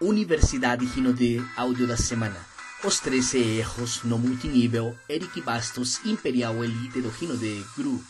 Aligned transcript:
Universidade 0.00 0.84
Rino 0.84 1.12
de 1.12 1.44
Áudio 1.56 1.84
da 1.84 1.96
Semana. 1.96 2.36
Os 2.84 3.00
13 3.00 3.58
erros 3.58 4.04
no 4.04 4.16
multinível 4.16 4.96
Eric 5.08 5.40
Bastos 5.40 6.06
Imperial 6.06 6.62
Elite 6.62 7.00
do 7.00 7.08
Rino 7.08 7.36
de 7.36 7.64
Group. 7.76 8.00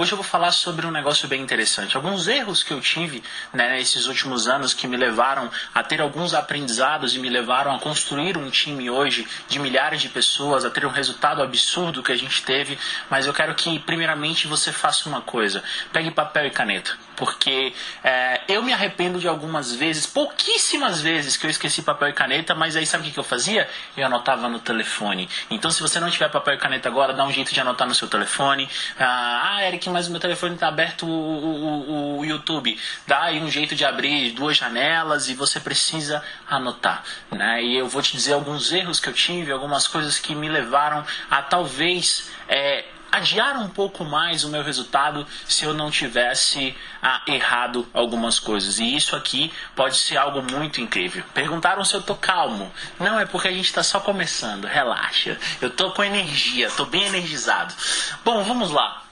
Hoje 0.00 0.12
eu 0.12 0.16
vou 0.16 0.24
falar 0.24 0.52
sobre 0.52 0.86
um 0.86 0.90
negócio 0.90 1.28
bem 1.28 1.42
interessante. 1.42 1.98
Alguns 1.98 2.28
erros 2.28 2.62
que 2.62 2.72
eu 2.72 2.80
tive 2.80 3.22
né, 3.52 3.76
nesses 3.76 4.06
últimos 4.06 4.48
anos 4.48 4.72
que 4.72 4.86
me 4.86 4.96
levaram 4.96 5.50
a 5.74 5.82
ter 5.82 6.00
alguns 6.00 6.32
aprendizados 6.32 7.14
e 7.14 7.18
me 7.18 7.28
levaram 7.28 7.74
a 7.74 7.78
construir 7.78 8.38
um 8.38 8.48
time 8.48 8.88
hoje 8.88 9.28
de 9.48 9.58
milhares 9.58 10.00
de 10.00 10.08
pessoas, 10.08 10.64
a 10.64 10.70
ter 10.70 10.86
um 10.86 10.90
resultado 10.90 11.42
absurdo 11.42 12.02
que 12.02 12.12
a 12.12 12.16
gente 12.16 12.42
teve. 12.42 12.78
Mas 13.10 13.26
eu 13.26 13.34
quero 13.34 13.54
que, 13.54 13.78
primeiramente, 13.80 14.46
você 14.46 14.72
faça 14.72 15.10
uma 15.10 15.20
coisa: 15.20 15.62
pegue 15.92 16.10
papel 16.10 16.46
e 16.46 16.50
caneta. 16.50 16.96
Porque 17.18 17.74
é, 18.04 18.42
eu 18.46 18.62
me 18.62 18.72
arrependo 18.72 19.18
de 19.18 19.26
algumas 19.26 19.74
vezes, 19.74 20.06
pouquíssimas 20.06 21.00
vezes, 21.00 21.36
que 21.36 21.44
eu 21.44 21.50
esqueci 21.50 21.82
papel 21.82 22.10
e 22.10 22.12
caneta, 22.12 22.54
mas 22.54 22.76
aí 22.76 22.86
sabe 22.86 23.08
o 23.08 23.12
que 23.12 23.18
eu 23.18 23.24
fazia? 23.24 23.68
Eu 23.96 24.06
anotava 24.06 24.48
no 24.48 24.60
telefone. 24.60 25.28
Então, 25.50 25.68
se 25.68 25.82
você 25.82 25.98
não 25.98 26.08
tiver 26.08 26.30
papel 26.30 26.54
e 26.54 26.58
caneta 26.58 26.88
agora, 26.88 27.12
dá 27.12 27.24
um 27.24 27.32
jeito 27.32 27.52
de 27.52 27.60
anotar 27.60 27.88
no 27.88 27.94
seu 27.94 28.06
telefone. 28.06 28.68
Ah, 28.96 29.56
ah 29.56 29.64
Eric, 29.64 29.90
mas 29.90 30.06
o 30.06 30.12
meu 30.12 30.20
telefone 30.20 30.54
está 30.54 30.68
aberto 30.68 31.06
o, 31.06 31.10
o, 31.10 32.18
o, 32.20 32.24
YouTube. 32.24 32.78
Dá 33.04 33.24
aí 33.24 33.40
um 33.40 33.50
jeito 33.50 33.74
de 33.74 33.84
abrir 33.84 34.30
duas 34.30 34.56
janelas 34.56 35.28
e 35.28 35.34
você 35.34 35.58
precisa 35.58 36.22
anotar. 36.48 37.02
Né? 37.32 37.64
E 37.64 37.76
eu 37.76 37.88
vou 37.88 38.00
te 38.00 38.12
dizer 38.12 38.34
alguns 38.34 38.72
erros 38.72 39.00
que 39.00 39.08
eu 39.08 39.12
tive, 39.12 39.50
algumas 39.50 39.88
coisas 39.88 40.20
que 40.20 40.36
me 40.36 40.48
levaram 40.48 41.04
a 41.28 41.42
talvez. 41.42 42.30
É, 42.48 42.84
adiar 43.10 43.56
um 43.58 43.68
pouco 43.68 44.04
mais 44.04 44.44
o 44.44 44.48
meu 44.48 44.62
resultado 44.62 45.26
se 45.46 45.64
eu 45.64 45.74
não 45.74 45.90
tivesse 45.90 46.76
ah, 47.02 47.22
errado 47.26 47.88
algumas 47.92 48.38
coisas. 48.38 48.78
E 48.78 48.94
isso 48.96 49.16
aqui 49.16 49.52
pode 49.74 49.96
ser 49.96 50.16
algo 50.16 50.42
muito 50.42 50.80
incrível. 50.80 51.24
Perguntaram 51.34 51.84
se 51.84 51.94
eu 51.94 52.02
tô 52.02 52.14
calmo. 52.14 52.72
Não, 52.98 53.18
é 53.18 53.26
porque 53.26 53.48
a 53.48 53.52
gente 53.52 53.66
está 53.66 53.82
só 53.82 54.00
começando. 54.00 54.66
Relaxa. 54.66 55.38
Eu 55.60 55.70
tô 55.70 55.90
com 55.92 56.04
energia, 56.04 56.70
tô 56.70 56.84
bem 56.84 57.04
energizado. 57.04 57.74
Bom, 58.24 58.42
vamos 58.44 58.70
lá 58.70 59.04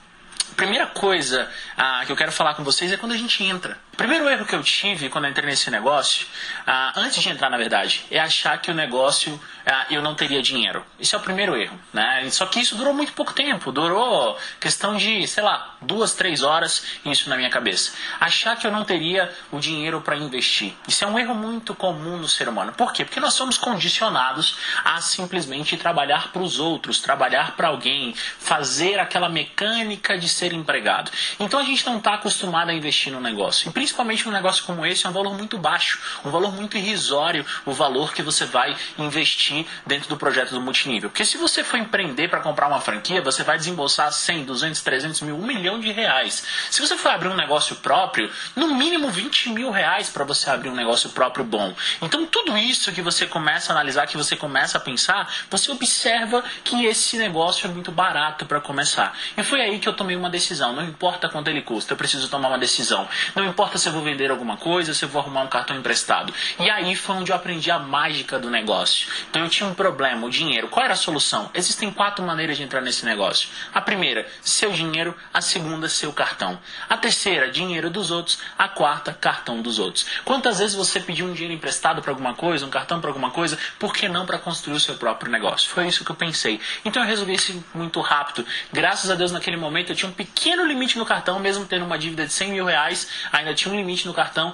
primeira 0.55 0.87
coisa 0.87 1.47
ah, 1.77 2.01
que 2.03 2.11
eu 2.11 2.15
quero 2.15 2.31
falar 2.31 2.55
com 2.55 2.63
vocês 2.63 2.91
é 2.91 2.97
quando 2.97 3.11
a 3.11 3.17
gente 3.17 3.43
entra. 3.43 3.77
Primeiro 3.97 4.29
erro 4.29 4.45
que 4.45 4.53
eu 4.53 4.61
tive 4.61 5.09
quando 5.09 5.25
eu 5.25 5.31
entrei 5.31 5.49
nesse 5.49 5.71
negócio, 5.71 6.27
ah, 6.67 6.93
antes 6.95 7.21
de 7.21 7.29
entrar 7.29 7.49
na 7.49 7.57
verdade, 7.57 8.05
é 8.11 8.19
achar 8.19 8.61
que 8.61 8.69
o 8.69 8.75
negócio 8.75 9.41
ah, 9.65 9.87
eu 9.89 10.03
não 10.03 10.13
teria 10.13 10.39
dinheiro. 10.39 10.85
Isso 10.99 11.15
é 11.15 11.19
o 11.19 11.21
primeiro 11.21 11.57
erro. 11.57 11.77
Né? 11.91 12.29
Só 12.29 12.45
que 12.45 12.59
isso 12.59 12.75
durou 12.75 12.93
muito 12.93 13.11
pouco 13.13 13.33
tempo. 13.33 13.71
Durou 13.71 14.37
questão 14.59 14.95
de, 14.95 15.27
sei 15.27 15.43
lá, 15.43 15.75
duas, 15.81 16.13
três 16.13 16.43
horas 16.43 16.85
isso 17.03 17.27
na 17.27 17.35
minha 17.35 17.49
cabeça. 17.49 17.93
Achar 18.19 18.55
que 18.55 18.67
eu 18.67 18.71
não 18.71 18.85
teria 18.85 19.33
o 19.51 19.59
dinheiro 19.59 19.99
para 19.99 20.15
investir. 20.15 20.75
Isso 20.87 21.03
é 21.03 21.07
um 21.07 21.17
erro 21.17 21.33
muito 21.33 21.73
comum 21.73 22.17
no 22.17 22.27
ser 22.27 22.47
humano. 22.47 22.73
Por 22.73 22.93
quê? 22.93 23.03
Porque 23.03 23.19
nós 23.19 23.33
somos 23.33 23.57
condicionados 23.57 24.57
a 24.85 25.01
simplesmente 25.01 25.75
trabalhar 25.75 26.31
para 26.31 26.43
os 26.43 26.59
outros, 26.59 26.99
trabalhar 26.99 27.55
para 27.55 27.69
alguém, 27.69 28.13
fazer 28.13 28.99
aquela 28.99 29.27
mecânica 29.27 30.17
de 30.17 30.29
ser 30.29 30.53
empregado. 30.53 31.09
Então 31.39 31.59
a 31.59 31.63
gente 31.63 31.83
não 31.85 31.97
está 31.97 32.13
acostumado 32.13 32.69
a 32.69 32.73
investir 32.73 33.11
no 33.11 33.19
negócio. 33.19 33.67
E 33.67 33.86
principalmente 33.87 34.25
num 34.25 34.33
negócio 34.33 34.65
como 34.65 34.85
esse 34.85 35.05
é 35.05 35.09
um 35.09 35.13
valor 35.13 35.33
muito 35.33 35.57
baixo, 35.57 35.97
um 36.25 36.29
valor 36.29 36.51
muito 36.51 36.77
irrisório 36.77 37.45
o 37.65 37.71
valor 37.71 38.13
que 38.13 38.21
você 38.21 38.45
vai 38.45 38.75
investir 38.97 39.65
dentro 39.85 40.09
do 40.09 40.17
projeto 40.17 40.51
do 40.51 40.61
multinível. 40.61 41.09
Porque 41.09 41.25
se 41.25 41.37
você 41.37 41.63
for 41.63 41.77
empreender 41.77 42.27
para 42.27 42.41
comprar 42.41 42.67
uma 42.67 42.81
franquia, 42.81 43.21
você 43.21 43.43
vai 43.43 43.57
desembolsar 43.57 44.11
100, 44.11 44.45
200, 44.45 44.81
300 44.81 45.21
mil, 45.21 45.37
1 45.37 45.45
milhão 45.45 45.79
de 45.79 45.91
reais. 45.91 46.43
Se 46.69 46.81
você 46.81 46.97
for 46.97 47.09
abrir 47.09 47.29
um 47.29 47.35
negócio 47.35 47.77
próprio, 47.77 48.29
no 48.55 48.75
mínimo 48.75 49.09
20 49.09 49.49
mil 49.49 49.71
reais 49.71 50.09
para 50.09 50.23
você 50.23 50.49
abrir 50.49 50.69
um 50.69 50.75
negócio 50.75 51.09
próprio 51.09 51.45
bom. 51.45 51.73
Então 52.01 52.25
tudo 52.25 52.57
isso 52.57 52.91
que 52.91 53.01
você 53.01 53.25
começa 53.25 53.71
a 53.71 53.75
analisar, 53.75 54.07
que 54.07 54.17
você 54.17 54.35
começa 54.35 54.77
a 54.77 54.81
pensar, 54.81 55.31
você 55.49 55.71
observa 55.71 56.43
que 56.63 56.85
esse 56.85 57.17
negócio 57.17 57.67
é 57.67 57.71
muito 57.71 57.91
barato 57.91 58.45
para 58.45 58.59
começar. 58.59 59.17
E 59.37 59.43
foi 59.43 59.61
aí 59.61 59.79
que 59.79 59.87
eu 59.87 59.93
tomei 59.93 60.15
uma 60.15 60.29
decisão. 60.29 60.73
Não 60.73 60.83
importa 60.83 61.29
quanto 61.29 61.49
ele 61.49 61.61
custa, 61.61 61.93
eu 61.93 61.97
preciso 61.97 62.27
tomar 62.29 62.49
uma 62.49 62.59
decisão. 62.59 63.07
Não 63.35 63.45
importa 63.45 63.76
se 63.77 63.89
eu 63.89 63.93
vou 63.93 64.01
vender 64.01 64.31
alguma 64.31 64.57
coisa, 64.57 64.93
se 64.93 65.03
eu 65.05 65.09
vou 65.09 65.21
arrumar 65.21 65.41
um 65.41 65.47
cartão 65.47 65.75
emprestado. 65.75 66.33
E 66.59 66.69
aí 66.69 66.95
foi 66.95 67.15
onde 67.15 67.31
eu 67.31 67.35
aprendi 67.35 67.69
a 67.71 67.79
mágica 67.79 68.39
do 68.39 68.49
negócio. 68.49 69.07
Então 69.29 69.43
eu 69.43 69.49
tinha 69.49 69.69
um 69.69 69.73
problema, 69.73 70.25
o 70.25 70.29
dinheiro. 70.29 70.67
Qual 70.67 70.83
era 70.83 70.93
a 70.93 70.97
solução? 70.97 71.49
Existem 71.53 71.91
quatro 71.91 72.25
maneiras 72.25 72.57
de 72.57 72.63
entrar 72.63 72.81
nesse 72.81 73.05
negócio. 73.05 73.49
A 73.73 73.81
primeira, 73.81 74.27
seu 74.41 74.71
dinheiro. 74.71 75.15
A 75.33 75.41
segunda, 75.41 75.87
seu 75.87 76.11
cartão. 76.13 76.59
A 76.89 76.97
terceira, 76.97 77.49
dinheiro 77.49 77.89
dos 77.89 78.11
outros. 78.11 78.39
A 78.57 78.67
quarta, 78.67 79.13
cartão 79.13 79.61
dos 79.61 79.79
outros. 79.79 80.05
Quantas 80.25 80.59
vezes 80.59 80.75
você 80.75 80.99
pediu 80.99 81.25
um 81.25 81.33
dinheiro 81.33 81.53
emprestado 81.53 82.01
para 82.01 82.11
alguma 82.11 82.33
coisa, 82.33 82.65
um 82.65 82.69
cartão 82.69 82.99
para 82.99 83.09
alguma 83.09 83.31
coisa, 83.31 83.57
por 83.79 83.93
que 83.93 84.07
não 84.07 84.25
para 84.25 84.37
construir 84.37 84.75
o 84.75 84.79
seu 84.79 84.95
próprio 84.95 85.31
negócio? 85.31 85.69
Foi 85.69 85.87
isso 85.87 86.03
que 86.03 86.11
eu 86.11 86.15
pensei. 86.15 86.59
Então 86.83 87.01
eu 87.01 87.07
resolvi 87.07 87.33
isso 87.33 87.63
muito 87.73 87.99
rápido. 88.01 88.45
Graças 88.71 89.09
a 89.09 89.15
Deus, 89.15 89.31
naquele 89.31 89.57
momento, 89.57 89.91
eu 89.91 89.95
tinha 89.95 90.09
um 90.09 90.13
pequeno 90.13 90.65
limite 90.65 90.97
no 90.97 91.05
cartão, 91.05 91.39
mesmo 91.39 91.65
tendo 91.65 91.85
uma 91.85 91.97
dívida 91.97 92.25
de 92.25 92.33
100 92.33 92.51
mil 92.51 92.65
reais, 92.65 93.07
ainda 93.31 93.53
tinha 93.53 93.66
um 93.69 93.75
limite 93.75 94.07
no 94.07 94.13
cartão, 94.13 94.53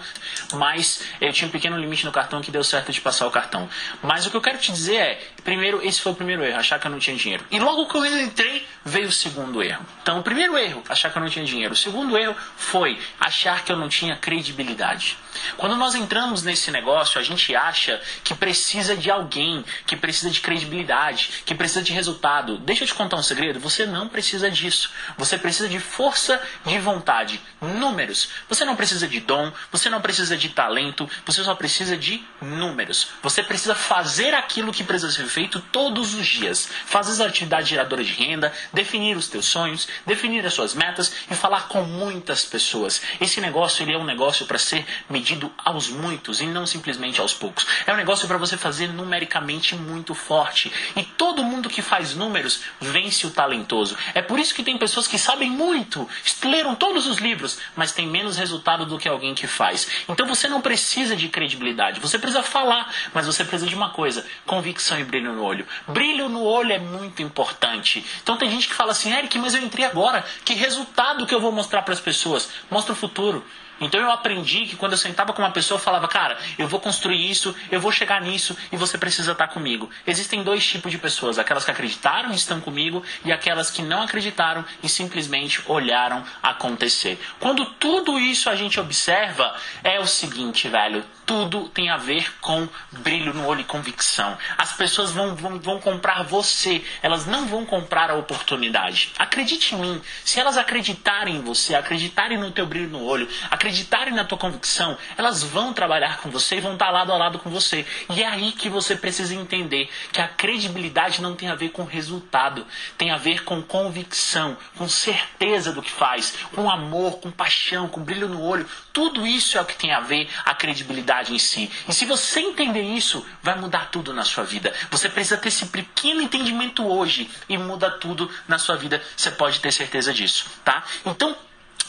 mas 0.54 1.04
eu 1.20 1.32
tinha 1.32 1.48
um 1.48 1.52
pequeno 1.52 1.78
limite 1.78 2.06
no 2.06 2.12
cartão 2.12 2.42
que 2.42 2.52
deu 2.52 2.64
certo 2.64 2.92
de 2.92 3.02
passar 3.02 3.28
o 3.28 3.32
cartão. 3.32 3.70
Mas 4.02 4.26
o 4.26 4.32
que 4.32 4.38
eu 4.38 4.42
quero 4.42 4.58
te 4.58 4.72
dizer 4.72 4.96
é, 4.96 5.22
primeiro, 5.44 5.82
esse 5.86 6.02
foi 6.02 6.12
o 6.12 6.16
primeiro 6.16 6.44
erro, 6.44 6.60
achar 6.60 6.80
que 6.80 6.88
eu 6.88 6.92
não 6.92 7.00
tinha 7.00 7.16
dinheiro. 7.16 7.46
E 7.52 7.60
logo 7.60 7.88
que 7.88 7.98
eu 7.98 8.22
entrei, 8.22 8.68
veio 8.86 9.08
o 9.08 9.12
segundo 9.12 9.62
erro. 9.64 9.86
Então, 10.02 10.20
o 10.20 10.24
primeiro 10.24 10.58
erro, 10.58 10.84
achar 10.90 11.12
que 11.12 11.18
eu 11.18 11.22
não 11.22 11.30
tinha 11.30 11.46
dinheiro. 11.46 11.74
O 11.74 11.78
segundo 11.78 12.18
erro 12.18 12.36
foi 12.58 13.00
achar 13.20 13.64
que 13.64 13.72
eu 13.72 13.78
não 13.78 13.90
tinha 13.90 14.16
credibilidade. 14.16 15.18
Quando 15.58 15.76
nós 15.76 15.96
entramos 15.96 16.44
nesse 16.44 16.72
negócio, 16.72 17.20
a 17.20 17.24
gente 17.24 17.56
acha 17.56 18.02
que 18.24 18.34
precisa 18.34 18.96
de 18.96 19.10
alguém, 19.10 19.64
que 19.86 19.96
precisa 19.96 20.30
de 20.30 20.42
credibilidade, 20.42 21.44
que 21.46 21.56
precisa 21.56 21.82
de 21.82 21.92
resultado. 21.92 22.58
Deixa 22.60 22.84
eu 22.84 22.88
te 22.88 22.94
contar 22.94 23.18
um 23.18 23.24
segredo, 23.24 23.60
você 23.60 23.86
não 23.86 24.08
precisa 24.08 24.50
disso. 24.50 24.92
Você 25.18 25.38
precisa 25.38 25.68
de 25.68 25.80
força 25.80 26.42
de 26.66 26.78
vontade, 26.80 27.42
números. 27.62 28.30
Você 28.50 28.66
não 28.66 28.76
precisa 28.76 29.03
de 29.08 29.20
dom, 29.20 29.52
você 29.72 29.90
não 29.90 30.02
precisa 30.02 30.38
de 30.38 30.50
talento, 30.50 31.10
você 31.26 31.44
só 31.44 31.56
precisa 31.56 31.98
de 31.98 32.24
números. 32.42 33.10
Você 33.22 33.44
precisa 33.44 33.76
fazer 33.76 34.34
aquilo 34.34 34.74
que 34.74 34.84
precisa 34.84 35.12
ser 35.12 35.26
feito 35.26 35.60
todos 35.72 36.14
os 36.14 36.26
dias. 36.26 36.70
Fazer 36.86 37.12
as 37.12 37.20
atividades 37.20 37.70
geradoras 37.70 38.08
de 38.08 38.14
renda, 38.14 38.54
definir 38.72 39.18
os 39.18 39.28
teus 39.28 39.46
sonhos, 39.46 39.88
definir 40.06 40.46
as 40.46 40.54
suas 40.54 40.74
metas 40.74 41.14
e 41.30 41.36
falar 41.36 41.68
com 41.68 41.84
muitas 41.84 42.44
pessoas. 42.46 43.02
Esse 43.20 43.40
negócio 43.42 43.84
ele 43.84 43.94
é 43.94 43.98
um 43.98 44.06
negócio 44.06 44.46
para 44.46 44.58
ser 44.58 44.86
medido 45.10 45.52
aos 45.58 45.90
muitos 45.90 46.42
e 46.42 46.46
não 46.46 46.66
simplesmente 46.66 47.20
aos 47.20 47.34
poucos. 47.34 47.66
É 47.86 47.94
um 47.94 47.98
negócio 47.98 48.28
para 48.28 48.38
você 48.38 48.58
fazer 48.58 48.88
numericamente 48.88 49.76
muito 49.76 50.14
forte. 50.14 50.72
E 50.96 51.04
todo 51.04 51.44
mundo 51.44 51.70
que 51.70 51.82
faz 51.82 52.16
números 52.16 52.62
vence 52.80 53.26
o 53.28 53.32
talentoso. 53.32 53.98
É 54.14 54.22
por 54.22 54.40
isso 54.40 54.54
que 54.54 54.64
tem 54.64 54.78
pessoas 54.78 55.08
que 55.08 55.18
sabem 55.18 55.50
muito 55.50 56.08
leram 56.44 56.76
todos 56.76 57.08
os 57.08 57.18
livros, 57.18 57.60
mas 57.76 57.92
tem 57.92 58.08
menos 58.08 58.38
resultado 58.38 58.86
do 58.86 58.93
que 58.98 59.08
alguém 59.08 59.34
que 59.34 59.48
faz. 59.48 59.88
Então 60.08 60.26
você 60.26 60.48
não 60.48 60.62
precisa 60.62 61.16
de 61.16 61.28
credibilidade, 61.30 62.00
você 62.00 62.18
precisa 62.18 62.44
falar, 62.44 62.94
mas 63.14 63.26
você 63.26 63.44
precisa 63.44 63.70
de 63.70 63.76
uma 63.76 63.90
coisa: 63.90 64.26
convicção 64.46 65.00
e 65.00 65.04
brilho 65.04 65.34
no 65.34 65.44
olho. 65.44 65.66
Brilho 65.88 66.30
no 66.30 66.44
olho 66.44 66.74
é 66.74 66.80
muito 66.80 67.22
importante. 67.22 68.06
Então 68.22 68.38
tem 68.38 68.50
gente 68.50 68.68
que 68.68 68.74
fala 68.74 68.92
assim, 68.92 69.14
Eric, 69.14 69.38
mas 69.38 69.54
eu 69.54 69.62
entrei 69.62 69.86
agora, 69.86 70.26
que 70.44 70.54
resultado 70.54 71.26
que 71.26 71.34
eu 71.34 71.40
vou 71.40 71.52
mostrar 71.52 71.82
para 71.82 71.94
as 71.94 72.00
pessoas? 72.00 72.50
Mostra 72.70 72.94
o 72.94 72.96
futuro. 72.96 73.46
Então 73.84 74.00
eu 74.00 74.12
aprendi 74.12 74.66
que 74.66 74.76
quando 74.76 74.94
eu 74.94 74.98
sentava 74.98 75.34
com 75.34 75.42
uma 75.42 75.52
pessoa, 75.52 75.78
eu 75.78 75.84
falava, 75.84 76.08
cara, 76.08 76.38
eu 76.58 76.68
vou 76.68 76.80
construir 76.80 77.30
isso, 77.30 77.56
eu 77.72 77.80
vou 77.80 77.92
chegar 77.92 78.22
nisso 78.22 78.56
e 78.72 78.78
você 78.78 78.98
precisa 78.98 79.34
estar 79.34 79.48
comigo. 79.48 79.90
Existem 80.08 80.44
dois 80.44 80.66
tipos 80.66 80.92
de 80.92 80.98
pessoas: 80.98 81.38
aquelas 81.38 81.66
que 81.66 81.72
acreditaram 81.72 82.32
e 82.32 82.36
estão 82.36 82.60
comigo 82.62 83.04
e 83.26 83.32
aquelas 83.32 83.70
que 83.70 83.82
não 83.82 84.02
acreditaram 84.02 84.66
e 84.82 84.90
simplesmente 84.90 85.62
olharam 85.68 86.24
acontecer. 86.42 87.20
Quando 87.40 87.66
tudo 87.66 88.20
isso 88.20 88.50
a 88.50 88.56
gente 88.56 88.80
observa, 88.80 89.56
é 89.84 90.00
o 90.00 90.08
seguinte, 90.08 90.68
velho: 90.68 91.04
tudo 91.26 91.70
tem 91.70 91.90
a 91.90 91.98
ver 91.98 92.34
com 92.40 92.68
brilho 92.92 93.34
no 93.34 93.46
olho 93.46 93.62
e 93.62 93.66
convicção. 93.66 94.38
As 94.58 94.74
pessoas 94.74 95.12
vão, 95.12 95.36
vão, 95.36 95.60
vão 95.60 95.80
comprar 95.80 96.24
você, 96.24 96.84
elas 97.02 97.26
não 97.26 97.46
vão 97.46 97.66
comprar 97.66 98.10
a 98.10 98.16
oportunidade. 98.16 99.12
Acredite 99.18 99.76
em 99.76 99.80
mim, 99.80 100.02
se 100.24 100.40
elas 100.40 100.58
acreditarem 100.58 101.38
em 101.38 101.42
você, 101.42 101.76
acreditarem 101.76 102.38
no 102.38 102.52
teu 102.52 102.66
brilho 102.66 102.90
no 102.90 103.04
olho, 103.04 103.28
acreditarem 103.50 103.73
na 104.14 104.24
tua 104.24 104.38
convicção, 104.38 104.98
elas 105.18 105.44
vão 105.44 105.74
trabalhar 105.74 106.20
com 106.20 106.30
você 106.30 106.58
e 106.58 106.62
vão 106.62 106.74
estar 106.74 106.90
lado 106.90 107.12
a 107.12 107.18
lado 107.18 107.40
com 107.40 107.50
você. 107.50 107.86
E 108.10 108.22
é 108.22 108.28
aí 108.28 108.52
que 108.52 108.70
você 108.70 108.96
precisa 108.96 109.34
entender 109.34 109.90
que 110.12 110.22
a 110.22 110.28
credibilidade 110.28 111.22
não 111.22 111.36
tem 111.36 111.50
a 111.50 111.56
ver 111.56 111.70
com 111.70 111.84
resultado, 111.84 112.66
tem 112.98 113.12
a 113.12 113.18
ver 113.18 113.44
com 113.44 113.62
convicção, 113.62 114.58
com 114.78 114.88
certeza 114.88 115.72
do 115.72 115.82
que 115.82 115.92
faz, 115.92 116.34
com 116.54 116.70
amor, 116.70 117.20
com 117.20 117.32
paixão, 117.32 117.88
com 117.88 118.02
brilho 118.02 118.28
no 118.28 118.42
olho. 118.42 118.68
Tudo 118.92 119.26
isso 119.26 119.58
é 119.58 119.62
o 119.62 119.66
que 119.66 119.76
tem 119.76 119.92
a 119.92 120.00
ver 120.00 120.30
a 120.46 120.54
credibilidade 120.54 121.34
em 121.34 121.40
si. 121.40 121.72
E 121.88 121.94
se 121.94 122.06
você 122.06 122.40
entender 122.40 122.82
isso, 122.82 123.26
vai 123.42 123.56
mudar 123.56 123.90
tudo 123.90 124.14
na 124.14 124.24
sua 124.24 124.44
vida. 124.44 124.74
Você 124.92 125.10
precisa 125.10 125.38
ter 125.38 125.50
esse 125.50 125.66
pequeno 125.68 126.22
entendimento 126.22 126.86
hoje 126.86 127.30
e 127.50 127.58
muda 127.58 127.90
tudo 127.90 128.30
na 128.48 128.58
sua 128.58 128.76
vida. 128.76 129.02
Você 129.16 129.32
pode 129.32 129.60
ter 129.60 129.72
certeza 129.72 130.14
disso, 130.14 130.46
tá? 130.64 130.84
Então, 131.06 131.36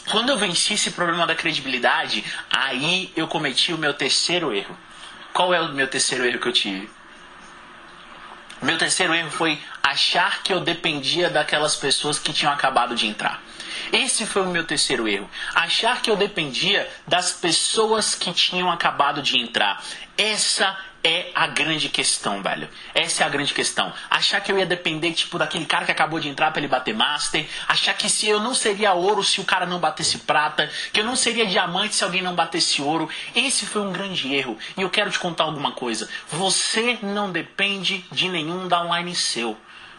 Quando 0.09 0.29
eu 0.29 0.37
venci 0.37 0.73
esse 0.73 0.91
problema 0.91 1.25
da 1.25 1.35
credibilidade, 1.35 2.23
aí 2.49 3.11
eu 3.15 3.27
cometi 3.27 3.73
o 3.73 3.77
meu 3.77 3.93
terceiro 3.93 4.53
erro. 4.53 4.77
Qual 5.33 5.53
é 5.53 5.59
o 5.59 5.73
meu 5.73 5.87
terceiro 5.87 6.25
erro 6.25 6.39
que 6.39 6.47
eu 6.47 6.53
tive? 6.53 6.89
Meu 8.61 8.77
terceiro 8.77 9.13
erro 9.13 9.31
foi 9.31 9.59
achar 9.83 10.41
que 10.43 10.53
eu 10.53 10.59
dependia 10.59 11.29
daquelas 11.29 11.75
pessoas 11.75 12.17
que 12.17 12.31
tinham 12.31 12.53
acabado 12.53 12.95
de 12.95 13.07
entrar. 13.07 13.41
Esse 13.91 14.25
foi 14.25 14.43
o 14.43 14.49
meu 14.49 14.65
terceiro 14.65 15.07
erro. 15.07 15.29
Achar 15.53 16.01
que 16.01 16.09
eu 16.09 16.15
dependia 16.15 16.89
das 17.07 17.31
pessoas 17.31 18.15
que 18.15 18.31
tinham 18.31 18.71
acabado 18.71 19.21
de 19.21 19.37
entrar. 19.37 19.83
Essa 20.17 20.77
é 21.05 21.29
a 21.35 21.45
grande 21.45 21.87
questão, 21.87 22.41
velho. 22.41 22.67
Essa 22.93 23.23
é 23.23 23.27
a 23.27 23.29
grande 23.29 23.53
questão. 23.53 23.93
Achar 24.09 24.41
que 24.41 24.51
eu 24.51 24.57
ia 24.57 24.65
depender, 24.65 25.13
tipo, 25.13 25.37
daquele 25.37 25.65
cara 25.65 25.85
que 25.85 25.91
acabou 25.91 26.19
de 26.19 26.27
entrar 26.27 26.49
pra 26.49 26.59
ele 26.59 26.67
bater 26.67 26.95
master. 26.95 27.45
Achar 27.67 27.93
que 27.93 28.09
se 28.09 28.27
eu 28.27 28.39
não 28.39 28.55
seria 28.55 28.93
ouro 28.93 29.23
se 29.23 29.39
o 29.39 29.45
cara 29.45 29.67
não 29.67 29.79
batesse 29.79 30.17
prata. 30.17 30.67
Que 30.91 31.01
eu 31.01 31.05
não 31.05 31.15
seria 31.15 31.45
diamante 31.45 31.93
se 31.93 32.03
alguém 32.03 32.23
não 32.23 32.33
batesse 32.33 32.81
ouro. 32.81 33.07
Esse 33.35 33.67
foi 33.67 33.83
um 33.83 33.91
grande 33.91 34.33
erro. 34.33 34.57
E 34.75 34.81
eu 34.81 34.89
quero 34.89 35.11
te 35.11 35.19
contar 35.19 35.43
alguma 35.43 35.73
coisa. 35.73 36.09
Você 36.27 36.97
não 37.03 37.31
depende 37.31 38.03
de 38.11 38.27
nenhum 38.27 38.67
downline 38.67 39.13
seu. 39.13 39.55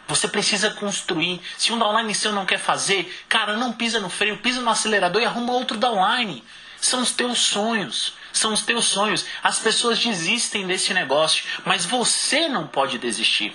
Você 0.09 0.27
precisa 0.27 0.71
construir. 0.71 1.41
Se 1.57 1.73
um 1.73 1.79
downline 1.79 2.15
seu 2.17 2.33
não 2.33 2.45
quer 2.45 2.59
fazer, 2.59 3.25
cara, 3.29 3.57
não 3.57 3.73
pisa 3.73 4.01
no 4.01 4.11
freio, 4.11 4.39
pisa 4.39 4.61
no 4.61 4.71
acelerador 4.71 5.23
e 5.23 5.25
arruma 5.25 5.53
outro 5.53 5.77
downline. 5.77 6.43
São 6.81 7.01
os 7.01 7.13
teus 7.13 7.39
sonhos. 7.39 8.15
São 8.37 8.53
os 8.53 8.63
teus 8.63 8.85
sonhos. 8.85 9.25
As 9.43 9.59
pessoas 9.59 9.99
desistem 9.99 10.67
desse 10.67 10.93
negócio, 10.93 11.45
mas 11.65 11.87
você 11.87 12.49
não 12.49 12.67
pode 12.67 12.99
desistir. 12.99 13.55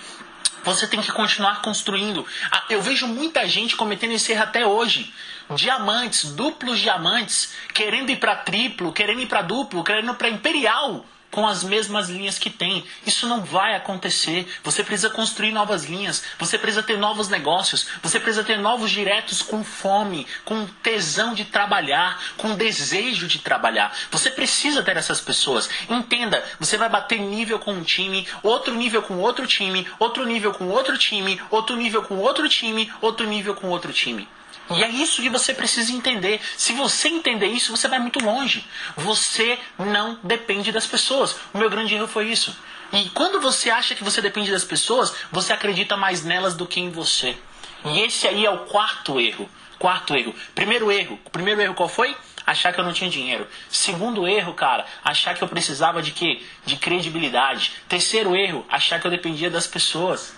Você 0.64 0.86
tem 0.86 1.00
que 1.00 1.10
continuar 1.12 1.62
construindo. 1.62 2.26
Ah, 2.50 2.64
eu 2.68 2.82
vejo 2.82 3.06
muita 3.06 3.46
gente 3.48 3.76
cometendo 3.76 4.12
esse 4.12 4.32
erro 4.32 4.42
até 4.42 4.66
hoje. 4.66 5.12
Diamantes, 5.54 6.30
duplos 6.32 6.78
diamantes, 6.78 7.52
querendo 7.72 8.10
ir 8.10 8.16
para 8.16 8.36
triplo, 8.36 8.92
querendo 8.92 9.20
ir 9.20 9.26
para 9.26 9.42
duplo, 9.42 9.84
querendo 9.84 10.12
ir 10.12 10.16
para 10.16 10.28
imperial 10.28 11.04
com 11.32 11.48
as 11.48 11.64
mesmas 11.64 12.10
linhas 12.10 12.38
que 12.38 12.50
tem. 12.50 12.84
Isso 13.04 13.26
não 13.26 13.40
vai 13.40 13.74
acontecer. 13.74 14.46
Você 14.62 14.84
precisa 14.84 15.10
construir 15.10 15.50
novas 15.50 15.84
linhas, 15.84 16.22
você 16.38 16.58
precisa 16.58 16.82
ter 16.82 16.98
novos 16.98 17.28
negócios, 17.28 17.88
você 18.02 18.20
precisa 18.20 18.44
ter 18.44 18.58
novos 18.58 18.90
diretos 18.90 19.42
com 19.42 19.64
fome, 19.64 20.26
com 20.44 20.66
tesão 20.82 21.34
de 21.34 21.46
trabalhar, 21.46 22.22
com 22.36 22.54
desejo 22.54 23.26
de 23.26 23.38
trabalhar. 23.38 23.96
Você 24.10 24.30
precisa 24.30 24.82
ter 24.82 24.96
essas 24.96 25.20
pessoas. 25.20 25.68
Entenda, 25.88 26.44
você 26.60 26.76
vai 26.76 26.90
bater 26.90 27.18
nível 27.18 27.58
com 27.58 27.72
um 27.72 27.82
time, 27.82 28.28
outro 28.42 28.74
nível 28.74 29.02
com 29.02 29.16
outro 29.18 29.46
time, 29.46 29.88
outro 29.98 30.26
nível 30.26 30.52
com 30.52 30.68
outro 30.68 30.98
time, 30.98 31.40
outro 31.50 31.74
nível 31.74 32.02
com 32.02 32.18
outro 32.18 32.46
time, 32.48 32.92
outro 33.00 33.26
nível 33.26 33.54
com 33.54 33.68
outro 33.68 33.92
time. 33.92 34.28
E 34.76 34.82
é 34.82 34.88
isso 34.88 35.22
que 35.22 35.28
você 35.28 35.52
precisa 35.52 35.92
entender. 35.92 36.40
Se 36.56 36.72
você 36.72 37.08
entender 37.08 37.46
isso, 37.46 37.74
você 37.74 37.88
vai 37.88 37.98
muito 37.98 38.24
longe. 38.24 38.66
Você 38.96 39.58
não 39.78 40.18
depende 40.22 40.72
das 40.72 40.86
pessoas. 40.86 41.36
O 41.52 41.58
meu 41.58 41.68
grande 41.68 41.94
erro 41.94 42.08
foi 42.08 42.28
isso. 42.28 42.56
E 42.92 43.08
quando 43.10 43.40
você 43.40 43.70
acha 43.70 43.94
que 43.94 44.04
você 44.04 44.20
depende 44.20 44.50
das 44.50 44.64
pessoas, 44.64 45.14
você 45.30 45.52
acredita 45.52 45.96
mais 45.96 46.24
nelas 46.24 46.54
do 46.54 46.66
que 46.66 46.78
em 46.78 46.90
você. 46.90 47.36
E 47.84 48.00
esse 48.00 48.28
aí 48.28 48.44
é 48.44 48.50
o 48.50 48.66
quarto 48.66 49.18
erro. 49.20 49.48
Quarto 49.78 50.14
erro. 50.14 50.34
Primeiro 50.54 50.92
erro. 50.92 51.18
Primeiro 51.32 51.60
erro 51.60 51.74
qual 51.74 51.88
foi? 51.88 52.16
Achar 52.46 52.72
que 52.72 52.80
eu 52.80 52.84
não 52.84 52.92
tinha 52.92 53.08
dinheiro. 53.08 53.46
Segundo 53.70 54.26
erro, 54.26 54.52
cara, 54.52 54.84
achar 55.04 55.34
que 55.34 55.42
eu 55.42 55.48
precisava 55.48 56.02
de 56.02 56.10
quê? 56.10 56.42
De 56.66 56.76
credibilidade. 56.76 57.72
Terceiro 57.88 58.34
erro, 58.36 58.66
achar 58.68 59.00
que 59.00 59.06
eu 59.06 59.10
dependia 59.10 59.48
das 59.48 59.66
pessoas. 59.66 60.34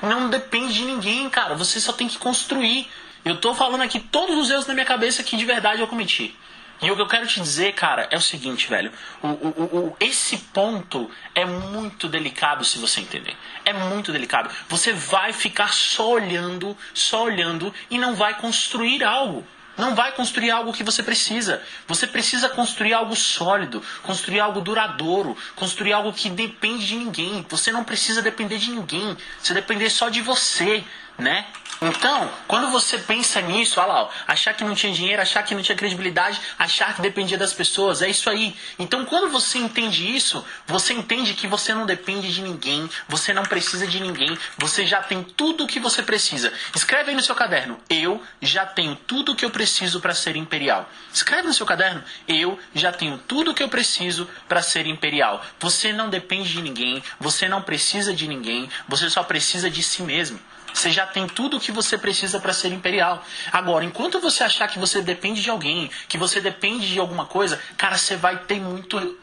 Não 0.00 0.30
depende 0.30 0.74
de 0.74 0.84
ninguém, 0.84 1.28
cara. 1.28 1.54
Você 1.54 1.80
só 1.80 1.92
tem 1.92 2.08
que 2.08 2.18
construir. 2.18 2.88
Eu 3.24 3.36
tô 3.36 3.54
falando 3.54 3.82
aqui 3.82 4.00
todos 4.00 4.36
os 4.36 4.50
erros 4.50 4.66
na 4.66 4.74
minha 4.74 4.86
cabeça 4.86 5.22
que 5.22 5.36
de 5.36 5.44
verdade 5.44 5.80
eu 5.80 5.86
cometi. 5.86 6.36
E 6.82 6.90
o 6.90 6.96
que 6.96 7.02
eu 7.02 7.06
quero 7.06 7.28
te 7.28 7.40
dizer, 7.40 7.74
cara, 7.74 8.08
é 8.10 8.16
o 8.16 8.20
seguinte, 8.20 8.68
velho. 8.68 8.90
O, 9.22 9.28
o, 9.28 9.48
o, 9.62 9.96
esse 10.00 10.36
ponto 10.36 11.08
é 11.32 11.44
muito 11.44 12.08
delicado 12.08 12.64
se 12.64 12.76
você 12.78 13.00
entender. 13.00 13.36
É 13.64 13.72
muito 13.72 14.10
delicado. 14.10 14.50
Você 14.68 14.92
vai 14.92 15.32
ficar 15.32 15.72
só 15.72 16.10
olhando, 16.10 16.76
só 16.92 17.22
olhando 17.22 17.72
e 17.88 17.96
não 17.96 18.16
vai 18.16 18.34
construir 18.34 19.04
algo. 19.04 19.46
Não 19.78 19.94
vai 19.94 20.10
construir 20.12 20.50
algo 20.50 20.72
que 20.72 20.82
você 20.82 21.04
precisa. 21.04 21.62
Você 21.86 22.04
precisa 22.04 22.48
construir 22.48 22.92
algo 22.92 23.14
sólido, 23.14 23.80
construir 24.02 24.40
algo 24.40 24.60
duradouro, 24.60 25.36
construir 25.54 25.92
algo 25.92 26.12
que 26.12 26.28
depende 26.28 26.84
de 26.84 26.96
ninguém. 26.96 27.46
Você 27.48 27.70
não 27.70 27.84
precisa 27.84 28.20
depender 28.20 28.58
de 28.58 28.72
ninguém. 28.72 29.16
Você 29.40 29.54
depender 29.54 29.88
só 29.88 30.08
de 30.08 30.20
você 30.20 30.84
né? 31.18 31.46
Então, 31.82 32.30
quando 32.46 32.70
você 32.70 32.96
pensa 32.96 33.40
nisso, 33.40 33.80
olha 33.80 33.92
lá, 33.92 34.02
ó, 34.04 34.08
achar 34.28 34.54
que 34.54 34.62
não 34.62 34.72
tinha 34.72 34.92
dinheiro, 34.92 35.20
achar 35.20 35.42
que 35.42 35.52
não 35.52 35.62
tinha 35.62 35.76
credibilidade, 35.76 36.40
achar 36.56 36.94
que 36.94 37.02
dependia 37.02 37.36
das 37.36 37.52
pessoas, 37.52 38.02
é 38.02 38.08
isso 38.08 38.30
aí. 38.30 38.54
Então, 38.78 39.04
quando 39.04 39.28
você 39.32 39.58
entende 39.58 40.14
isso, 40.14 40.44
você 40.64 40.92
entende 40.92 41.34
que 41.34 41.48
você 41.48 41.74
não 41.74 41.84
depende 41.84 42.32
de 42.32 42.40
ninguém, 42.40 42.88
você 43.08 43.32
não 43.32 43.42
precisa 43.42 43.84
de 43.84 43.98
ninguém, 43.98 44.38
você 44.56 44.86
já 44.86 45.02
tem 45.02 45.24
tudo 45.24 45.64
o 45.64 45.66
que 45.66 45.80
você 45.80 46.04
precisa. 46.04 46.52
Escreve 46.72 47.10
aí 47.10 47.16
no 47.16 47.22
seu 47.22 47.34
caderno: 47.34 47.76
Eu 47.90 48.22
já 48.40 48.64
tenho 48.64 48.94
tudo 48.94 49.32
o 49.32 49.36
que 49.36 49.44
eu 49.44 49.50
preciso 49.50 50.00
para 50.00 50.14
ser 50.14 50.36
imperial. 50.36 50.88
Escreve 51.12 51.48
no 51.48 51.54
seu 51.54 51.66
caderno: 51.66 52.04
Eu 52.28 52.60
já 52.72 52.92
tenho 52.92 53.18
tudo 53.18 53.50
o 53.50 53.54
que 53.54 53.62
eu 53.62 53.68
preciso 53.68 54.28
para 54.48 54.62
ser 54.62 54.86
imperial. 54.86 55.44
Você 55.58 55.92
não 55.92 56.08
depende 56.08 56.52
de 56.52 56.62
ninguém, 56.62 57.02
você 57.18 57.48
não 57.48 57.60
precisa 57.60 58.14
de 58.14 58.28
ninguém, 58.28 58.70
você 58.86 59.10
só 59.10 59.24
precisa 59.24 59.68
de 59.68 59.82
si 59.82 60.02
mesmo. 60.02 60.38
Você 60.72 60.90
já 60.90 61.06
tem 61.06 61.26
tudo 61.26 61.56
o 61.56 61.60
que 61.60 61.70
você 61.70 61.98
precisa 61.98 62.40
para 62.40 62.52
ser 62.52 62.72
imperial. 62.72 63.24
Agora, 63.52 63.84
enquanto 63.84 64.20
você 64.20 64.42
achar 64.42 64.68
que 64.68 64.78
você 64.78 65.02
depende 65.02 65.42
de 65.42 65.50
alguém, 65.50 65.90
que 66.08 66.16
você 66.16 66.40
depende 66.40 66.90
de 66.90 66.98
alguma 66.98 67.26
coisa, 67.26 67.60
cara, 67.76 67.98
você 67.98 68.16
vai 68.16 68.38
ter 68.38 68.60
muito 68.60 69.18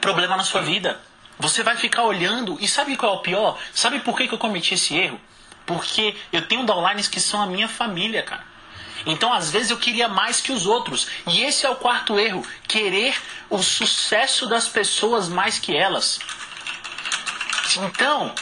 problema 0.00 0.36
na 0.36 0.44
sua 0.44 0.62
vida. 0.62 1.00
Você 1.38 1.62
vai 1.62 1.76
ficar 1.76 2.02
olhando 2.02 2.58
e 2.60 2.68
sabe 2.68 2.96
qual 2.96 3.14
é 3.14 3.16
o 3.16 3.22
pior? 3.22 3.58
Sabe 3.72 4.00
por 4.00 4.16
que, 4.16 4.28
que 4.28 4.34
eu 4.34 4.38
cometi 4.38 4.74
esse 4.74 4.96
erro? 4.96 5.20
Porque 5.64 6.14
eu 6.32 6.46
tenho 6.46 6.66
downlines 6.66 7.08
que 7.08 7.20
são 7.20 7.40
a 7.40 7.46
minha 7.46 7.68
família, 7.68 8.22
cara. 8.22 8.44
Então, 9.06 9.32
às 9.32 9.50
vezes, 9.50 9.70
eu 9.70 9.78
queria 9.78 10.08
mais 10.08 10.40
que 10.40 10.52
os 10.52 10.66
outros. 10.66 11.06
E 11.26 11.42
esse 11.42 11.64
é 11.64 11.70
o 11.70 11.76
quarto 11.76 12.18
erro: 12.18 12.46
querer 12.68 13.16
o 13.48 13.62
sucesso 13.62 14.46
das 14.46 14.68
pessoas 14.68 15.28
mais 15.28 15.58
que 15.58 15.74
elas. 15.74 16.18
Então, 17.76 18.34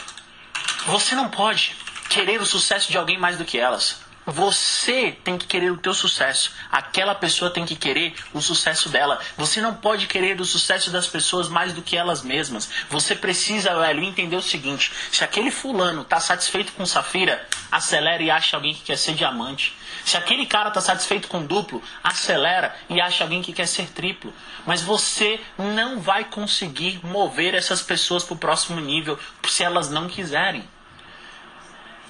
você 0.89 1.13
não 1.13 1.29
pode 1.29 1.75
querer 2.09 2.41
o 2.41 2.45
sucesso 2.45 2.91
de 2.91 2.97
alguém 2.97 3.17
mais 3.17 3.37
do 3.37 3.45
que 3.45 3.59
elas. 3.59 4.01
Você 4.25 5.17
tem 5.23 5.37
que 5.37 5.47
querer 5.47 5.71
o 5.71 5.77
teu 5.77 5.93
sucesso. 5.93 6.51
Aquela 6.71 7.15
pessoa 7.15 7.49
tem 7.49 7.65
que 7.65 7.75
querer 7.75 8.13
o 8.33 8.41
sucesso 8.41 8.89
dela. 8.89 9.19
Você 9.37 9.59
não 9.59 9.73
pode 9.73 10.07
querer 10.07 10.39
o 10.39 10.45
sucesso 10.45 10.91
das 10.91 11.07
pessoas 11.07 11.49
mais 11.49 11.73
do 11.73 11.81
que 11.81 11.97
elas 11.97 12.21
mesmas. 12.21 12.69
Você 12.89 13.15
precisa, 13.15 13.79
velho, 13.79 14.03
entender 14.03 14.35
o 14.35 14.41
seguinte: 14.41 14.91
se 15.11 15.23
aquele 15.23 15.49
fulano 15.49 16.03
tá 16.03 16.19
satisfeito 16.19 16.73
com 16.73 16.85
safira, 16.85 17.43
acelera 17.71 18.21
e 18.21 18.29
acha 18.29 18.55
alguém 18.55 18.73
que 18.73 18.81
quer 18.81 18.97
ser 18.97 19.13
diamante. 19.13 19.75
Se 20.05 20.17
aquele 20.17 20.45
cara 20.45 20.71
tá 20.71 20.81
satisfeito 20.81 21.27
com 21.27 21.45
duplo, 21.45 21.81
acelera 22.03 22.75
e 22.89 23.01
acha 23.01 23.23
alguém 23.23 23.41
que 23.41 23.53
quer 23.53 23.67
ser 23.67 23.87
triplo. 23.89 24.33
Mas 24.65 24.81
você 24.81 25.39
não 25.57 25.99
vai 25.99 26.25
conseguir 26.25 26.99
mover 27.03 27.55
essas 27.55 27.81
pessoas 27.81 28.23
para 28.23 28.33
o 28.33 28.37
próximo 28.37 28.79
nível 28.79 29.17
se 29.47 29.63
elas 29.63 29.89
não 29.89 30.07
quiserem. 30.07 30.67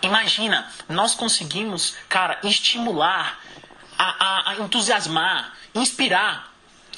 Imagina, 0.01 0.71
nós 0.87 1.13
conseguimos, 1.13 1.95
cara, 2.07 2.39
estimular, 2.43 3.39
a, 3.97 4.25
a, 4.25 4.51
a 4.51 4.55
entusiasmar, 4.59 5.53
inspirar, 5.75 6.53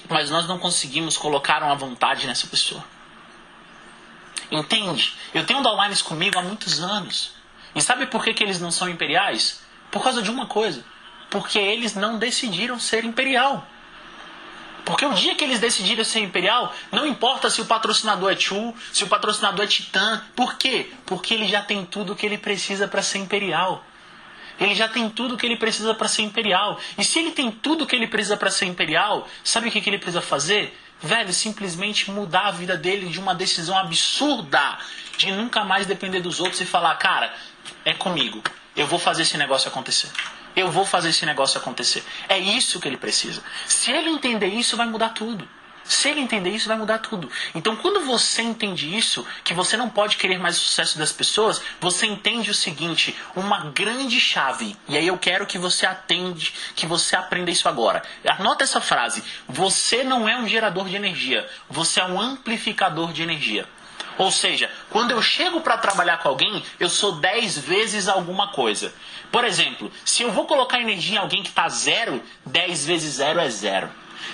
mas 0.08 0.30
nós 0.30 0.48
não 0.48 0.60
conseguimos 0.60 1.18
colocar 1.18 1.64
uma 1.64 1.76
vontade 1.76 2.28
nessa 2.28 2.46
pessoa. 2.46 2.84
Entende? 4.52 5.14
Eu 5.34 5.46
tenho 5.46 5.64
downlines 5.64 6.02
comigo 6.02 6.38
há 6.38 6.44
muitos 6.44 6.80
anos. 6.82 7.34
E 7.74 7.82
sabe 7.82 8.06
por 8.06 8.24
que, 8.24 8.34
que 8.34 8.44
eles 8.44 8.60
não 8.60 8.70
são 8.70 8.90
imperiais? 8.90 9.62
Por 9.90 10.04
causa 10.04 10.22
de 10.22 10.30
uma 10.30 10.46
coisa. 10.46 10.84
Porque 11.30 11.58
eles 11.58 11.96
não 11.96 12.20
decidiram 12.20 12.80
ser 12.80 13.06
imperial. 13.06 13.66
Porque 14.86 15.06
o 15.06 15.14
dia 15.14 15.36
que 15.36 15.44
eles 15.44 15.60
decidirem 15.60 16.04
ser 16.04 16.22
imperial, 16.22 16.74
não 16.92 17.06
importa 17.06 17.50
se 17.50 17.62
o 17.62 17.66
patrocinador 17.66 18.32
é 18.32 18.36
Chu, 18.36 18.74
se 18.92 19.04
o 19.04 19.08
patrocinador 19.08 19.66
é 19.66 19.68
Titã. 19.68 20.24
Por 20.36 20.56
quê? 20.56 20.92
Porque 21.06 21.34
ele 21.34 21.48
já 21.48 21.62
tem 21.62 21.86
tudo 21.86 22.14
o 22.14 22.16
que 22.16 22.26
ele 22.26 22.38
precisa 22.38 22.88
para 22.88 23.02
ser 23.02 23.20
imperial. 23.20 23.84
Ele 24.60 24.76
já 24.76 24.88
tem 24.88 25.10
tudo 25.10 25.36
o 25.36 25.38
que 25.38 25.46
ele 25.46 25.56
precisa 25.56 25.94
para 25.94 26.08
ser 26.08 26.24
imperial. 26.24 26.80
E 26.98 27.04
se 27.04 27.20
ele 27.20 27.32
tem 27.32 27.52
tudo 27.52 27.84
o 27.84 27.88
que 27.88 27.96
ele 27.96 28.08
precisa 28.08 28.38
para 28.38 28.50
ser 28.52 28.66
imperial, 28.66 29.28
sabe 29.44 29.70
o 29.70 29.72
que, 29.72 29.82
que 29.82 29.90
ele 29.90 29.98
precisa 29.98 30.22
fazer? 30.22 30.78
Velho, 31.02 31.34
simplesmente 31.34 32.12
mudar 32.12 32.48
a 32.48 32.52
vida 32.52 32.78
dele 32.78 33.08
de 33.08 33.20
uma 33.20 33.34
decisão 33.34 33.76
absurda 33.76 34.78
de 35.18 35.32
nunca 35.32 35.64
mais 35.64 35.88
depender 35.88 36.20
dos 36.20 36.40
outros 36.40 36.62
e 36.62 36.66
falar, 36.66 36.94
cara, 36.96 37.34
é 37.84 37.94
comigo. 37.94 38.42
Eu 38.76 38.86
vou 38.86 39.00
fazer 39.00 39.24
esse 39.24 39.38
negócio 39.38 39.68
acontecer. 39.68 40.12
Eu 40.56 40.72
vou 40.72 40.86
fazer 40.86 41.10
esse 41.10 41.26
negócio 41.26 41.60
acontecer. 41.60 42.04
É 42.28 42.38
isso 42.38 42.80
que 42.80 42.88
ele 42.88 42.98
precisa. 42.98 43.44
Se 43.66 43.92
ele 43.92 44.10
entender 44.10 44.48
isso, 44.48 44.78
vai 44.78 44.88
mudar 44.88 45.10
tudo. 45.10 45.48
Se 45.84 46.10
ele 46.10 46.22
entender 46.22 46.52
isso, 46.52 46.68
vai 46.68 46.78
mudar 46.78 47.00
tudo. 47.00 47.30
Então, 47.54 47.76
quando 47.76 48.06
você 48.06 48.42
entende 48.42 48.96
isso, 48.96 49.26
que 49.44 49.54
você 49.54 49.76
não 49.76 49.90
pode 49.90 50.16
querer 50.16 50.40
mais 50.40 50.56
o 50.56 50.62
sucesso 50.62 50.98
das 50.98 51.12
pessoas, 51.12 51.62
você 51.80 52.06
entende 52.06 52.50
o 52.50 52.54
seguinte: 52.54 53.16
uma 53.36 53.66
grande 53.72 54.20
chave. 54.20 54.78
E 54.88 54.98
aí 54.98 55.08
eu 55.08 55.18
quero 55.18 55.46
que 55.46 55.58
você 55.58 55.86
atende, 55.86 56.54
que 56.76 56.86
você 56.86 57.16
aprenda 57.16 57.52
isso 57.52 57.68
agora. 57.68 58.04
Anota 58.26 58.64
essa 58.64 58.80
frase: 58.80 59.24
você 59.50 60.04
não 60.04 60.30
é 60.30 60.38
um 60.38 60.48
gerador 60.48 60.88
de 60.88 60.96
energia, 60.96 61.50
você 61.70 62.00
é 62.00 62.06
um 62.06 62.22
amplificador 62.22 63.12
de 63.12 63.24
energia. 63.24 63.68
Ou 64.22 64.30
seja, 64.30 64.70
quando 64.92 65.10
eu 65.10 65.20
chego 65.20 65.62
para 65.62 65.80
trabalhar 65.80 66.20
com 66.20 66.30
alguém, 66.30 66.64
eu 66.80 66.88
sou 66.88 67.14
10 67.14 67.58
vezes 67.58 68.08
alguma 68.08 68.50
coisa. 68.50 68.94
Por 69.32 69.44
exemplo, 69.44 69.92
se 70.06 70.22
eu 70.22 70.32
vou 70.32 70.46
colocar 70.46 70.80
energia 70.80 71.16
em 71.16 71.18
alguém 71.18 71.42
que 71.42 71.50
está 71.50 71.68
zero, 71.68 72.22
10 72.46 72.86
vezes 72.86 73.16
zero 73.16 73.40
é 73.40 73.50
zero. 73.50 73.90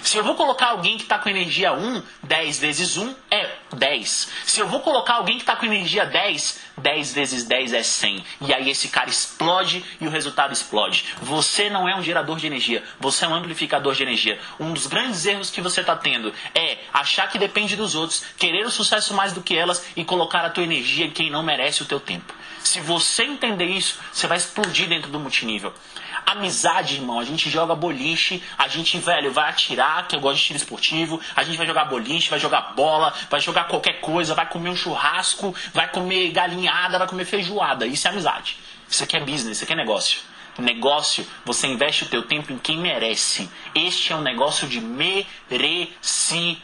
Se 0.07 0.15
eu 0.15 0.23
vou 0.23 0.35
colocar 0.35 0.67
alguém 0.67 0.95
que 0.95 1.03
está 1.03 1.19
com 1.19 1.27
energia 1.27 1.73
1, 1.73 2.01
10 2.23 2.59
vezes 2.59 2.95
1 2.95 3.13
é 3.29 3.51
10. 3.73 4.29
Se 4.45 4.61
eu 4.61 4.65
vou 4.69 4.79
colocar 4.79 5.15
alguém 5.15 5.35
que 5.35 5.43
está 5.43 5.53
com 5.53 5.65
energia 5.65 6.05
10, 6.05 6.61
10 6.77 7.13
vezes 7.13 7.43
10 7.43 7.73
é 7.73 7.83
100. 7.83 8.23
E 8.39 8.53
aí 8.53 8.69
esse 8.69 8.87
cara 8.87 9.09
explode 9.09 9.83
e 9.99 10.07
o 10.07 10.09
resultado 10.09 10.53
explode. 10.53 11.03
Você 11.21 11.69
não 11.69 11.89
é 11.89 11.93
um 11.93 12.01
gerador 12.01 12.37
de 12.37 12.47
energia, 12.47 12.81
você 12.97 13.25
é 13.25 13.27
um 13.27 13.35
amplificador 13.35 13.93
de 13.95 14.03
energia. 14.03 14.39
Um 14.57 14.71
dos 14.71 14.87
grandes 14.87 15.25
erros 15.25 15.49
que 15.49 15.59
você 15.59 15.81
está 15.81 15.97
tendo 15.97 16.33
é 16.55 16.77
achar 16.93 17.29
que 17.29 17.37
depende 17.37 17.75
dos 17.75 17.93
outros, 17.93 18.23
querer 18.37 18.65
o 18.65 18.71
sucesso 18.71 19.13
mais 19.13 19.33
do 19.33 19.41
que 19.41 19.57
elas 19.57 19.83
e 19.93 20.05
colocar 20.05 20.45
a 20.45 20.49
tua 20.49 20.63
energia 20.63 21.05
em 21.05 21.11
quem 21.11 21.29
não 21.29 21.43
merece 21.43 21.83
o 21.83 21.85
teu 21.85 21.99
tempo. 21.99 22.33
Se 22.63 22.79
você 22.79 23.23
entender 23.23 23.65
isso, 23.65 23.99
você 24.13 24.25
vai 24.25 24.37
explodir 24.37 24.87
dentro 24.87 25.11
do 25.11 25.19
multinível. 25.19 25.73
Amizade, 26.27 26.95
irmão. 26.95 27.21
A 27.21 27.23
gente 27.23 27.49
joga 27.49 27.73
boliche, 27.73 28.43
a 28.57 28.67
gente, 28.67 28.99
velho, 28.99 29.31
vai 29.31 29.49
atirar, 29.49 30.05
que 30.09 30.13
eu 30.13 30.19
gosto 30.19 30.39
de 30.39 30.43
tiro 30.43 30.57
esportivo, 30.57 31.21
a 31.33 31.41
gente 31.41 31.57
vai 31.57 31.65
jogar 31.65 31.85
boliche, 31.85 32.29
vai 32.29 32.37
jogar 32.37 32.73
bola, 32.75 33.13
vai 33.29 33.39
jogar 33.39 33.69
qualquer 33.69 34.01
coisa, 34.01 34.35
vai 34.35 34.45
comer 34.45 34.69
um 34.69 34.75
churrasco, 34.75 35.55
vai 35.73 35.89
comer 35.89 36.29
galinhada, 36.31 36.99
vai 36.99 37.07
comer 37.07 37.23
feijoada. 37.23 37.87
Isso 37.87 38.09
é 38.09 38.11
amizade. 38.11 38.57
Isso 38.89 39.05
aqui 39.05 39.15
é 39.15 39.21
business, 39.21 39.55
isso 39.55 39.63
aqui 39.63 39.71
é 39.71 39.77
negócio. 39.77 40.19
Negócio, 40.59 41.25
você 41.45 41.65
investe 41.67 42.03
o 42.03 42.07
teu 42.07 42.23
tempo 42.23 42.51
em 42.51 42.57
quem 42.57 42.77
merece. 42.77 43.49
Este 43.73 44.11
é 44.11 44.15
um 44.17 44.21
negócio 44.21 44.67
de 44.67 44.81
merecimento. 44.81 46.61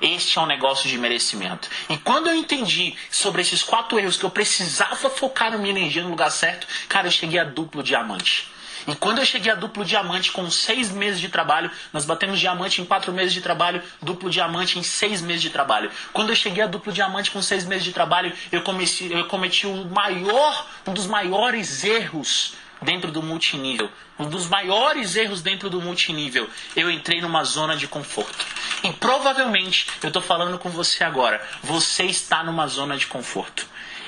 Este 0.00 0.38
é 0.38 0.42
um 0.42 0.46
negócio 0.46 0.88
de 0.88 0.98
merecimento. 0.98 1.68
E 1.88 1.96
quando 1.96 2.28
eu 2.28 2.34
entendi 2.34 2.96
sobre 3.10 3.42
esses 3.42 3.62
quatro 3.62 3.98
erros 3.98 4.16
que 4.16 4.24
eu 4.24 4.30
precisava 4.30 5.08
focar 5.08 5.52
a 5.52 5.58
minha 5.58 5.70
energia 5.70 6.02
no 6.02 6.10
lugar 6.10 6.30
certo, 6.30 6.66
cara, 6.88 7.06
eu 7.06 7.12
cheguei 7.12 7.38
a 7.38 7.44
duplo 7.44 7.82
diamante. 7.82 8.52
E 8.86 8.94
quando 8.94 9.18
eu 9.18 9.24
cheguei 9.24 9.50
a 9.50 9.54
duplo 9.54 9.84
diamante 9.84 10.30
com 10.30 10.50
seis 10.50 10.90
meses 10.90 11.18
de 11.18 11.28
trabalho, 11.28 11.70
nós 11.92 12.04
batemos 12.04 12.38
diamante 12.38 12.82
em 12.82 12.84
quatro 12.84 13.12
meses 13.12 13.32
de 13.32 13.40
trabalho, 13.40 13.82
duplo 14.02 14.28
diamante 14.28 14.78
em 14.78 14.82
seis 14.82 15.22
meses 15.22 15.40
de 15.40 15.50
trabalho. 15.50 15.90
Quando 16.12 16.30
eu 16.30 16.36
cheguei 16.36 16.62
a 16.62 16.66
duplo 16.66 16.92
diamante 16.92 17.30
com 17.30 17.40
seis 17.40 17.64
meses 17.64 17.84
de 17.84 17.92
trabalho, 17.92 18.32
eu 18.52 18.62
cometi, 18.62 19.10
eu 19.10 19.26
cometi 19.26 19.66
o 19.66 19.86
maior, 19.86 20.66
um 20.86 20.92
dos 20.92 21.06
maiores 21.06 21.82
erros 21.82 22.54
dentro 22.84 23.10
do 23.10 23.22
multinível. 23.22 23.90
Um 24.18 24.28
dos 24.28 24.48
maiores 24.48 25.16
erros 25.16 25.42
dentro 25.42 25.68
do 25.68 25.80
multinível. 25.80 26.48
Eu 26.76 26.90
entrei 26.90 27.20
numa 27.20 27.42
zona 27.42 27.76
de 27.76 27.88
conforto. 27.88 28.46
E 28.84 28.92
provavelmente, 28.92 29.88
eu 30.02 30.08
estou 30.08 30.22
falando 30.22 30.58
com 30.58 30.68
você 30.68 31.02
agora, 31.02 31.42
você 31.62 32.04
está 32.04 32.44
numa 32.44 32.66
zona 32.66 32.96
de 32.96 33.06
conforto. 33.06 33.66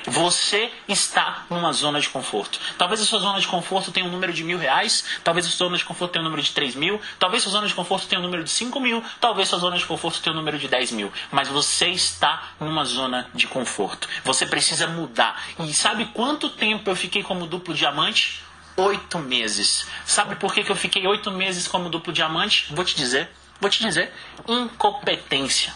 Você 0.09 0.71
está 0.87 1.45
numa 1.51 1.73
zona 1.73 2.01
de 2.01 2.09
conforto. 2.09 2.61
Talvez 2.79 3.01
a 3.01 3.05
sua 3.05 3.19
zona 3.19 3.41
de 3.41 3.49
conforto 3.49 3.91
tenha 3.91 4.07
um 4.07 4.11
número 4.11 4.33
de 4.33 4.45
mil 4.45 4.57
reais, 4.57 5.05
talvez 5.25 5.47
a 5.47 5.51
sua 5.51 5.67
zona 5.67 5.77
de 5.77 5.85
conforto 5.85 6.13
tenha 6.13 6.21
um 6.21 6.25
número 6.25 6.43
de 6.43 6.53
três 6.53 6.77
mil, 6.77 7.01
talvez 7.19 7.43
a 7.43 7.45
sua 7.45 7.53
zona 7.53 7.67
de 7.67 7.75
conforto 7.75 8.07
tenha 8.07 8.21
um 8.21 8.23
número 8.23 8.45
de 8.45 8.51
cinco 8.51 8.79
mil, 8.79 9.03
talvez 9.21 9.49
a 9.49 9.51
sua 9.51 9.59
zona 9.59 9.77
de 9.77 9.85
conforto 9.85 10.21
tenha 10.23 10.33
um 10.33 10.37
número 10.37 10.61
de 10.61 10.69
dez 10.69 10.93
mil. 10.93 11.13
Mas 11.33 11.49
você 11.49 11.89
está 11.89 12.51
numa 12.61 12.85
zona 12.85 13.29
de 13.35 13.49
conforto. 13.49 14.09
Você 14.23 14.47
precisa 14.47 14.87
mudar. 14.87 15.43
E 15.59 15.75
sabe 15.75 16.05
quanto 16.15 16.51
tempo 16.51 16.89
eu 16.89 16.95
fiquei 16.95 17.25
como 17.25 17.45
duplo 17.45 17.75
diamante? 17.75 18.46
Oito 18.77 19.19
meses. 19.19 19.87
Sabe 20.05 20.37
por 20.37 20.53
que, 20.53 20.63
que 20.63 20.71
eu 20.71 20.77
fiquei 20.77 21.07
oito 21.07 21.31
meses 21.31 21.67
como 21.67 21.89
duplo 21.89 22.13
diamante? 22.13 22.67
Vou 22.71 22.85
te 22.85 22.95
dizer. 22.97 23.29
Vou 23.61 23.71
te 23.71 23.83
dizer. 23.83 24.13
Incompetência, 24.47 25.73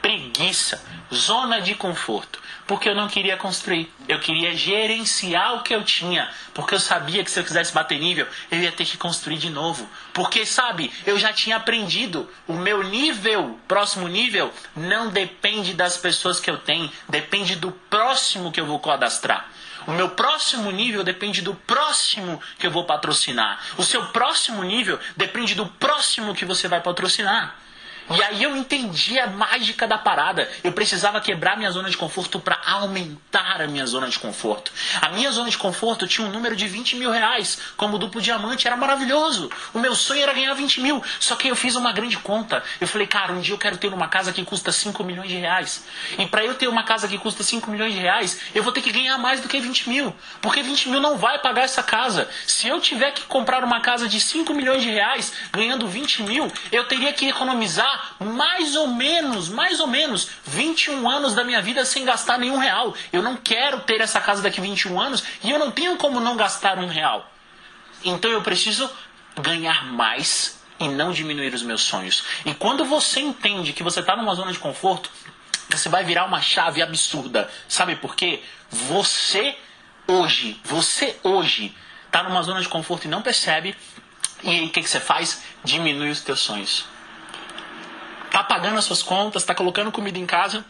preguiça, 0.00 0.82
zona 1.12 1.60
de 1.60 1.74
conforto. 1.74 2.42
Porque 2.66 2.88
eu 2.88 2.94
não 2.94 3.08
queria 3.08 3.36
construir. 3.36 3.92
Eu 4.08 4.18
queria 4.20 4.56
gerenciar 4.56 5.54
o 5.54 5.62
que 5.62 5.74
eu 5.74 5.84
tinha. 5.84 6.30
Porque 6.54 6.74
eu 6.74 6.80
sabia 6.80 7.22
que 7.22 7.30
se 7.30 7.38
eu 7.38 7.44
quisesse 7.44 7.74
bater 7.74 7.98
nível, 7.98 8.26
eu 8.50 8.58
ia 8.58 8.72
ter 8.72 8.86
que 8.86 8.96
construir 8.96 9.36
de 9.36 9.50
novo. 9.50 9.86
Porque, 10.14 10.46
sabe, 10.46 10.90
eu 11.04 11.18
já 11.18 11.30
tinha 11.30 11.56
aprendido. 11.56 12.30
O 12.46 12.54
meu 12.54 12.82
nível, 12.82 13.58
próximo 13.68 14.08
nível, 14.08 14.50
não 14.74 15.10
depende 15.10 15.74
das 15.74 15.98
pessoas 15.98 16.40
que 16.40 16.50
eu 16.50 16.56
tenho. 16.56 16.90
Depende 17.06 17.56
do 17.56 17.70
próximo 17.70 18.50
que 18.50 18.60
eu 18.60 18.66
vou 18.66 18.78
cadastrar. 18.78 19.50
O 19.86 19.92
meu 19.92 20.10
próximo 20.10 20.70
nível 20.70 21.04
depende 21.04 21.42
do 21.42 21.54
próximo 21.54 22.40
que 22.58 22.66
eu 22.66 22.70
vou 22.70 22.84
patrocinar. 22.84 23.60
O 23.76 23.84
seu 23.84 24.06
próximo 24.06 24.62
nível 24.62 24.98
depende 25.16 25.54
do 25.54 25.66
próximo 25.66 26.34
que 26.34 26.44
você 26.44 26.68
vai 26.68 26.80
patrocinar. 26.80 27.56
E 28.10 28.22
aí 28.22 28.42
eu 28.42 28.54
entendi 28.54 29.18
a 29.18 29.26
mágica 29.26 29.86
da 29.86 29.96
parada. 29.96 30.50
Eu 30.62 30.72
precisava 30.72 31.20
quebrar 31.22 31.56
minha 31.56 31.70
zona 31.70 31.88
de 31.88 31.96
conforto 31.96 32.38
para 32.38 32.58
aumentar 32.66 33.62
a 33.62 33.66
minha 33.66 33.86
zona 33.86 34.08
de 34.08 34.18
conforto. 34.18 34.70
A 35.00 35.08
minha 35.08 35.30
zona 35.30 35.48
de 35.48 35.56
conforto 35.56 36.06
tinha 36.06 36.26
um 36.26 36.30
número 36.30 36.54
de 36.54 36.68
20 36.68 36.96
mil 36.96 37.10
reais 37.10 37.58
como 37.78 37.98
duplo 37.98 38.20
diamante, 38.20 38.66
era 38.66 38.76
maravilhoso. 38.76 39.50
O 39.72 39.78
meu 39.78 39.94
sonho 39.94 40.22
era 40.22 40.34
ganhar 40.34 40.52
20 40.52 40.82
mil. 40.82 41.02
Só 41.18 41.34
que 41.34 41.48
eu 41.48 41.56
fiz 41.56 41.76
uma 41.76 41.92
grande 41.92 42.18
conta. 42.18 42.62
Eu 42.78 42.86
falei, 42.86 43.06
cara, 43.06 43.32
um 43.32 43.40
dia 43.40 43.54
eu 43.54 43.58
quero 43.58 43.78
ter 43.78 43.92
uma 43.92 44.08
casa 44.08 44.32
que 44.32 44.44
custa 44.44 44.70
5 44.70 45.02
milhões 45.02 45.28
de 45.28 45.36
reais. 45.36 45.84
E 46.18 46.26
para 46.26 46.44
eu 46.44 46.54
ter 46.54 46.68
uma 46.68 46.82
casa 46.82 47.08
que 47.08 47.16
custa 47.16 47.42
5 47.42 47.70
milhões 47.70 47.94
de 47.94 48.00
reais, 48.00 48.38
eu 48.54 48.62
vou 48.62 48.72
ter 48.72 48.82
que 48.82 48.92
ganhar 48.92 49.16
mais 49.16 49.40
do 49.40 49.48
que 49.48 49.58
20 49.58 49.88
mil. 49.88 50.14
Porque 50.42 50.62
20 50.62 50.90
mil 50.90 51.00
não 51.00 51.16
vai 51.16 51.38
pagar 51.38 51.62
essa 51.62 51.82
casa. 51.82 52.28
Se 52.46 52.68
eu 52.68 52.80
tiver 52.80 53.12
que 53.12 53.22
comprar 53.22 53.64
uma 53.64 53.80
casa 53.80 54.06
de 54.06 54.20
5 54.20 54.52
milhões 54.52 54.82
de 54.82 54.90
reais 54.90 55.32
ganhando 55.50 55.88
20 55.88 56.22
mil, 56.22 56.52
eu 56.70 56.84
teria 56.84 57.12
que 57.12 57.28
economizar 57.28 57.93
mais 58.18 58.76
ou 58.76 58.88
menos, 58.88 59.48
mais 59.48 59.80
ou 59.80 59.86
menos 59.86 60.28
21 60.44 61.08
anos 61.08 61.34
da 61.34 61.44
minha 61.44 61.60
vida 61.60 61.84
sem 61.84 62.04
gastar 62.04 62.38
nenhum 62.38 62.58
real. 62.58 62.94
Eu 63.12 63.22
não 63.22 63.36
quero 63.36 63.80
ter 63.80 64.00
essa 64.00 64.20
casa 64.20 64.42
daqui 64.42 64.60
21 64.60 65.00
anos 65.00 65.22
e 65.42 65.50
eu 65.50 65.58
não 65.58 65.70
tenho 65.70 65.96
como 65.96 66.20
não 66.20 66.36
gastar 66.36 66.78
um 66.78 66.86
real. 66.86 67.30
Então 68.04 68.30
eu 68.30 68.42
preciso 68.42 68.90
ganhar 69.40 69.86
mais 69.86 70.62
e 70.78 70.88
não 70.88 71.12
diminuir 71.12 71.54
os 71.54 71.62
meus 71.62 71.82
sonhos. 71.82 72.24
E 72.44 72.54
quando 72.54 72.84
você 72.84 73.20
entende 73.20 73.72
que 73.72 73.82
você 73.82 74.00
está 74.00 74.16
numa 74.16 74.34
zona 74.34 74.52
de 74.52 74.58
conforto, 74.58 75.10
você 75.70 75.88
vai 75.88 76.04
virar 76.04 76.24
uma 76.24 76.40
chave 76.40 76.82
absurda. 76.82 77.50
Sabe 77.68 77.96
por 77.96 78.14
quê? 78.14 78.42
Você 78.70 79.56
hoje, 80.06 80.60
você 80.64 81.16
hoje 81.22 81.74
está 82.06 82.22
numa 82.22 82.42
zona 82.42 82.60
de 82.60 82.68
conforto 82.68 83.06
e 83.06 83.08
não 83.08 83.22
percebe. 83.22 83.74
E 84.42 84.50
aí 84.50 84.66
o 84.66 84.70
que, 84.70 84.82
que 84.82 84.88
você 84.88 85.00
faz? 85.00 85.42
Diminui 85.64 86.10
os 86.10 86.20
teus 86.20 86.40
sonhos 86.40 86.93
tá 88.34 88.42
pagando 88.42 88.76
as 88.76 88.84
suas 88.84 89.00
contas, 89.00 89.44
tá 89.44 89.54
colocando 89.54 89.92
comida 89.92 90.18
em 90.18 90.26
casa, 90.26 90.64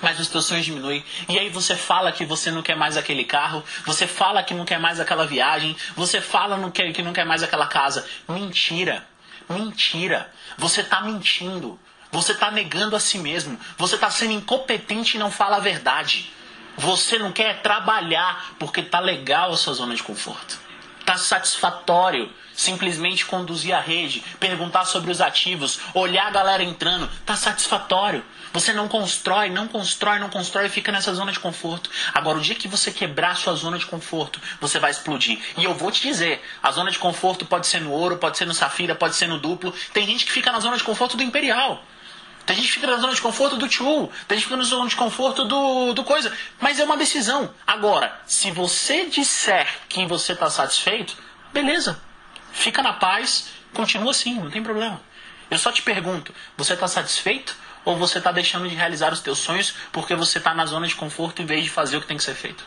mas 0.00 0.18
os 0.18 0.26
teus 0.26 0.46
sonhos 0.46 0.64
diminuem. 0.64 1.04
E 1.28 1.38
aí 1.38 1.50
você 1.50 1.76
fala 1.76 2.10
que 2.10 2.24
você 2.24 2.50
não 2.50 2.62
quer 2.62 2.74
mais 2.76 2.96
aquele 2.96 3.24
carro, 3.24 3.62
você 3.84 4.06
fala 4.06 4.42
que 4.42 4.54
não 4.54 4.64
quer 4.64 4.80
mais 4.80 4.98
aquela 4.98 5.26
viagem, 5.26 5.76
você 5.94 6.18
fala 6.18 6.58
que 6.70 7.02
não 7.02 7.12
quer 7.12 7.26
mais 7.26 7.42
aquela 7.42 7.66
casa. 7.66 8.06
Mentira. 8.26 9.06
Mentira. 9.50 10.32
Você 10.56 10.80
está 10.80 11.02
mentindo. 11.02 11.78
Você 12.10 12.32
está 12.32 12.50
negando 12.50 12.96
a 12.96 13.00
si 13.00 13.18
mesmo. 13.18 13.60
Você 13.76 13.96
está 13.96 14.08
sendo 14.08 14.32
incompetente 14.32 15.18
e 15.18 15.20
não 15.20 15.30
fala 15.30 15.58
a 15.58 15.60
verdade. 15.60 16.32
Você 16.74 17.18
não 17.18 17.32
quer 17.32 17.60
trabalhar 17.60 18.54
porque 18.58 18.82
tá 18.82 18.98
legal 18.98 19.52
a 19.52 19.58
sua 19.58 19.74
zona 19.74 19.94
de 19.94 20.02
conforto. 20.02 20.58
Tá 21.04 21.16
satisfatório 21.16 22.32
simplesmente 22.54 23.26
conduzir 23.26 23.74
a 23.74 23.80
rede, 23.80 24.22
perguntar 24.38 24.84
sobre 24.84 25.10
os 25.10 25.20
ativos, 25.20 25.80
olhar 25.92 26.28
a 26.28 26.30
galera 26.30 26.62
entrando, 26.62 27.10
tá 27.26 27.36
satisfatório. 27.36 28.24
Você 28.52 28.72
não 28.72 28.86
constrói, 28.86 29.50
não 29.50 29.66
constrói, 29.66 30.20
não 30.20 30.30
constrói 30.30 30.66
e 30.66 30.68
fica 30.68 30.92
nessa 30.92 31.12
zona 31.12 31.32
de 31.32 31.40
conforto. 31.40 31.90
Agora, 32.14 32.38
o 32.38 32.40
dia 32.40 32.54
que 32.54 32.68
você 32.68 32.92
quebrar 32.92 33.36
sua 33.36 33.54
zona 33.54 33.76
de 33.76 33.86
conforto, 33.86 34.40
você 34.60 34.78
vai 34.78 34.92
explodir. 34.92 35.40
E 35.58 35.64
eu 35.64 35.74
vou 35.74 35.90
te 35.90 36.02
dizer, 36.02 36.40
a 36.62 36.70
zona 36.70 36.90
de 36.92 36.98
conforto 36.98 37.44
pode 37.44 37.66
ser 37.66 37.80
no 37.80 37.90
ouro, 37.90 38.16
pode 38.16 38.38
ser 38.38 38.46
no 38.46 38.54
safira, 38.54 38.94
pode 38.94 39.16
ser 39.16 39.26
no 39.26 39.40
duplo. 39.40 39.74
Tem 39.92 40.06
gente 40.06 40.24
que 40.24 40.30
fica 40.30 40.52
na 40.52 40.60
zona 40.60 40.76
de 40.76 40.84
conforto 40.84 41.16
do 41.16 41.22
imperial. 41.22 41.82
Tem 42.46 42.56
gente 42.56 42.66
que 42.66 42.74
fica 42.74 42.86
na 42.86 42.98
zona 42.98 43.14
de 43.14 43.22
conforto 43.22 43.56
do 43.56 43.66
tio, 43.66 44.10
tem 44.28 44.36
gente 44.36 44.46
que 44.46 44.52
fica 44.52 44.56
na 44.56 44.64
zona 44.64 44.88
de 44.88 44.96
conforto 44.96 45.44
do, 45.44 45.94
do 45.94 46.04
coisa. 46.04 46.32
Mas 46.60 46.78
é 46.78 46.84
uma 46.84 46.96
decisão. 46.96 47.52
Agora, 47.66 48.20
se 48.26 48.50
você 48.50 49.06
disser 49.06 49.66
que 49.88 50.04
você 50.06 50.32
está 50.32 50.50
satisfeito, 50.50 51.16
beleza. 51.52 52.00
Fica 52.52 52.82
na 52.82 52.92
paz, 52.92 53.48
continua 53.72 54.10
assim, 54.10 54.34
não 54.34 54.50
tem 54.50 54.62
problema. 54.62 55.00
Eu 55.50 55.58
só 55.58 55.72
te 55.72 55.82
pergunto, 55.82 56.34
você 56.56 56.74
está 56.74 56.86
satisfeito? 56.86 57.56
Ou 57.84 57.96
você 57.96 58.18
está 58.18 58.32
deixando 58.32 58.68
de 58.68 58.74
realizar 58.74 59.12
os 59.12 59.20
teus 59.20 59.38
sonhos 59.38 59.74
porque 59.92 60.14
você 60.14 60.38
está 60.38 60.54
na 60.54 60.64
zona 60.64 60.86
de 60.86 60.94
conforto 60.94 61.42
em 61.42 61.46
vez 61.46 61.64
de 61.64 61.70
fazer 61.70 61.98
o 61.98 62.00
que 62.00 62.06
tem 62.06 62.16
que 62.16 62.22
ser 62.22 62.34
feito? 62.34 62.64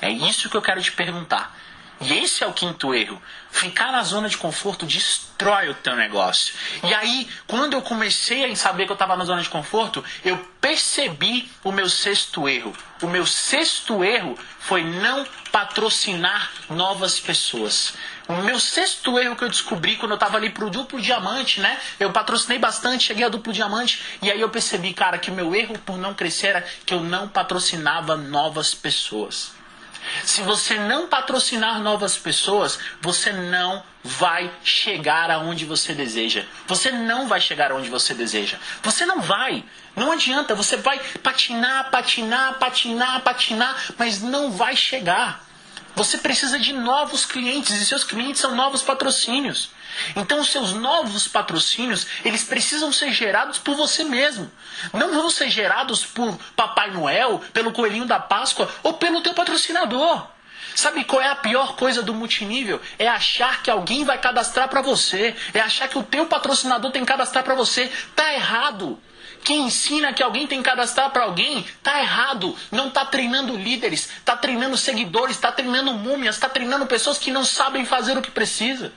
É 0.00 0.10
isso 0.10 0.50
que 0.50 0.56
eu 0.56 0.62
quero 0.62 0.82
te 0.82 0.92
perguntar. 0.92 1.56
E 2.00 2.12
esse 2.12 2.42
é 2.42 2.46
o 2.46 2.52
quinto 2.52 2.94
erro. 2.94 3.20
Ficar 3.50 3.92
na 3.92 4.02
zona 4.02 4.28
de 4.28 4.36
conforto 4.36 4.84
destrói 4.84 5.68
o 5.68 5.74
teu 5.74 5.94
negócio. 5.94 6.54
E 6.82 6.92
aí, 6.92 7.28
quando 7.46 7.74
eu 7.74 7.82
comecei 7.82 8.44
a 8.44 8.56
saber 8.56 8.84
que 8.84 8.92
eu 8.92 8.94
estava 8.94 9.16
na 9.16 9.24
zona 9.24 9.42
de 9.42 9.48
conforto, 9.48 10.04
eu 10.24 10.36
percebi 10.60 11.50
o 11.62 11.70
meu 11.70 11.88
sexto 11.88 12.48
erro. 12.48 12.74
O 13.00 13.06
meu 13.06 13.24
sexto 13.24 14.02
erro 14.02 14.36
foi 14.58 14.82
não 14.82 15.24
patrocinar 15.52 16.50
novas 16.68 17.20
pessoas. 17.20 17.94
O 18.26 18.34
meu 18.42 18.58
sexto 18.58 19.18
erro 19.18 19.36
que 19.36 19.44
eu 19.44 19.48
descobri 19.48 19.96
quando 19.96 20.12
eu 20.12 20.16
estava 20.16 20.36
ali 20.36 20.50
pro 20.50 20.70
duplo 20.70 21.00
diamante, 21.00 21.60
né? 21.60 21.78
Eu 22.00 22.10
patrocinei 22.10 22.58
bastante, 22.58 23.04
cheguei 23.04 23.24
a 23.24 23.28
duplo 23.28 23.52
diamante, 23.52 24.02
e 24.20 24.30
aí 24.30 24.40
eu 24.40 24.48
percebi, 24.48 24.92
cara, 24.94 25.18
que 25.18 25.30
o 25.30 25.34
meu 25.34 25.54
erro 25.54 25.78
por 25.80 25.96
não 25.96 26.14
crescer 26.14 26.48
era 26.48 26.66
que 26.84 26.92
eu 26.92 27.00
não 27.00 27.28
patrocinava 27.28 28.16
novas 28.16 28.74
pessoas. 28.74 29.52
Se 30.22 30.42
você 30.42 30.78
não 30.78 31.08
patrocinar 31.08 31.80
novas 31.80 32.16
pessoas, 32.16 32.78
você 33.00 33.32
não 33.32 33.82
vai 34.02 34.50
chegar 34.62 35.30
aonde 35.30 35.64
você 35.64 35.94
deseja. 35.94 36.44
Você 36.66 36.90
não 36.90 37.26
vai 37.26 37.40
chegar 37.40 37.72
aonde 37.72 37.88
você 37.90 38.14
deseja. 38.14 38.58
Você 38.82 39.04
não 39.06 39.20
vai. 39.20 39.64
Não 39.96 40.12
adianta, 40.12 40.54
você 40.54 40.76
vai 40.76 40.98
patinar, 41.22 41.90
patinar, 41.90 42.58
patinar, 42.58 43.20
patinar, 43.22 43.94
mas 43.98 44.20
não 44.20 44.50
vai 44.50 44.76
chegar. 44.76 45.43
Você 45.94 46.18
precisa 46.18 46.58
de 46.58 46.72
novos 46.72 47.24
clientes 47.24 47.80
e 47.80 47.86
seus 47.86 48.02
clientes 48.02 48.40
são 48.40 48.54
novos 48.54 48.82
patrocínios. 48.82 49.70
Então, 50.16 50.40
os 50.40 50.50
seus 50.50 50.72
novos 50.72 51.28
patrocínios, 51.28 52.06
eles 52.24 52.42
precisam 52.42 52.92
ser 52.92 53.12
gerados 53.12 53.58
por 53.58 53.76
você 53.76 54.02
mesmo. 54.02 54.50
Não 54.92 55.12
vão 55.12 55.30
ser 55.30 55.48
gerados 55.48 56.04
por 56.04 56.36
Papai 56.56 56.90
Noel, 56.90 57.40
pelo 57.52 57.72
Coelhinho 57.72 58.06
da 58.06 58.18
Páscoa 58.18 58.68
ou 58.82 58.94
pelo 58.94 59.20
teu 59.20 59.34
patrocinador. 59.34 60.26
Sabe 60.74 61.04
qual 61.04 61.22
é 61.22 61.28
a 61.28 61.36
pior 61.36 61.76
coisa 61.76 62.02
do 62.02 62.12
multinível? 62.12 62.80
É 62.98 63.06
achar 63.06 63.62
que 63.62 63.70
alguém 63.70 64.04
vai 64.04 64.18
cadastrar 64.18 64.68
para 64.68 64.82
você. 64.82 65.36
É 65.52 65.60
achar 65.60 65.88
que 65.88 65.96
o 65.96 66.02
teu 66.02 66.26
patrocinador 66.26 66.90
tem 66.90 67.02
que 67.02 67.08
cadastrar 67.08 67.44
para 67.44 67.54
você. 67.54 67.90
Tá 68.16 68.34
errado. 68.34 68.98
Quem 69.44 69.66
ensina 69.66 70.14
que 70.14 70.22
alguém 70.22 70.46
tem 70.46 70.62
que 70.62 70.70
cadastrar 70.70 71.10
para 71.10 71.24
alguém, 71.24 71.66
tá 71.82 72.00
errado. 72.00 72.56
Não 72.72 72.88
tá 72.88 73.04
treinando 73.04 73.54
líderes, 73.54 74.08
tá 74.24 74.34
treinando 74.34 74.74
seguidores, 74.74 75.36
tá 75.36 75.52
treinando 75.52 75.92
múmias, 75.92 76.38
tá 76.38 76.48
treinando 76.48 76.86
pessoas 76.86 77.18
que 77.18 77.30
não 77.30 77.44
sabem 77.44 77.84
fazer 77.84 78.16
o 78.16 78.22
que 78.22 78.30
precisa. 78.30 78.90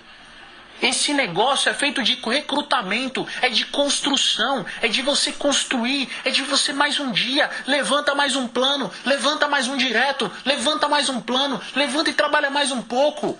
Esse 0.82 1.12
negócio 1.12 1.70
é 1.70 1.74
feito 1.74 2.02
de 2.02 2.16
recrutamento, 2.16 3.28
é 3.42 3.50
de 3.50 3.66
construção, 3.66 4.66
é 4.82 4.88
de 4.88 5.02
você 5.02 5.34
construir, 5.34 6.08
é 6.24 6.30
de 6.30 6.44
você 6.44 6.72
mais 6.72 6.98
um 6.98 7.12
dia, 7.12 7.50
levanta 7.66 8.16
mais 8.16 8.36
um 8.36 8.48
plano, 8.48 8.90
levanta 9.04 9.50
mais 9.50 9.68
um 9.68 9.76
direto, 9.76 10.32
levanta 10.46 10.88
mais 10.88 11.10
um 11.10 11.20
plano, 11.20 11.60
levanta 11.76 12.12
e 12.12 12.14
trabalha 12.14 12.50
mais 12.50 12.72
um 12.72 12.82
pouco. 12.82 13.38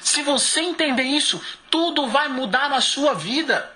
Se 0.00 0.22
você 0.22 0.60
entender 0.60 1.02
isso, 1.02 1.42
tudo 1.68 2.06
vai 2.06 2.28
mudar 2.28 2.70
na 2.70 2.80
sua 2.80 3.12
vida. 3.12 3.70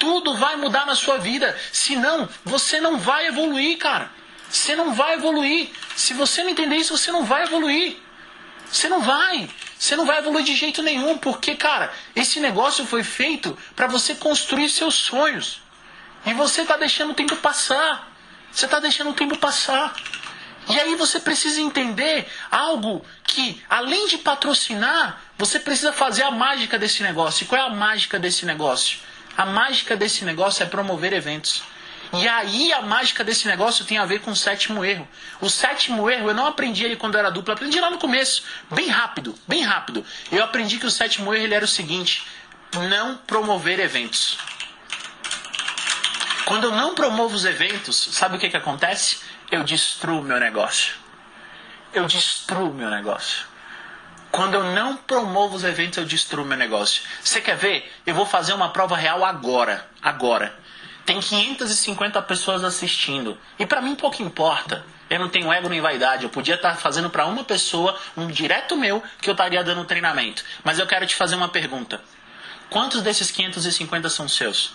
Tudo 0.00 0.34
vai 0.34 0.56
mudar 0.56 0.86
na 0.86 0.94
sua 0.94 1.18
vida. 1.18 1.54
Senão, 1.70 2.26
você 2.42 2.80
não 2.80 2.98
vai 2.98 3.26
evoluir, 3.26 3.76
cara. 3.76 4.10
Você 4.48 4.74
não 4.74 4.94
vai 4.94 5.12
evoluir. 5.12 5.68
Se 5.94 6.14
você 6.14 6.42
não 6.42 6.48
entender 6.48 6.76
isso, 6.76 6.96
você 6.96 7.12
não 7.12 7.22
vai 7.22 7.42
evoluir. 7.42 7.98
Você 8.72 8.88
não 8.88 9.02
vai. 9.02 9.50
Você 9.78 9.94
não 9.96 10.06
vai 10.06 10.16
evoluir 10.16 10.42
de 10.42 10.56
jeito 10.56 10.82
nenhum, 10.82 11.18
porque, 11.18 11.54
cara, 11.54 11.92
esse 12.16 12.40
negócio 12.40 12.86
foi 12.86 13.04
feito 13.04 13.56
para 13.76 13.88
você 13.88 14.14
construir 14.14 14.70
seus 14.70 14.94
sonhos. 14.94 15.60
E 16.24 16.32
você 16.32 16.62
está 16.62 16.78
deixando 16.78 17.10
o 17.10 17.14
tempo 17.14 17.36
passar. 17.36 18.10
Você 18.50 18.64
está 18.64 18.80
deixando 18.80 19.10
o 19.10 19.14
tempo 19.14 19.36
passar. 19.36 19.94
E 20.70 20.80
aí 20.80 20.94
você 20.96 21.20
precisa 21.20 21.60
entender 21.60 22.26
algo 22.50 23.04
que, 23.22 23.62
além 23.68 24.06
de 24.06 24.16
patrocinar, 24.16 25.20
você 25.36 25.60
precisa 25.60 25.92
fazer 25.92 26.22
a 26.22 26.30
mágica 26.30 26.78
desse 26.78 27.02
negócio. 27.02 27.44
E 27.44 27.46
qual 27.46 27.60
é 27.60 27.66
a 27.66 27.68
mágica 27.68 28.18
desse 28.18 28.46
negócio? 28.46 29.09
A 29.36 29.46
mágica 29.46 29.96
desse 29.96 30.24
negócio 30.24 30.62
é 30.62 30.66
promover 30.66 31.12
eventos. 31.12 31.62
E 32.12 32.26
aí 32.26 32.72
a 32.72 32.82
mágica 32.82 33.22
desse 33.22 33.46
negócio 33.46 33.84
tem 33.84 33.96
a 33.96 34.04
ver 34.04 34.20
com 34.20 34.32
o 34.32 34.36
sétimo 34.36 34.84
erro. 34.84 35.08
O 35.40 35.48
sétimo 35.48 36.10
erro 36.10 36.28
eu 36.28 36.34
não 36.34 36.46
aprendi 36.46 36.84
ele 36.84 36.96
quando 36.96 37.16
era 37.16 37.30
duplo, 37.30 37.52
eu 37.52 37.54
aprendi 37.54 37.80
lá 37.80 37.88
no 37.88 37.98
começo, 37.98 38.42
bem 38.70 38.88
rápido, 38.88 39.34
bem 39.46 39.62
rápido. 39.62 40.04
Eu 40.32 40.42
aprendi 40.42 40.78
que 40.78 40.86
o 40.86 40.90
sétimo 40.90 41.32
erro 41.32 41.44
ele 41.44 41.54
era 41.54 41.64
o 41.64 41.68
seguinte: 41.68 42.26
não 42.88 43.16
promover 43.16 43.78
eventos. 43.78 44.38
Quando 46.44 46.64
eu 46.64 46.72
não 46.72 46.96
promovo 46.96 47.34
os 47.34 47.44
eventos, 47.44 47.96
sabe 47.96 48.36
o 48.36 48.40
que, 48.40 48.50
que 48.50 48.56
acontece? 48.56 49.20
Eu 49.52 49.62
destruo 49.62 50.20
meu 50.20 50.40
negócio. 50.40 50.94
Eu 51.92 52.06
destruo 52.06 52.74
meu 52.74 52.90
negócio. 52.90 53.49
Quando 54.30 54.54
eu 54.54 54.62
não 54.62 54.96
promovo 54.96 55.56
os 55.56 55.64
eventos, 55.64 55.98
eu 55.98 56.04
destruo 56.04 56.44
meu 56.44 56.56
negócio. 56.56 57.02
Você 57.22 57.40
quer 57.40 57.56
ver? 57.56 57.92
Eu 58.06 58.14
vou 58.14 58.24
fazer 58.24 58.52
uma 58.52 58.70
prova 58.70 58.96
real 58.96 59.24
agora. 59.24 59.88
Agora. 60.00 60.54
Tem 61.04 61.18
550 61.18 62.22
pessoas 62.22 62.62
assistindo. 62.62 63.36
E 63.58 63.66
para 63.66 63.82
mim 63.82 63.96
pouco 63.96 64.22
importa. 64.22 64.84
Eu 65.08 65.18
não 65.18 65.28
tenho 65.28 65.52
ego 65.52 65.68
nem 65.68 65.80
vaidade. 65.80 66.22
Eu 66.22 66.30
podia 66.30 66.54
estar 66.54 66.76
fazendo 66.76 67.10
para 67.10 67.26
uma 67.26 67.42
pessoa, 67.42 67.98
um 68.16 68.28
direto 68.28 68.76
meu, 68.76 69.02
que 69.20 69.28
eu 69.28 69.32
estaria 69.32 69.64
dando 69.64 69.84
treinamento. 69.84 70.44
Mas 70.62 70.78
eu 70.78 70.86
quero 70.86 71.04
te 71.06 71.16
fazer 71.16 71.34
uma 71.34 71.48
pergunta. 71.48 72.00
Quantos 72.68 73.02
desses 73.02 73.32
550 73.32 74.08
são 74.08 74.28
seus? 74.28 74.74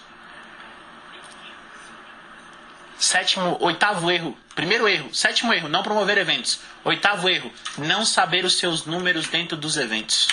Sétimo, 2.97 3.57
oitavo 3.59 4.09
erro. 4.09 4.37
Primeiro 4.55 4.87
erro. 4.87 5.13
Sétimo 5.13 5.53
erro, 5.53 5.67
não 5.67 5.83
promover 5.83 6.17
eventos. 6.17 6.59
Oitavo 6.83 7.27
erro, 7.29 7.51
não 7.77 8.05
saber 8.05 8.45
os 8.45 8.57
seus 8.57 8.85
números 8.85 9.27
dentro 9.27 9.57
dos 9.57 9.77
eventos. 9.77 10.27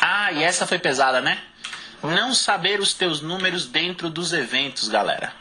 Ah, 0.00 0.32
e 0.32 0.42
essa 0.42 0.66
foi 0.66 0.78
pesada, 0.78 1.20
né? 1.20 1.38
Não 2.02 2.34
saber 2.34 2.80
os 2.80 2.94
teus 2.94 3.20
números 3.20 3.66
dentro 3.66 4.08
dos 4.08 4.32
eventos, 4.32 4.88
galera. 4.88 5.32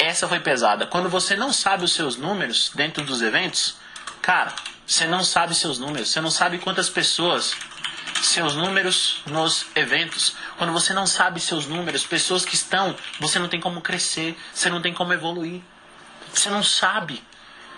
Essa 0.00 0.28
foi 0.28 0.40
pesada. 0.40 0.86
Quando 0.86 1.08
você 1.08 1.36
não 1.36 1.52
sabe 1.52 1.84
os 1.84 1.92
seus 1.92 2.16
números 2.16 2.70
dentro 2.74 3.04
dos 3.04 3.22
eventos, 3.22 3.76
cara, 4.22 4.54
você 4.86 5.06
não 5.06 5.24
sabe 5.24 5.54
seus 5.54 5.78
números, 5.78 6.10
você 6.10 6.20
não 6.20 6.30
sabe 6.30 6.58
quantas 6.58 6.88
pessoas, 6.88 7.54
seus 8.22 8.54
números 8.54 9.22
nos 9.26 9.66
eventos. 9.74 10.34
Quando 10.56 10.72
você 10.72 10.92
não 10.92 11.06
sabe 11.06 11.40
seus 11.40 11.66
números, 11.66 12.06
pessoas 12.06 12.44
que 12.44 12.54
estão, 12.54 12.94
você 13.20 13.38
não 13.38 13.48
tem 13.48 13.60
como 13.60 13.80
crescer, 13.80 14.36
você 14.52 14.70
não 14.70 14.80
tem 14.80 14.92
como 14.92 15.12
evoluir. 15.12 15.60
Você 16.32 16.50
não 16.50 16.62
sabe. 16.62 17.22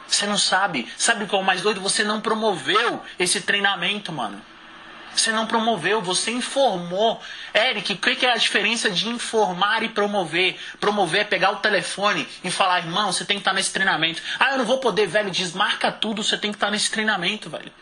Você 0.07 0.27
não 0.27 0.38
sabe. 0.38 0.90
Sabe 0.96 1.27
qual 1.27 1.40
é 1.40 1.44
o 1.44 1.46
mais 1.46 1.62
doido? 1.62 1.81
Você 1.81 2.03
não 2.03 2.20
promoveu 2.20 3.03
esse 3.18 3.40
treinamento, 3.42 4.12
mano. 4.12 4.40
Você 5.14 5.33
não 5.33 5.46
promoveu, 5.46 6.01
você 6.01 6.31
informou. 6.31 7.20
Eric, 7.53 7.92
o 7.92 7.96
que 7.96 8.24
é 8.24 8.33
a 8.33 8.37
diferença 8.37 8.88
de 8.88 9.09
informar 9.09 9.83
e 9.83 9.88
promover? 9.88 10.59
Promover 10.79 11.22
é 11.22 11.24
pegar 11.24 11.51
o 11.51 11.57
telefone 11.57 12.27
e 12.44 12.51
falar, 12.51 12.79
irmão, 12.79 13.12
você 13.12 13.24
tem 13.24 13.37
que 13.37 13.40
estar 13.40 13.53
nesse 13.53 13.72
treinamento. 13.72 14.22
Ah, 14.38 14.53
eu 14.53 14.59
não 14.59 14.64
vou 14.64 14.79
poder, 14.79 15.07
velho, 15.09 15.31
desmarca 15.31 15.90
tudo, 15.90 16.22
você 16.22 16.38
tem 16.38 16.53
que 16.53 16.57
estar 16.57 16.70
nesse 16.70 16.90
treinamento, 16.90 17.51
velho. 17.51 17.72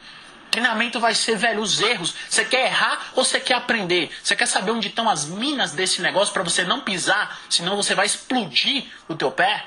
Treinamento 0.50 0.98
vai 0.98 1.14
ser, 1.14 1.36
velho, 1.36 1.60
os 1.60 1.80
erros. 1.80 2.14
Você 2.28 2.44
quer 2.44 2.66
errar 2.66 3.10
ou 3.14 3.24
você 3.24 3.38
quer 3.38 3.54
aprender? 3.54 4.10
Você 4.22 4.34
quer 4.34 4.46
saber 4.46 4.70
onde 4.70 4.88
estão 4.88 5.08
as 5.08 5.24
minas 5.26 5.72
desse 5.72 6.00
negócio 6.00 6.32
para 6.32 6.42
você 6.42 6.64
não 6.64 6.80
pisar, 6.80 7.38
senão 7.50 7.76
você 7.76 7.94
vai 7.94 8.06
explodir 8.06 8.84
o 9.08 9.14
teu 9.14 9.30
pé? 9.30 9.66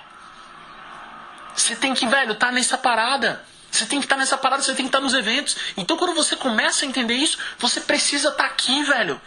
Você 1.55 1.75
tem 1.75 1.93
que, 1.93 2.07
velho, 2.07 2.31
estar 2.31 2.47
tá 2.47 2.51
nessa 2.51 2.77
parada. 2.77 3.45
Você 3.69 3.85
tem 3.85 3.99
que 3.99 4.05
estar 4.05 4.17
nessa 4.17 4.37
parada, 4.37 4.63
você 4.63 4.73
tem 4.73 4.85
que 4.85 4.89
estar 4.89 4.99
nos 4.99 5.13
eventos. 5.13 5.55
Então, 5.77 5.95
quando 5.95 6.15
você 6.15 6.35
começa 6.35 6.85
a 6.85 6.87
entender 6.87 7.13
isso, 7.13 7.37
você 7.57 7.79
precisa 7.81 8.29
estar 8.29 8.45
aqui, 8.45 8.83
velho. 8.83 9.21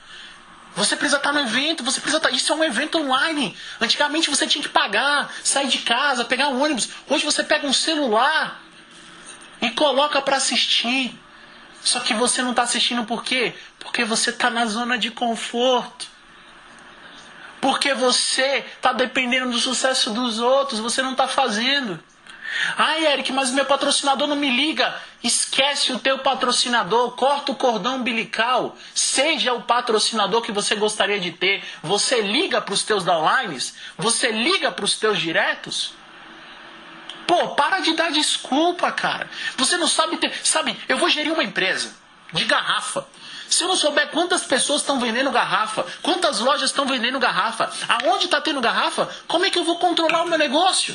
Você 0.75 0.97
precisa 0.97 1.19
estar 1.19 1.33
no 1.33 1.41
evento, 1.41 1.85
você 1.85 2.01
precisa 2.01 2.17
estar. 2.17 2.31
Isso 2.31 2.53
é 2.53 2.57
um 2.57 2.65
evento 2.65 2.99
online. 2.99 3.57
Antigamente 3.81 4.31
você 4.31 4.47
tinha 4.47 4.63
que 4.63 4.69
pagar, 4.69 5.33
sair 5.45 5.69
de 5.69 5.79
casa, 5.79 6.25
pegar 6.25 6.49
um 6.49 6.63
ônibus. 6.63 6.89
Hoje 7.09 7.25
você 7.25 7.45
pega 7.45 7.67
um 7.67 7.73
celular 7.73 8.61
e 9.61 9.71
coloca 9.71 10.21
para 10.23 10.37
assistir. 10.37 11.19
Só 11.85 12.01
que 12.01 12.15
você 12.15 12.43
não 12.43 12.51
está 12.51 12.63
assistindo 12.63 13.05
por 13.05 13.25
quê? 13.25 13.55
Porque 13.79 14.05
você 14.05 14.31
está 14.31 14.49
na 14.49 14.67
zona 14.67 14.97
de 14.97 15.11
conforto. 15.11 16.07
Porque 17.61 17.95
você 17.95 18.65
está 18.77 18.93
dependendo 18.93 19.51
do 19.51 19.59
sucesso 19.59 20.11
dos 20.11 20.39
outros, 20.39 20.81
você 20.81 21.03
não 21.03 21.13
está 21.13 21.29
fazendo. 21.29 22.03
Ai, 22.77 23.07
Eric, 23.07 23.33
mas 23.33 23.51
meu 23.51 23.65
patrocinador 23.65 24.29
não 24.29 24.37
me 24.37 24.51
liga. 24.51 24.95
Esquece 25.23 25.93
o 25.93 25.99
teu 25.99 26.19
patrocinador, 26.19 27.13
corta 27.13 27.53
o 27.53 27.57
cordão 27.57 27.97
umbilical. 27.97 28.77
Seja 28.95 29.53
o 29.55 29.63
patrocinador 29.63 30.43
que 30.43 30.53
você 30.53 30.75
gostaria 30.75 31.19
de 31.19 31.33
ter. 31.33 31.65
Você 31.83 32.21
liga 32.21 32.61
para 32.61 32.75
os 32.75 32.83
teus 32.83 33.05
downlines? 33.05 33.75
Você 33.97 34.31
liga 34.31 34.71
para 34.71 34.85
os 34.85 34.97
teus 34.99 35.19
diretos? 35.19 35.95
Pô, 37.33 37.49
para 37.55 37.81
de 37.81 37.95
dar 37.95 38.13
desculpa, 38.13 38.93
cara. 38.93 39.27
Você 39.57 39.79
não 39.79 39.89
sabe 39.89 40.19
ter. 40.19 40.31
Sabe, 40.45 40.79
eu 40.87 40.99
vou 40.99 41.09
gerir 41.09 41.33
uma 41.33 41.43
empresa 41.43 41.97
de 42.31 42.45
garrafa. 42.45 43.09
Se 43.49 43.65
eu 43.65 43.69
não 43.69 43.75
souber 43.75 44.11
quantas 44.11 44.45
pessoas 44.45 44.83
estão 44.83 45.01
vendendo 45.01 45.31
garrafa, 45.31 45.83
quantas 46.03 46.41
lojas 46.41 46.69
estão 46.69 46.85
vendendo 46.85 47.19
garrafa, 47.19 47.73
aonde 47.89 48.27
está 48.27 48.39
tendo 48.39 48.61
garrafa, 48.61 49.09
como 49.27 49.47
é 49.47 49.51
que 49.51 49.59
eu 49.59 49.65
vou 49.65 49.79
controlar 49.79 50.25
o 50.25 50.29
meu 50.29 50.37
negócio? 50.37 50.95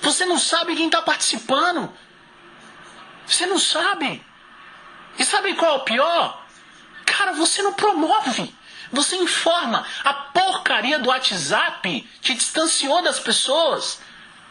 Você 0.00 0.24
não 0.24 0.38
sabe 0.38 0.76
quem 0.76 0.86
está 0.86 1.02
participando. 1.02 1.92
Você 3.26 3.44
não 3.44 3.58
sabe. 3.58 4.24
E 5.18 5.24
sabe 5.24 5.54
qual 5.54 5.72
é 5.72 5.76
o 5.78 5.80
pior? 5.80 6.46
Cara, 7.04 7.32
você 7.32 7.60
não 7.60 7.72
promove. 7.72 8.54
Você 8.92 9.16
informa. 9.16 9.84
A 10.04 10.14
porcaria 10.14 11.00
do 11.00 11.08
WhatsApp 11.08 12.08
te 12.22 12.34
distanciou 12.34 13.02
das 13.02 13.18
pessoas. 13.18 13.98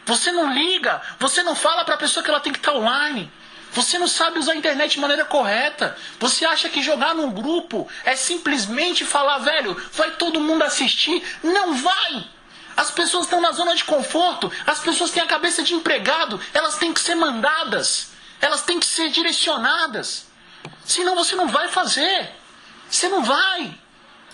Você 0.06 0.32
não 0.32 0.54
liga. 0.54 1.02
Você 1.20 1.44
não 1.44 1.56
fala 1.56 1.86
para 1.86 1.96
a 1.96 1.98
pessoa 1.98 2.24
que 2.24 2.30
ela 2.30 2.40
tem 2.40 2.54
que 2.54 2.60
estar 2.60 2.74
online. 2.74 3.32
Você 3.72 4.00
não 4.00 4.08
sabe 4.08 4.40
usar 4.40 4.54
a 4.54 4.56
internet 4.56 4.94
de 4.94 5.00
maneira 5.00 5.26
correta. 5.26 5.96
Você 6.20 6.46
acha 6.46 6.70
que 6.70 6.82
jogar 6.82 7.14
num 7.14 7.32
grupo 7.32 7.88
é 8.04 8.16
simplesmente 8.16 9.06
falar, 9.06 9.38
velho, 9.40 9.76
vai 9.94 10.12
todo 10.12 10.40
mundo 10.40 10.64
assistir? 10.64 11.24
Não 11.44 11.76
vai! 11.76 12.28
As 12.76 12.90
pessoas 12.90 13.26
estão 13.26 13.42
na 13.42 13.52
zona 13.52 13.76
de 13.76 13.84
conforto, 13.84 14.52
as 14.66 14.80
pessoas 14.80 15.12
têm 15.12 15.22
a 15.22 15.28
cabeça 15.28 15.62
de 15.62 15.74
empregado, 15.74 16.40
elas 16.54 16.78
têm 16.78 16.94
que 16.94 17.02
ser 17.02 17.14
mandadas, 17.14 18.12
elas 18.40 18.62
têm 18.62 18.80
que 18.80 18.86
ser 18.86 19.10
direcionadas. 19.10 20.28
Senão 20.86 21.14
você 21.14 21.36
não 21.36 21.48
vai 21.48 21.68
fazer. 21.68 22.32
Você 22.90 23.08
não 23.10 23.22
vai. 23.22 23.78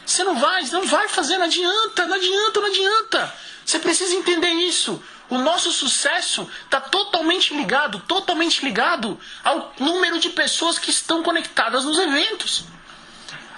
Você 0.06 0.24
não 0.24 0.36
vai, 0.36 0.64
você 0.64 0.76
não 0.76 0.86
vai 0.86 1.10
fazer, 1.10 1.38
não 1.38 1.46
adianta, 1.46 2.06
não 2.06 2.16
adianta, 2.16 2.60
não 2.62 2.68
adianta. 2.68 3.34
Você 3.66 3.80
precisa 3.80 4.16
entender 4.16 4.52
isso. 4.52 5.04
O 5.30 5.38
nosso 5.38 5.72
sucesso 5.72 6.48
está 6.64 6.80
totalmente 6.80 7.54
ligado, 7.56 8.00
totalmente 8.02 8.64
ligado 8.64 9.20
ao 9.44 9.74
número 9.80 10.20
de 10.20 10.30
pessoas 10.30 10.78
que 10.78 10.92
estão 10.92 11.24
conectadas 11.24 11.84
nos 11.84 11.98
eventos. 11.98 12.66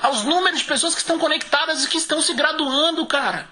Aos 0.01 0.23
números 0.23 0.59
de 0.59 0.65
pessoas 0.65 0.93
que 0.93 1.01
estão 1.01 1.17
conectadas 1.17 1.83
e 1.83 1.87
que 1.87 1.97
estão 1.97 2.21
se 2.21 2.33
graduando, 2.33 3.05
cara. 3.05 3.49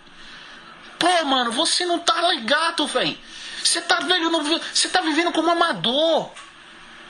Pô, 0.97 1.25
mano, 1.25 1.51
você 1.51 1.85
não 1.85 1.99
tá 1.99 2.29
ligado, 2.29 2.87
velho. 2.87 3.17
Você 3.63 3.81
tá, 3.81 3.99
velho, 3.99 4.31
você 4.73 4.87
tá 4.87 5.01
vivendo 5.01 5.31
como 5.31 5.49
amador. 5.49 6.31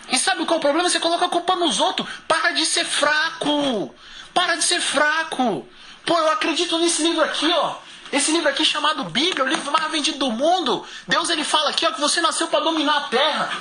E 0.10 0.18
sabe 0.18 0.46
qual 0.46 0.56
é 0.56 0.58
o 0.58 0.62
problema? 0.62 0.90
Você 0.90 1.00
coloca 1.00 1.26
a 1.26 1.30
culpa 1.30 1.56
nos 1.56 1.80
outros. 1.80 2.08
Para 2.28 2.52
de 2.52 2.66
ser 2.66 2.86
fraco. 2.86 3.94
Para 4.34 4.56
de 4.56 4.64
ser 4.64 4.80
fraco. 4.80 5.68
Pô, 6.06 6.18
eu 6.18 6.32
acredito 6.32 6.78
nesse 6.80 7.04
livro 7.04 7.24
aqui, 7.24 7.52
ó. 7.52 7.76
Esse 8.16 8.32
livro 8.32 8.48
aqui 8.48 8.64
chamado 8.64 9.04
Bíblia, 9.04 9.44
o 9.44 9.48
livro 9.48 9.70
mais 9.74 9.92
vendido 9.92 10.18
do 10.18 10.32
mundo. 10.32 10.88
Deus 11.06 11.30
ele 11.30 11.44
fala 11.44 11.72
aqui 11.72 11.86
ó, 11.86 11.92
que 11.92 12.00
você 12.00 12.22
nasceu 12.22 12.48
para 12.48 12.62
dominar 12.62 12.96
a 12.96 13.02
terra. 13.10 13.52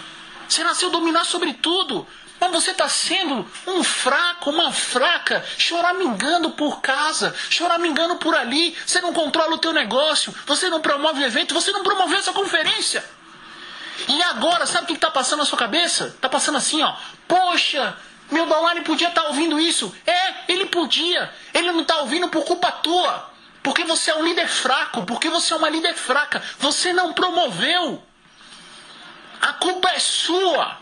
Você 0.49 0.63
nasceu 0.63 0.91
dominar 0.91 1.25
sobre 1.25 1.55
tudo. 1.55 2.07
Mas 2.39 2.53
você 2.53 2.71
está 2.71 2.89
sendo 2.89 3.45
um 3.67 3.83
fraco, 3.83 4.51
uma 4.51 4.71
fraca, 4.71 5.45
choramingando 5.59 6.51
por 6.51 6.81
casa, 6.81 7.35
choramingando 7.51 8.15
por 8.15 8.33
ali. 8.33 8.77
Você 8.87 9.01
não 9.01 9.13
controla 9.13 9.57
o 9.57 9.59
teu 9.59 9.73
negócio, 9.73 10.33
você 10.47 10.71
não 10.71 10.81
promove 10.81 11.25
o 11.25 11.27
evento, 11.27 11.53
você 11.53 11.73
não 11.73 11.83
promoveu 11.83 12.19
essa 12.19 12.33
conferência. 12.33 13.05
E 14.07 14.23
agora, 14.23 14.67
sabe 14.67 14.85
o 14.85 14.87
que 14.87 14.93
está 14.93 15.11
passando 15.11 15.41
na 15.41 15.47
sua 15.47 15.59
cabeça? 15.59 16.07
Está 16.15 16.29
passando 16.29 16.59
assim, 16.59 16.81
ó. 16.81 16.95
Poxa, 17.27 17.97
meu 18.31 18.47
Dalari 18.47 18.83
podia 18.83 19.09
estar 19.09 19.23
tá 19.23 19.27
ouvindo 19.27 19.59
isso. 19.59 19.93
É, 20.07 20.53
ele 20.53 20.67
podia. 20.67 21.35
Ele 21.53 21.73
não 21.73 21.81
está 21.81 21.97
ouvindo 22.03 22.29
por 22.29 22.45
culpa 22.45 22.71
tua. 22.71 23.34
Porque 23.65 23.83
você 23.83 24.11
é 24.11 24.15
um 24.15 24.23
líder 24.23 24.47
fraco, 24.47 25.07
porque 25.07 25.31
você 25.31 25.55
é 25.55 25.57
uma 25.57 25.71
líder 25.71 25.95
fraca. 25.95 26.43
Você 26.59 26.93
não 26.93 27.15
promoveu. 27.15 28.07
A 29.41 29.55
culpa 29.55 29.89
é 29.89 29.99
sua. 29.99 30.79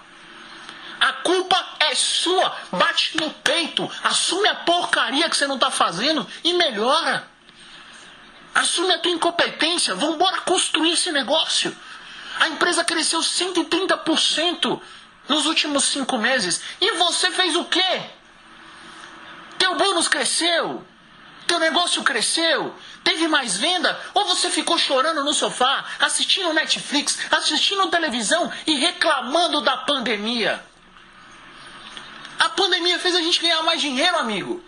A 0.99 1.13
culpa 1.13 1.65
é 1.79 1.95
sua. 1.95 2.57
Bate 2.73 3.17
no 3.19 3.31
peito. 3.31 3.89
Assume 4.03 4.49
a 4.49 4.57
porcaria 4.57 5.31
que 5.31 5.37
você 5.37 5.47
não 5.47 5.55
está 5.55 5.71
fazendo 5.71 6.27
e 6.43 6.55
melhora. 6.55 7.25
Assume 8.53 8.93
a 8.95 8.99
tua 8.99 9.13
incompetência. 9.13 9.95
Vamos 9.95 10.17
embora 10.17 10.41
construir 10.41 10.95
esse 10.95 11.13
negócio. 11.13 11.77
A 12.41 12.49
empresa 12.49 12.83
cresceu 12.83 13.21
130% 13.21 14.81
nos 15.29 15.47
últimos 15.47 15.85
cinco 15.85 16.19
meses. 16.19 16.61
E 16.81 16.91
você 16.97 17.31
fez 17.31 17.55
o 17.55 17.65
quê? 17.65 18.03
Teu 19.57 19.77
bônus 19.77 20.09
cresceu. 20.09 20.85
Teu 21.47 21.59
negócio 21.59 22.03
cresceu? 22.03 22.75
Teve 23.03 23.29
mais 23.29 23.57
venda? 23.57 23.99
Ou 24.15 24.25
você 24.25 24.51
ficou 24.51 24.79
chorando 24.79 25.25
no 25.25 25.35
sofá, 25.35 25.85
assistindo 25.99 26.53
Netflix, 26.53 27.19
assistindo 27.31 27.91
televisão 27.91 28.51
e 28.67 28.75
reclamando 28.77 29.61
da 29.61 29.77
pandemia? 29.79 30.65
A 32.39 32.49
pandemia 32.49 32.99
fez 32.99 33.15
a 33.15 33.21
gente 33.21 33.41
ganhar 33.41 33.63
mais 33.63 33.81
dinheiro, 33.81 34.19
amigo. 34.19 34.65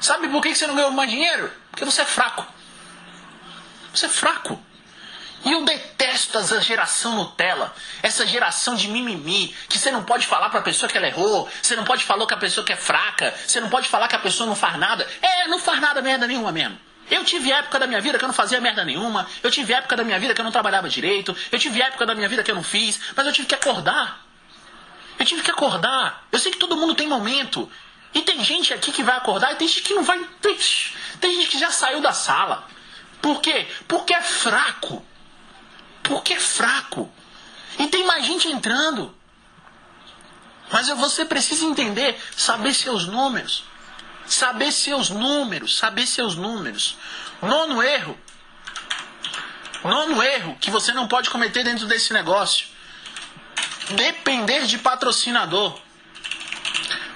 Sabe 0.00 0.28
por 0.28 0.42
que 0.42 0.54
você 0.54 0.66
não 0.66 0.74
ganhou 0.74 0.90
mais 0.90 1.10
dinheiro? 1.10 1.50
Porque 1.70 1.84
você 1.84 2.02
é 2.02 2.04
fraco. 2.04 2.46
Você 3.94 4.06
é 4.06 4.08
fraco. 4.08 4.60
E 5.44 5.52
eu 5.52 5.64
detesto 5.64 6.38
essa 6.38 6.60
geração 6.60 7.16
Nutella, 7.16 7.74
essa 8.02 8.24
geração 8.26 8.74
de 8.76 8.88
mimimi, 8.88 9.54
que 9.68 9.78
você 9.78 9.90
não 9.90 10.04
pode 10.04 10.26
falar 10.26 10.50
para 10.50 10.60
a 10.60 10.62
pessoa 10.62 10.88
que 10.88 10.96
ela 10.96 11.08
errou, 11.08 11.48
você 11.60 11.74
não 11.74 11.84
pode 11.84 12.04
falar 12.04 12.26
que 12.26 12.34
a 12.34 12.36
pessoa 12.36 12.64
que 12.64 12.72
é 12.72 12.76
fraca, 12.76 13.34
você 13.44 13.60
não 13.60 13.68
pode 13.68 13.88
falar 13.88 14.06
que 14.06 14.14
a 14.14 14.20
pessoa 14.20 14.46
não 14.46 14.54
faz 14.54 14.78
nada. 14.78 15.08
É, 15.20 15.48
não 15.48 15.58
faz 15.58 15.80
nada 15.80 16.00
merda 16.00 16.26
nenhuma 16.26 16.52
mesmo. 16.52 16.78
Eu 17.10 17.24
tive 17.24 17.50
época 17.50 17.78
da 17.78 17.86
minha 17.86 18.00
vida 18.00 18.18
que 18.18 18.24
eu 18.24 18.28
não 18.28 18.34
fazia 18.34 18.60
merda 18.60 18.84
nenhuma, 18.84 19.26
eu 19.42 19.50
tive 19.50 19.72
época 19.72 19.96
da 19.96 20.04
minha 20.04 20.18
vida 20.18 20.32
que 20.32 20.40
eu 20.40 20.44
não 20.44 20.52
trabalhava 20.52 20.88
direito, 20.88 21.36
eu 21.50 21.58
tive 21.58 21.82
época 21.82 22.06
da 22.06 22.14
minha 22.14 22.28
vida 22.28 22.42
que 22.42 22.50
eu 22.50 22.54
não 22.54 22.62
fiz, 22.62 23.00
mas 23.16 23.26
eu 23.26 23.32
tive 23.32 23.48
que 23.48 23.54
acordar. 23.54 24.24
Eu 25.18 25.26
tive 25.26 25.42
que 25.42 25.50
acordar. 25.50 26.26
Eu 26.30 26.38
sei 26.38 26.52
que 26.52 26.58
todo 26.58 26.76
mundo 26.76 26.94
tem 26.94 27.06
momento. 27.06 27.70
E 28.14 28.22
tem 28.22 28.42
gente 28.44 28.72
aqui 28.72 28.92
que 28.92 29.02
vai 29.02 29.16
acordar 29.16 29.52
e 29.52 29.56
tem 29.56 29.66
gente 29.66 29.82
que 29.82 29.94
não 29.94 30.02
vai. 30.02 30.20
Tem 31.20 31.34
gente 31.34 31.48
que 31.48 31.58
já 31.58 31.70
saiu 31.70 32.00
da 32.00 32.12
sala. 32.12 32.66
Por 33.20 33.40
quê? 33.40 33.66
Porque 33.86 34.14
é 34.14 34.22
fraco. 34.22 35.04
Porque 36.02 36.34
é 36.34 36.40
fraco. 36.40 37.10
E 37.78 37.86
tem 37.88 38.04
mais 38.04 38.26
gente 38.26 38.48
entrando. 38.48 39.14
Mas 40.70 40.88
você 40.88 41.24
precisa 41.24 41.64
entender, 41.64 42.18
saber 42.36 42.74
seus 42.74 43.06
números. 43.06 43.64
Saber 44.26 44.72
seus 44.72 45.10
números, 45.10 45.76
saber 45.76 46.06
seus 46.06 46.34
números. 46.34 46.96
Nono 47.42 47.82
erro. 47.82 48.18
Nono 49.84 50.22
erro 50.22 50.56
que 50.60 50.70
você 50.70 50.92
não 50.92 51.08
pode 51.08 51.28
cometer 51.28 51.64
dentro 51.64 51.86
desse 51.86 52.12
negócio. 52.12 52.66
Depender 53.90 54.66
de 54.66 54.78
patrocinador. 54.78 55.78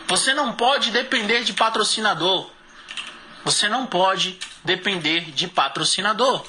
Você 0.09 0.35
não 0.35 0.53
pode 0.53 0.91
depender 0.91 1.45
de 1.45 1.53
patrocinador. 1.53 2.51
Você 3.45 3.69
não 3.69 3.87
pode 3.87 4.39
depender 4.65 5.31
de 5.31 5.49
patrocinador. 5.49 6.45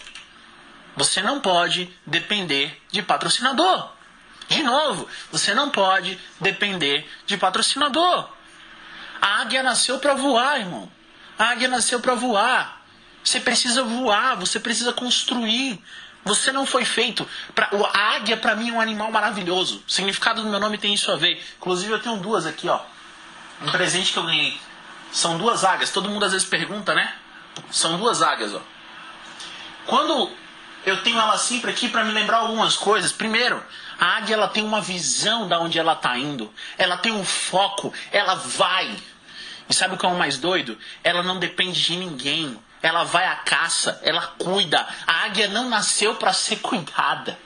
Você 0.97 1.21
não 1.21 1.39
pode 1.39 1.87
depender 2.05 2.81
de 2.91 3.03
patrocinador. 3.03 3.89
De 4.49 4.63
novo, 4.63 5.07
você 5.31 5.53
não 5.53 5.69
pode 5.69 6.19
depender 6.41 7.07
de 7.27 7.37
patrocinador. 7.37 8.27
A 9.21 9.41
águia 9.41 9.61
nasceu 9.61 9.99
para 9.99 10.15
voar, 10.15 10.59
irmão. 10.59 10.91
A 11.37 11.51
águia 11.51 11.67
nasceu 11.67 11.99
para 11.99 12.15
voar. 12.15 12.81
Você 13.23 13.39
precisa 13.39 13.83
voar, 13.83 14.35
você 14.37 14.59
precisa 14.59 14.91
construir. 14.91 15.79
Você 16.23 16.51
não 16.51 16.65
foi 16.65 16.83
feito. 16.83 17.27
Pra... 17.53 17.69
A 17.93 18.15
águia, 18.15 18.35
para 18.35 18.55
mim, 18.55 18.69
é 18.69 18.73
um 18.73 18.81
animal 18.81 19.11
maravilhoso. 19.11 19.83
O 19.87 19.91
significado 19.91 20.41
do 20.41 20.49
meu 20.49 20.59
nome 20.59 20.79
tem 20.79 20.93
isso 20.93 21.11
a 21.11 21.15
ver. 21.15 21.43
Inclusive, 21.57 21.91
eu 21.91 21.99
tenho 21.99 22.17
duas 22.17 22.47
aqui, 22.47 22.67
ó. 22.67 22.79
Um 23.61 23.69
presente 23.71 24.13
que 24.13 24.19
eu 24.19 24.23
ganhei. 24.23 24.59
São 25.11 25.37
duas 25.37 25.63
águias. 25.63 25.91
Todo 25.91 26.09
mundo 26.09 26.25
às 26.25 26.31
vezes 26.31 26.47
pergunta, 26.47 26.95
né? 26.95 27.13
São 27.69 27.97
duas 27.97 28.21
águias, 28.21 28.53
ó. 28.55 28.61
Quando 29.85 30.31
eu 30.87 31.03
tenho 31.03 31.19
ela 31.19 31.37
sempre 31.37 31.69
aqui 31.69 31.89
para 31.89 32.05
me 32.05 32.13
lembrar 32.13 32.37
algumas 32.37 32.77
coisas. 32.77 33.11
Primeiro, 33.11 33.61
a 33.99 34.05
águia 34.15 34.35
ela 34.35 34.47
tem 34.47 34.63
uma 34.63 34.79
visão 34.79 35.45
da 35.45 35.59
onde 35.59 35.77
ela 35.77 35.91
está 35.91 36.17
indo. 36.17 36.49
Ela 36.77 36.95
tem 36.95 37.11
um 37.11 37.25
foco, 37.25 37.93
ela 38.09 38.35
vai. 38.35 38.95
E 39.69 39.73
sabe 39.73 39.95
o 39.95 39.97
que 39.97 40.05
é 40.05 40.09
o 40.09 40.17
mais 40.17 40.37
doido? 40.37 40.77
Ela 41.03 41.21
não 41.21 41.39
depende 41.39 41.83
de 41.83 41.97
ninguém. 41.97 42.57
Ela 42.81 43.03
vai 43.03 43.27
à 43.27 43.35
caça, 43.35 43.99
ela 44.01 44.21
cuida. 44.37 44.87
A 45.05 45.25
águia 45.25 45.49
não 45.49 45.67
nasceu 45.67 46.15
para 46.15 46.31
ser 46.31 46.59
cuidada. 46.59 47.37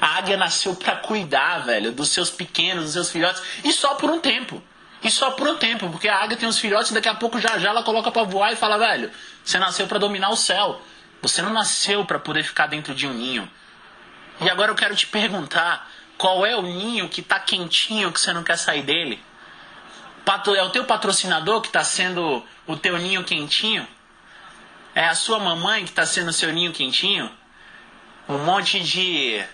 A 0.00 0.18
águia 0.18 0.36
nasceu 0.36 0.74
para 0.74 0.96
cuidar, 0.96 1.60
velho, 1.60 1.92
dos 1.92 2.08
seus 2.08 2.30
pequenos, 2.30 2.86
dos 2.86 2.92
seus 2.94 3.10
filhotes, 3.10 3.40
e 3.62 3.72
só 3.72 3.94
por 3.94 4.10
um 4.10 4.18
tempo. 4.18 4.60
E 5.04 5.08
só 5.08 5.30
por 5.30 5.46
um 5.46 5.56
tempo, 5.56 5.88
porque 5.88 6.08
a 6.08 6.20
águia 6.20 6.36
tem 6.36 6.48
os 6.48 6.58
filhotes 6.58 6.90
e 6.90 6.94
daqui 6.94 7.08
a 7.08 7.14
pouco 7.14 7.38
já 7.38 7.58
já 7.58 7.68
ela 7.68 7.84
coloca 7.84 8.10
para 8.10 8.24
voar 8.24 8.52
e 8.52 8.56
fala, 8.56 8.76
velho, 8.76 9.08
você 9.44 9.56
nasceu 9.60 9.86
para 9.86 9.98
dominar 9.98 10.30
o 10.30 10.36
céu. 10.36 10.82
Você 11.22 11.40
não 11.40 11.52
nasceu 11.52 12.04
para 12.04 12.18
poder 12.18 12.42
ficar 12.42 12.66
dentro 12.66 12.94
de 12.94 13.06
um 13.06 13.14
ninho. 13.14 13.48
E 14.40 14.50
agora 14.50 14.72
eu 14.72 14.74
quero 14.74 14.94
te 14.96 15.06
perguntar: 15.06 15.88
qual 16.18 16.44
é 16.44 16.56
o 16.56 16.62
ninho 16.62 17.08
que 17.08 17.20
está 17.20 17.38
quentinho 17.38 18.12
que 18.12 18.20
você 18.20 18.32
não 18.32 18.42
quer 18.42 18.58
sair 18.58 18.82
dele? 18.82 19.22
É 20.56 20.62
o 20.62 20.70
teu 20.70 20.84
patrocinador 20.84 21.60
que 21.60 21.68
está 21.68 21.84
sendo 21.84 22.44
o 22.66 22.76
teu 22.76 22.98
ninho 22.98 23.24
quentinho? 23.24 23.86
É 24.94 25.06
a 25.06 25.14
sua 25.14 25.38
mamãe 25.38 25.84
que 25.84 25.90
está 25.90 26.04
sendo 26.04 26.28
o 26.28 26.32
seu 26.32 26.52
ninho 26.52 26.72
quentinho? 26.72 27.30
Um 28.28 28.38
monte 28.38 28.80
de 28.80 29.44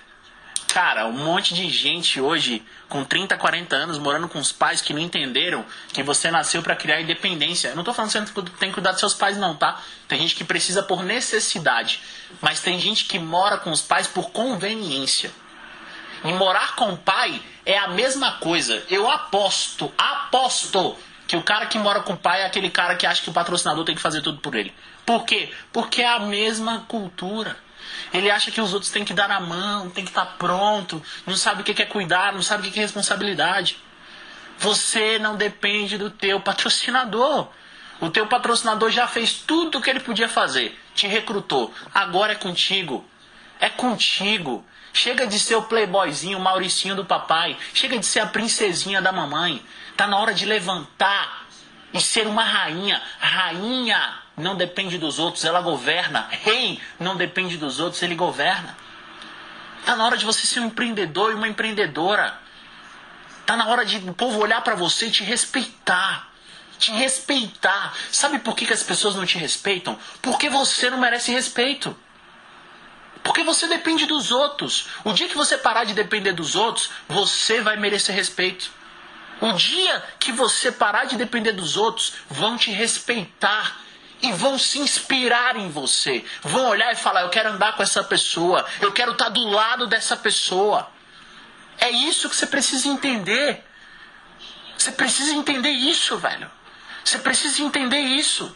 Cara, 0.72 1.06
um 1.06 1.12
monte 1.12 1.54
de 1.54 1.68
gente 1.70 2.20
hoje 2.20 2.62
com 2.88 3.02
30, 3.02 3.36
40 3.36 3.74
anos 3.74 3.98
morando 3.98 4.28
com 4.28 4.38
os 4.38 4.52
pais 4.52 4.82
que 4.82 4.92
não 4.92 5.00
entenderam 5.00 5.64
que 5.92 6.02
você 6.02 6.30
nasceu 6.30 6.62
para 6.62 6.76
criar 6.76 7.00
independência. 7.00 7.68
Eu 7.68 7.76
não 7.76 7.82
tô 7.82 7.94
falando 7.94 8.10
que 8.10 8.32
você 8.32 8.50
tem 8.58 8.68
que 8.68 8.74
cuidar 8.74 8.92
dos 8.92 9.00
seus 9.00 9.14
pais 9.14 9.38
não, 9.38 9.56
tá? 9.56 9.80
Tem 10.06 10.18
gente 10.18 10.34
que 10.34 10.44
precisa 10.44 10.82
por 10.82 11.02
necessidade, 11.02 12.00
mas 12.40 12.60
tem 12.60 12.78
gente 12.78 13.06
que 13.06 13.18
mora 13.18 13.56
com 13.56 13.70
os 13.70 13.80
pais 13.80 14.06
por 14.06 14.30
conveniência. 14.30 15.32
E 16.22 16.32
morar 16.32 16.74
com 16.74 16.92
o 16.92 16.96
pai 16.96 17.40
é 17.64 17.78
a 17.78 17.88
mesma 17.88 18.32
coisa. 18.32 18.84
Eu 18.90 19.10
aposto, 19.10 19.92
aposto 19.96 20.96
que 21.26 21.36
o 21.36 21.42
cara 21.42 21.66
que 21.66 21.78
mora 21.78 22.00
com 22.00 22.12
o 22.12 22.16
pai 22.16 22.42
é 22.42 22.46
aquele 22.46 22.68
cara 22.68 22.94
que 22.94 23.06
acha 23.06 23.22
que 23.22 23.30
o 23.30 23.32
patrocinador 23.32 23.84
tem 23.84 23.94
que 23.94 24.02
fazer 24.02 24.20
tudo 24.20 24.38
por 24.40 24.54
ele. 24.54 24.74
Por 25.06 25.24
quê? 25.24 25.50
Porque 25.72 26.02
é 26.02 26.08
a 26.08 26.18
mesma 26.18 26.84
cultura. 26.88 27.56
Ele 28.12 28.30
acha 28.30 28.50
que 28.50 28.60
os 28.60 28.72
outros 28.72 28.90
têm 28.90 29.04
que 29.04 29.14
dar 29.14 29.30
a 29.30 29.40
mão, 29.40 29.90
tem 29.90 30.04
que 30.04 30.10
estar 30.10 30.26
pronto, 30.38 31.02
não 31.26 31.36
sabe 31.36 31.62
o 31.62 31.64
que 31.64 31.82
é 31.82 31.86
cuidar, 31.86 32.32
não 32.32 32.42
sabe 32.42 32.68
o 32.68 32.70
que 32.70 32.78
é 32.78 32.82
responsabilidade. 32.82 33.78
Você 34.58 35.18
não 35.18 35.36
depende 35.36 35.96
do 35.96 36.10
teu 36.10 36.40
patrocinador. 36.40 37.48
O 38.00 38.10
teu 38.10 38.26
patrocinador 38.26 38.90
já 38.90 39.06
fez 39.06 39.34
tudo 39.34 39.78
o 39.78 39.80
que 39.80 39.90
ele 39.90 40.00
podia 40.00 40.28
fazer, 40.28 40.78
te 40.94 41.06
recrutou. 41.06 41.72
Agora 41.94 42.32
é 42.32 42.36
contigo. 42.36 43.04
É 43.60 43.68
contigo. 43.68 44.64
Chega 44.92 45.26
de 45.26 45.38
ser 45.38 45.56
o 45.56 45.62
playboyzinho, 45.62 46.38
o 46.38 46.40
Mauricinho 46.40 46.94
do 46.94 47.04
papai. 47.04 47.56
Chega 47.74 47.98
de 47.98 48.06
ser 48.06 48.20
a 48.20 48.26
princesinha 48.26 49.02
da 49.02 49.12
mamãe. 49.12 49.62
Tá 49.96 50.06
na 50.06 50.18
hora 50.18 50.32
de 50.32 50.44
levantar 50.44 51.46
e 51.92 52.00
ser 52.00 52.26
uma 52.26 52.42
rainha. 52.42 53.02
Rainha 53.18 54.27
não 54.38 54.56
depende 54.56 54.98
dos 54.98 55.18
outros, 55.18 55.44
ela 55.44 55.60
governa. 55.60 56.26
Rei 56.30 56.80
não 56.98 57.16
depende 57.16 57.56
dos 57.56 57.80
outros, 57.80 58.02
ele 58.02 58.14
governa. 58.14 58.76
Tá 59.84 59.96
na 59.96 60.04
hora 60.04 60.16
de 60.16 60.24
você 60.24 60.46
ser 60.46 60.60
um 60.60 60.66
empreendedor 60.66 61.32
e 61.32 61.34
uma 61.34 61.48
empreendedora. 61.48 62.38
Tá 63.46 63.56
na 63.56 63.66
hora 63.68 63.84
de 63.84 63.96
o 63.98 64.14
povo 64.14 64.38
olhar 64.40 64.60
para 64.62 64.74
você 64.74 65.06
e 65.06 65.10
te 65.10 65.24
respeitar. 65.24 66.28
Te 66.78 66.92
respeitar. 66.92 67.94
Sabe 68.12 68.38
por 68.38 68.54
que, 68.54 68.66
que 68.66 68.72
as 68.72 68.82
pessoas 68.82 69.16
não 69.16 69.24
te 69.24 69.38
respeitam? 69.38 69.98
Porque 70.20 70.50
você 70.50 70.90
não 70.90 70.98
merece 70.98 71.32
respeito. 71.32 71.96
Porque 73.22 73.42
você 73.42 73.66
depende 73.66 74.06
dos 74.06 74.30
outros. 74.30 74.88
O 75.04 75.12
dia 75.12 75.28
que 75.28 75.36
você 75.36 75.58
parar 75.58 75.84
de 75.84 75.94
depender 75.94 76.32
dos 76.32 76.54
outros, 76.54 76.90
você 77.08 77.60
vai 77.60 77.76
merecer 77.76 78.14
respeito. 78.14 78.70
O 79.40 79.52
dia 79.52 80.04
que 80.18 80.32
você 80.32 80.70
parar 80.70 81.04
de 81.04 81.16
depender 81.16 81.52
dos 81.52 81.76
outros, 81.76 82.14
vão 82.28 82.56
te 82.56 82.70
respeitar 82.70 83.87
e 84.22 84.32
vão 84.32 84.58
se 84.58 84.78
inspirar 84.78 85.56
em 85.56 85.70
você. 85.70 86.24
Vão 86.42 86.68
olhar 86.68 86.92
e 86.92 86.96
falar: 86.96 87.22
Eu 87.22 87.30
quero 87.30 87.50
andar 87.50 87.76
com 87.76 87.82
essa 87.82 88.02
pessoa, 88.02 88.64
eu 88.80 88.92
quero 88.92 89.12
estar 89.12 89.28
do 89.28 89.46
lado 89.48 89.86
dessa 89.86 90.16
pessoa. 90.16 90.90
É 91.78 91.90
isso 91.90 92.28
que 92.28 92.36
você 92.36 92.46
precisa 92.46 92.88
entender. 92.88 93.64
Você 94.76 94.92
precisa 94.92 95.32
entender 95.32 95.70
isso, 95.70 96.16
velho. 96.18 96.50
Você 97.04 97.18
precisa 97.18 97.62
entender 97.62 97.98
isso. 97.98 98.54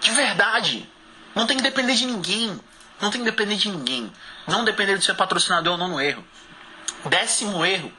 De 0.00 0.10
verdade. 0.10 0.88
Não 1.34 1.46
tem 1.46 1.56
que 1.56 1.62
depender 1.62 1.94
de 1.94 2.06
ninguém. 2.06 2.60
Não 3.00 3.10
tem 3.10 3.20
que 3.20 3.30
depender 3.30 3.56
de 3.56 3.70
ninguém. 3.70 4.10
Não 4.46 4.64
depender 4.64 4.96
do 4.96 5.04
seu 5.04 5.14
patrocinador 5.14 5.72
ou 5.72 5.78
não 5.78 5.88
no 5.88 6.00
erro. 6.00 6.26
Décimo 7.04 7.64
erro. 7.64 7.92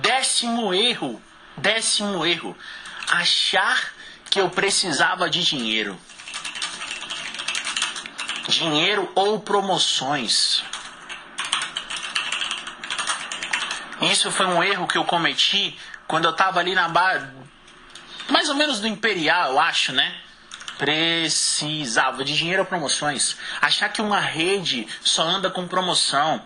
Décimo 0.00 0.72
erro. 0.72 1.22
Décimo 1.56 2.24
erro. 2.24 2.56
Achar 3.08 3.92
que 4.30 4.40
eu 4.40 4.48
precisava 4.50 5.28
de 5.28 5.42
dinheiro. 5.42 5.98
Dinheiro 8.48 9.10
ou 9.14 9.40
promoções. 9.40 10.62
Isso 14.00 14.30
foi 14.30 14.46
um 14.46 14.62
erro 14.62 14.88
que 14.88 14.98
eu 14.98 15.04
cometi 15.04 15.78
quando 16.08 16.24
eu 16.24 16.32
estava 16.32 16.60
ali 16.60 16.74
na 16.74 16.88
barra, 16.88 17.32
mais 18.28 18.48
ou 18.48 18.54
menos 18.54 18.80
do 18.80 18.86
Imperial, 18.86 19.52
eu 19.52 19.60
acho, 19.60 19.92
né? 19.92 20.14
Precisava 20.76 22.24
de 22.24 22.36
dinheiro 22.36 22.62
ou 22.62 22.66
promoções. 22.66 23.36
Achar 23.60 23.88
que 23.88 24.02
uma 24.02 24.20
rede 24.20 24.86
só 25.00 25.22
anda 25.22 25.48
com 25.48 25.66
promoção. 25.66 26.42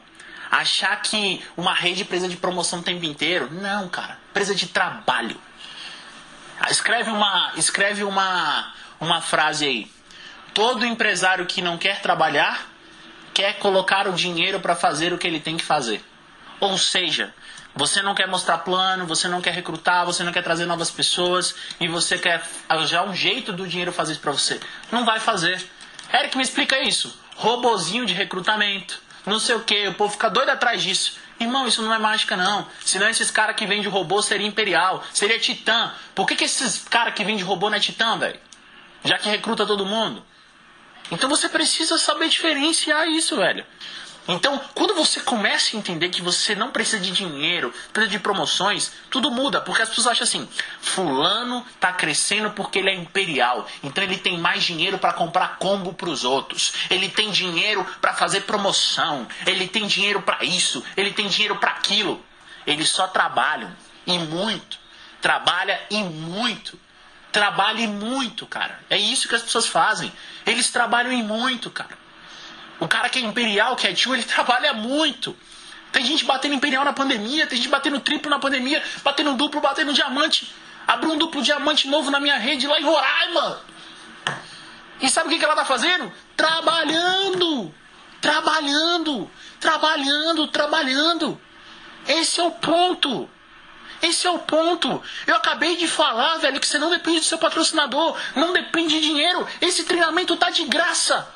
Achar 0.51 0.95
que 1.01 1.45
uma 1.57 1.73
rede 1.73 2.05
precisa 2.05 2.29
de 2.29 2.37
promoção 2.37 2.81
o 2.81 2.83
tempo 2.83 3.05
inteiro. 3.05 3.49
Não, 3.51 3.89
cara. 3.89 4.19
Precisa 4.33 4.55
de 4.55 4.67
trabalho. 4.67 5.41
Escreve 6.71 7.11
uma, 7.11 7.53
escreve 7.57 8.05
uma, 8.05 8.73
uma 9.01 9.21
frase 9.21 9.67
aí. 9.67 9.91
Todo 10.55 10.87
empresário 10.87 11.47
que 11.47 11.61
não 11.61 11.77
quer 11.77 12.01
trabalhar 12.01 12.67
quer 13.35 13.59
colocar 13.59 14.09
o 14.09 14.15
dinheiro 14.15 14.61
para 14.61 14.75
fazer 14.75 15.13
o 15.13 15.19
que 15.19 15.27
ele 15.27 15.41
tem 15.41 15.57
que 15.57 15.65
fazer. 15.65 16.03
Ou 16.59 16.79
seja, 16.79 17.35
você 17.75 18.01
não 18.01 18.15
quer 18.15 18.27
mostrar 18.27 18.59
plano, 18.59 19.07
você 19.07 19.29
não 19.29 19.43
quer 19.43 19.53
recrutar, 19.53 20.07
você 20.07 20.25
não 20.25 20.33
quer 20.33 20.43
trazer 20.43 20.65
novas 20.65 20.91
pessoas 20.91 21.55
e 21.79 21.87
você 21.87 22.17
quer 22.17 22.43
já 22.87 23.05
um 23.05 23.15
jeito 23.15 23.53
do 23.53 23.69
dinheiro 23.69 23.93
fazer 23.93 24.13
isso 24.13 24.23
para 24.23 24.33
você. 24.33 24.59
Não 24.91 25.05
vai 25.05 25.21
fazer. 25.21 25.63
Eric, 26.13 26.35
me 26.37 26.43
explica 26.43 26.79
isso. 26.81 27.21
Robozinho 27.37 28.07
de 28.07 28.15
recrutamento, 28.15 29.03
não 29.27 29.39
sei 29.39 29.57
o 29.57 29.61
que, 29.61 29.89
o 29.89 29.95
povo 29.95 30.13
fica 30.13 30.31
doido 30.31 30.49
atrás 30.49 30.83
disso. 30.83 31.19
Irmão, 31.39 31.69
isso 31.69 31.83
não 31.83 31.93
é 31.93 31.99
mágica 31.99 32.37
não. 32.37 32.67
Senão 32.85 33.09
esses 33.09 33.31
caras 33.31 33.57
que 33.57 33.67
vendem 33.67 33.89
robô 33.89 34.23
seria 34.23 34.47
imperial, 34.47 35.05
seria 35.13 35.39
titã. 35.39 35.93
Por 36.15 36.27
que, 36.27 36.35
que 36.35 36.45
esses 36.45 36.85
caras 36.89 37.15
que 37.15 37.25
vendem 37.25 37.45
robô 37.45 37.69
não 37.69 37.77
é 37.77 37.81
titã, 37.81 38.17
velho? 38.17 38.41
Já 39.05 39.19
que 39.19 39.29
recruta 39.29 39.67
todo 39.67 39.85
mundo. 39.85 40.25
Então 41.11 41.29
você 41.29 41.49
precisa 41.49 41.99
saber 41.99 42.29
diferenciar 42.29 43.09
isso, 43.09 43.37
velho. 43.37 43.65
Então, 44.29 44.61
quando 44.75 44.95
você 44.95 45.21
começa 45.21 45.75
a 45.75 45.79
entender 45.79 46.09
que 46.09 46.21
você 46.21 46.55
não 46.55 46.71
precisa 46.71 47.01
de 47.01 47.13
dinheiro, 47.13 47.73
precisa 47.93 48.11
de 48.11 48.19
promoções, 48.19 48.93
tudo 49.09 49.31
muda, 49.31 49.61
porque 49.61 49.83
as 49.83 49.89
pessoas 49.89 50.09
acham 50.09 50.25
assim: 50.25 50.49
fulano 50.81 51.65
está 51.75 51.93
crescendo 51.93 52.51
porque 52.51 52.81
ele 52.81 52.91
é 52.91 52.95
imperial, 52.95 53.67
então 53.83 54.03
ele 54.03 54.19
tem 54.19 54.39
mais 54.39 54.65
dinheiro 54.65 54.99
para 54.99 55.13
comprar 55.13 55.59
combo 55.59 55.93
para 55.93 56.09
os 56.09 56.25
outros. 56.25 56.73
Ele 56.91 57.09
tem 57.09 57.31
dinheiro 57.31 57.87
para 58.01 58.15
fazer 58.15 58.43
promoção, 58.43 59.27
ele 59.47 59.69
tem 59.69 59.87
dinheiro 59.87 60.23
para 60.23 60.45
isso, 60.45 60.85
ele 60.97 61.13
tem 61.13 61.29
dinheiro 61.29 61.57
para 61.57 61.71
aquilo. 61.71 62.25
Eles 62.67 62.89
só 62.89 63.07
trabalham 63.07 63.71
e 64.07 64.19
muito. 64.19 64.79
Trabalha 65.21 65.81
e 65.89 66.03
muito. 66.03 66.79
Trabalha 67.31 67.81
e 67.81 67.87
muito, 67.87 68.47
cara. 68.47 68.81
É 68.91 68.99
isso 68.99 69.29
que 69.29 69.35
as 69.35 69.43
pessoas 69.43 69.67
fazem. 69.67 70.13
Eles 70.45 70.71
trabalham 70.71 71.13
e 71.13 71.23
muito, 71.23 71.71
cara. 71.71 72.06
O 72.79 72.87
cara 72.87 73.09
que 73.09 73.19
é 73.19 73.23
imperial, 73.23 73.77
que 73.77 73.87
é 73.87 73.93
tio, 73.93 74.15
ele 74.15 74.23
trabalha 74.25 74.73
muito. 74.73 75.37
Tem 75.93 76.05
gente 76.05 76.25
batendo 76.25 76.55
imperial 76.55 76.85
na 76.85 76.93
pandemia, 76.93 77.47
tem 77.47 77.57
gente 77.57 77.71
batendo 77.71 78.01
triplo 78.01 78.31
na 78.31 78.39
pandemia, 78.39 78.83
batendo 79.03 79.33
duplo, 79.35 79.61
batendo 79.61 79.93
diamante. 79.93 80.53
Abriu 80.87 81.13
um 81.13 81.19
duplo 81.19 81.43
diamante 81.43 81.89
novo 81.89 82.11
na 82.11 82.21
minha 82.21 82.37
rede 82.37 82.67
lá 82.67 82.79
em 82.79 82.85
Roraima. 82.85 83.61
E 85.01 85.09
sabe 85.09 85.35
o 85.35 85.39
que, 85.39 85.45
ela 85.45 85.57
tá 85.57 85.65
fazendo? 85.65 86.13
Trabalhando! 86.37 87.75
Trabalhando! 88.21 89.31
Trabalhando, 89.61 90.47
trabalhando! 90.49 91.41
Esse 92.07 92.41
é 92.41 92.45
o 92.45 92.51
ponto! 92.51 93.29
Esse 94.03 94.27
é 94.27 94.31
o 94.31 94.39
ponto. 94.39 95.03
Eu 95.27 95.37
acabei 95.37 95.77
de 95.77 95.89
falar, 95.89 96.37
velho, 96.39 96.61
que 96.61 96.67
você 96.67 96.79
não 96.79 96.91
depende 96.91 97.21
do 97.21 97.25
seu 97.25 97.39
patrocinador, 97.39 98.17
não 98.35 98.53
depende 98.53 99.01
de 99.01 99.01
dinheiro. 99.01 99.47
Esse 99.61 99.85
treinamento 99.85 100.37
tá 100.37 100.51
de 100.51 100.65
graça. 100.65 101.27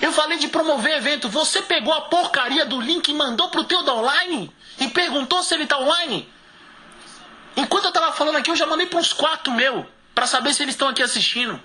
Eu 0.00 0.12
falei 0.12 0.38
de 0.38 0.48
promover 0.48 0.96
evento. 0.96 1.28
Você 1.28 1.62
pegou 1.62 1.92
a 1.92 2.02
porcaria 2.02 2.64
do 2.64 2.80
link 2.80 3.08
e 3.08 3.14
mandou 3.14 3.48
pro 3.50 3.64
teu 3.64 3.82
da 3.82 3.94
online? 3.94 4.50
E 4.78 4.88
perguntou 4.88 5.42
se 5.42 5.54
ele 5.54 5.66
tá 5.66 5.78
online? 5.78 6.28
Enquanto 7.56 7.84
eu 7.84 7.92
tava 7.92 8.12
falando 8.12 8.36
aqui, 8.36 8.50
eu 8.50 8.56
já 8.56 8.66
mandei 8.66 8.86
para 8.86 8.98
uns 8.98 9.12
quatro 9.12 9.52
meu. 9.52 9.86
para 10.14 10.26
saber 10.26 10.52
se 10.52 10.62
eles 10.62 10.74
estão 10.74 10.88
aqui 10.88 11.02
assistindo. 11.02 11.60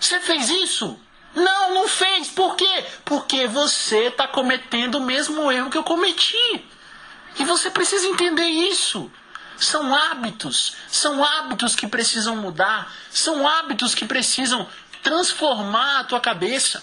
Você 0.00 0.20
fez 0.20 0.48
isso? 0.48 0.98
Não, 1.34 1.74
não 1.74 1.88
fez. 1.88 2.28
Por 2.28 2.56
quê? 2.56 2.84
Porque 3.04 3.46
você 3.46 4.10
tá 4.10 4.26
cometendo 4.26 4.96
o 4.96 5.04
mesmo 5.04 5.50
erro 5.50 5.70
que 5.70 5.78
eu 5.78 5.84
cometi. 5.84 6.64
E 7.38 7.44
você 7.44 7.70
precisa 7.70 8.06
entender 8.06 8.46
isso. 8.46 9.10
São 9.56 9.92
hábitos, 9.94 10.76
são 10.88 11.24
hábitos 11.24 11.74
que 11.74 11.86
precisam 11.88 12.36
mudar, 12.36 12.92
são 13.10 13.46
hábitos 13.46 13.92
que 13.92 14.04
precisam 14.04 14.68
transformar 15.02 16.00
a 16.00 16.04
tua 16.04 16.20
cabeça. 16.20 16.82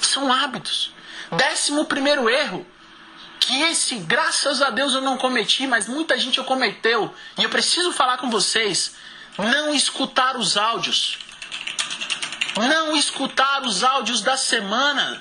São 0.00 0.32
hábitos. 0.32 0.92
Décimo 1.32 1.86
primeiro 1.86 2.28
erro, 2.28 2.66
que 3.40 3.62
esse, 3.62 3.96
graças 3.96 4.62
a 4.62 4.70
Deus, 4.70 4.94
eu 4.94 5.00
não 5.00 5.18
cometi, 5.18 5.66
mas 5.66 5.86
muita 5.86 6.18
gente 6.18 6.38
eu 6.38 6.44
cometeu. 6.44 7.14
E 7.38 7.42
eu 7.42 7.50
preciso 7.50 7.92
falar 7.92 8.18
com 8.18 8.30
vocês. 8.30 8.94
Não 9.36 9.74
escutar 9.74 10.36
os 10.36 10.56
áudios. 10.56 11.18
Não 12.56 12.96
escutar 12.96 13.62
os 13.62 13.82
áudios 13.82 14.22
da 14.22 14.36
semana. 14.36 15.20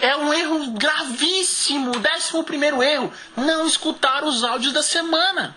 É 0.00 0.16
um 0.16 0.32
erro 0.34 0.72
gravíssimo. 0.72 1.98
Décimo 1.98 2.44
primeiro 2.44 2.82
erro. 2.82 3.12
Não 3.36 3.66
escutar 3.66 4.24
os 4.24 4.44
áudios 4.44 4.72
da 4.72 4.82
semana. 4.82 5.56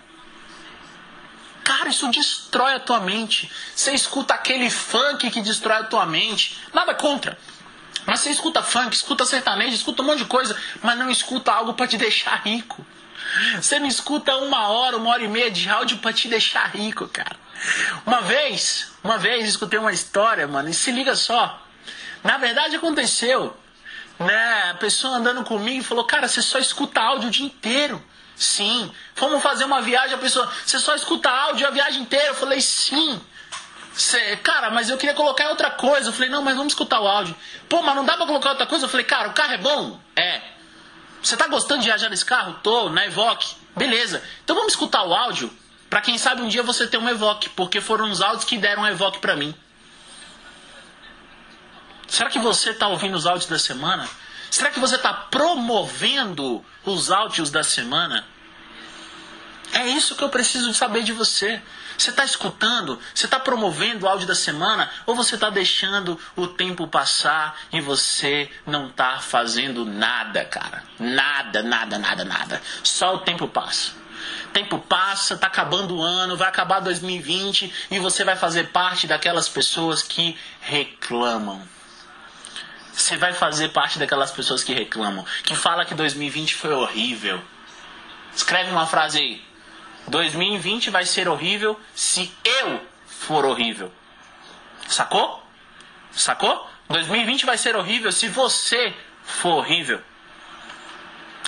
Cara, 1.64 1.88
isso 1.88 2.08
destrói 2.10 2.74
a 2.74 2.80
tua 2.80 3.00
mente. 3.00 3.50
Você 3.74 3.92
escuta 3.92 4.34
aquele 4.34 4.68
funk 4.70 5.30
que 5.30 5.40
destrói 5.40 5.78
a 5.78 5.84
tua 5.84 6.04
mente. 6.06 6.58
Nada 6.72 6.94
contra. 6.94 7.38
Mas 8.04 8.20
você 8.20 8.30
escuta 8.30 8.62
funk, 8.62 8.94
escuta 8.94 9.24
sertanejo, 9.24 9.74
escuta 9.74 10.02
um 10.02 10.06
monte 10.06 10.18
de 10.18 10.24
coisa, 10.24 10.56
mas 10.82 10.98
não 10.98 11.08
escuta 11.08 11.52
algo 11.52 11.74
para 11.74 11.86
te 11.86 11.96
deixar 11.96 12.42
rico. 12.44 12.84
Você 13.60 13.78
não 13.78 13.86
escuta 13.86 14.34
uma 14.36 14.68
hora, 14.68 14.96
uma 14.96 15.10
hora 15.10 15.22
e 15.22 15.28
meia 15.28 15.50
de 15.50 15.68
áudio 15.68 15.98
para 15.98 16.12
te 16.12 16.28
deixar 16.28 16.64
rico, 16.74 17.06
cara. 17.08 17.36
Uma 18.04 18.20
vez, 18.22 18.90
uma 19.04 19.18
vez 19.18 19.48
escutei 19.48 19.78
uma 19.78 19.92
história, 19.92 20.48
mano, 20.48 20.68
e 20.68 20.74
se 20.74 20.90
liga 20.90 21.14
só. 21.14 21.64
Na 22.24 22.38
verdade 22.38 22.76
aconteceu. 22.76 23.56
né? 24.18 24.70
A 24.70 24.74
pessoa 24.74 25.16
andando 25.16 25.44
comigo 25.44 25.84
falou, 25.84 26.04
cara, 26.04 26.26
você 26.26 26.42
só 26.42 26.58
escuta 26.58 27.00
áudio 27.00 27.28
o 27.28 27.30
dia 27.30 27.46
inteiro. 27.46 28.02
Sim. 28.36 28.92
Fomos 29.14 29.42
fazer 29.42 29.64
uma 29.64 29.80
viagem, 29.80 30.14
a 30.14 30.18
pessoa, 30.18 30.50
você 30.64 30.78
só 30.78 30.94
escuta 30.94 31.30
áudio 31.30 31.66
a 31.66 31.70
viagem 31.70 32.02
inteira. 32.02 32.28
Eu 32.28 32.34
falei, 32.34 32.60
sim. 32.60 33.20
Cê, 33.94 34.36
cara, 34.36 34.70
mas 34.70 34.88
eu 34.88 34.96
queria 34.96 35.14
colocar 35.14 35.48
outra 35.48 35.70
coisa. 35.70 36.08
Eu 36.08 36.12
falei, 36.12 36.30
não, 36.30 36.42
mas 36.42 36.56
vamos 36.56 36.72
escutar 36.72 37.00
o 37.00 37.06
áudio. 37.06 37.36
Pô, 37.68 37.82
mas 37.82 37.94
não 37.94 38.04
dá 38.04 38.16
pra 38.16 38.26
colocar 38.26 38.50
outra 38.50 38.66
coisa? 38.66 38.86
Eu 38.86 38.88
falei, 38.88 39.04
cara, 39.04 39.28
o 39.28 39.32
carro 39.32 39.52
é 39.52 39.58
bom? 39.58 40.00
É. 40.16 40.40
Você 41.22 41.36
tá 41.36 41.46
gostando 41.46 41.80
de 41.80 41.86
viajar 41.86 42.08
nesse 42.08 42.24
carro? 42.24 42.58
Tô, 42.62 42.88
na 42.88 43.06
Evoque. 43.06 43.54
Beleza. 43.76 44.22
Então 44.42 44.56
vamos 44.56 44.72
escutar 44.72 45.04
o 45.04 45.14
áudio 45.14 45.50
para 45.88 46.00
quem 46.00 46.16
sabe 46.18 46.42
um 46.42 46.48
dia 46.48 46.62
você 46.62 46.86
ter 46.86 46.96
um 46.96 47.08
Evoque, 47.08 47.50
porque 47.50 47.80
foram 47.80 48.10
os 48.10 48.22
áudios 48.22 48.44
que 48.44 48.56
deram 48.56 48.82
um 48.82 48.86
Evoque 48.86 49.18
para 49.18 49.36
mim. 49.36 49.54
Será 52.08 52.28
que 52.28 52.38
você 52.38 52.70
está 52.70 52.88
ouvindo 52.88 53.14
os 53.14 53.26
áudios 53.26 53.46
da 53.46 53.58
semana? 53.58 54.08
Será 54.52 54.70
que 54.70 54.78
você 54.78 54.96
está 54.96 55.14
promovendo 55.14 56.62
os 56.84 57.10
áudios 57.10 57.50
da 57.50 57.64
semana? 57.64 58.22
É 59.72 59.88
isso 59.88 60.14
que 60.14 60.22
eu 60.22 60.28
preciso 60.28 60.74
saber 60.74 61.02
de 61.02 61.10
você. 61.10 61.58
Você 61.96 62.10
está 62.10 62.22
escutando? 62.22 63.00
Você 63.14 63.24
está 63.24 63.40
promovendo 63.40 64.04
o 64.04 64.08
áudio 64.10 64.26
da 64.26 64.34
semana? 64.34 64.90
Ou 65.06 65.14
você 65.14 65.36
está 65.36 65.48
deixando 65.48 66.20
o 66.36 66.46
tempo 66.46 66.86
passar 66.86 67.58
e 67.72 67.80
você 67.80 68.50
não 68.66 68.88
está 68.88 69.20
fazendo 69.20 69.86
nada, 69.86 70.44
cara? 70.44 70.84
Nada, 70.98 71.62
nada, 71.62 71.98
nada, 71.98 72.22
nada. 72.22 72.62
Só 72.84 73.14
o 73.14 73.20
tempo 73.20 73.48
passa. 73.48 73.92
Tempo 74.52 74.78
passa, 74.78 75.32
está 75.32 75.46
acabando 75.46 75.96
o 75.96 76.02
ano, 76.02 76.36
vai 76.36 76.50
acabar 76.50 76.80
2020 76.80 77.72
e 77.90 77.98
você 77.98 78.22
vai 78.22 78.36
fazer 78.36 78.68
parte 78.68 79.06
daquelas 79.06 79.48
pessoas 79.48 80.02
que 80.02 80.36
reclamam. 80.60 81.66
Você 82.92 83.16
vai 83.16 83.32
fazer 83.32 83.70
parte 83.70 83.98
daquelas 83.98 84.30
pessoas 84.30 84.62
que 84.62 84.74
reclamam, 84.74 85.24
que 85.44 85.54
fala 85.54 85.84
que 85.84 85.94
2020 85.94 86.54
foi 86.54 86.72
horrível. 86.72 87.42
Escreve 88.34 88.70
uma 88.70 88.86
frase 88.86 89.18
aí. 89.18 89.44
2020 90.08 90.90
vai 90.90 91.06
ser 91.06 91.28
horrível 91.28 91.78
se 91.94 92.32
eu 92.44 92.86
for 93.06 93.44
horrível. 93.44 93.92
Sacou? 94.88 95.42
Sacou? 96.12 96.68
2020 96.88 97.46
vai 97.46 97.56
ser 97.56 97.76
horrível 97.76 98.12
se 98.12 98.28
você 98.28 98.94
for 99.24 99.54
horrível. 99.54 100.00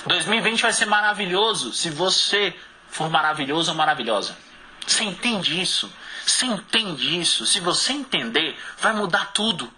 2020 0.05 0.61
vai 0.61 0.73
ser 0.73 0.85
maravilhoso 0.85 1.73
se 1.73 1.89
você 1.89 2.55
for 2.89 3.09
maravilhoso 3.09 3.71
ou 3.71 3.77
maravilhosa. 3.77 4.37
Você 4.85 5.03
entende 5.03 5.59
isso? 5.59 5.91
Você 6.25 6.45
entende 6.45 7.19
isso? 7.19 7.45
Se 7.45 7.59
você 7.59 7.93
entender, 7.93 8.57
vai 8.79 8.93
mudar 8.93 9.31
tudo. 9.33 9.71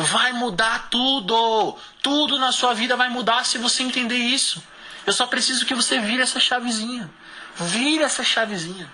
Vai 0.00 0.32
mudar 0.32 0.88
tudo. 0.88 1.76
Tudo 2.02 2.38
na 2.38 2.52
sua 2.52 2.72
vida 2.72 2.96
vai 2.96 3.10
mudar 3.10 3.44
se 3.44 3.58
você 3.58 3.82
entender 3.82 4.16
isso. 4.16 4.62
Eu 5.06 5.12
só 5.12 5.26
preciso 5.26 5.66
que 5.66 5.74
você 5.74 6.00
vire 6.00 6.22
essa 6.22 6.40
chavezinha. 6.40 7.10
Vire 7.56 8.02
essa 8.02 8.24
chavezinha. 8.24 8.90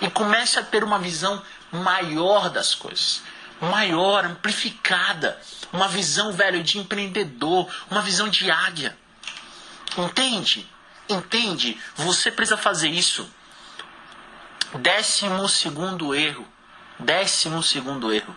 E 0.00 0.08
comece 0.08 0.58
a 0.58 0.62
ter 0.62 0.82
uma 0.82 0.98
visão 0.98 1.42
maior 1.70 2.48
das 2.48 2.74
coisas. 2.74 3.22
Maior, 3.60 4.24
amplificada. 4.24 5.38
Uma 5.72 5.86
visão, 5.86 6.32
velho, 6.32 6.62
de 6.62 6.78
empreendedor. 6.78 7.70
Uma 7.90 8.00
visão 8.00 8.28
de 8.28 8.50
águia. 8.50 8.96
Entende? 9.98 10.66
Entende? 11.08 11.78
Você 11.94 12.30
precisa 12.30 12.56
fazer 12.56 12.88
isso. 12.88 13.28
Décimo 14.78 15.46
segundo 15.46 16.14
erro. 16.14 16.48
Décimo 16.98 17.62
segundo 17.62 18.12
erro. 18.12 18.34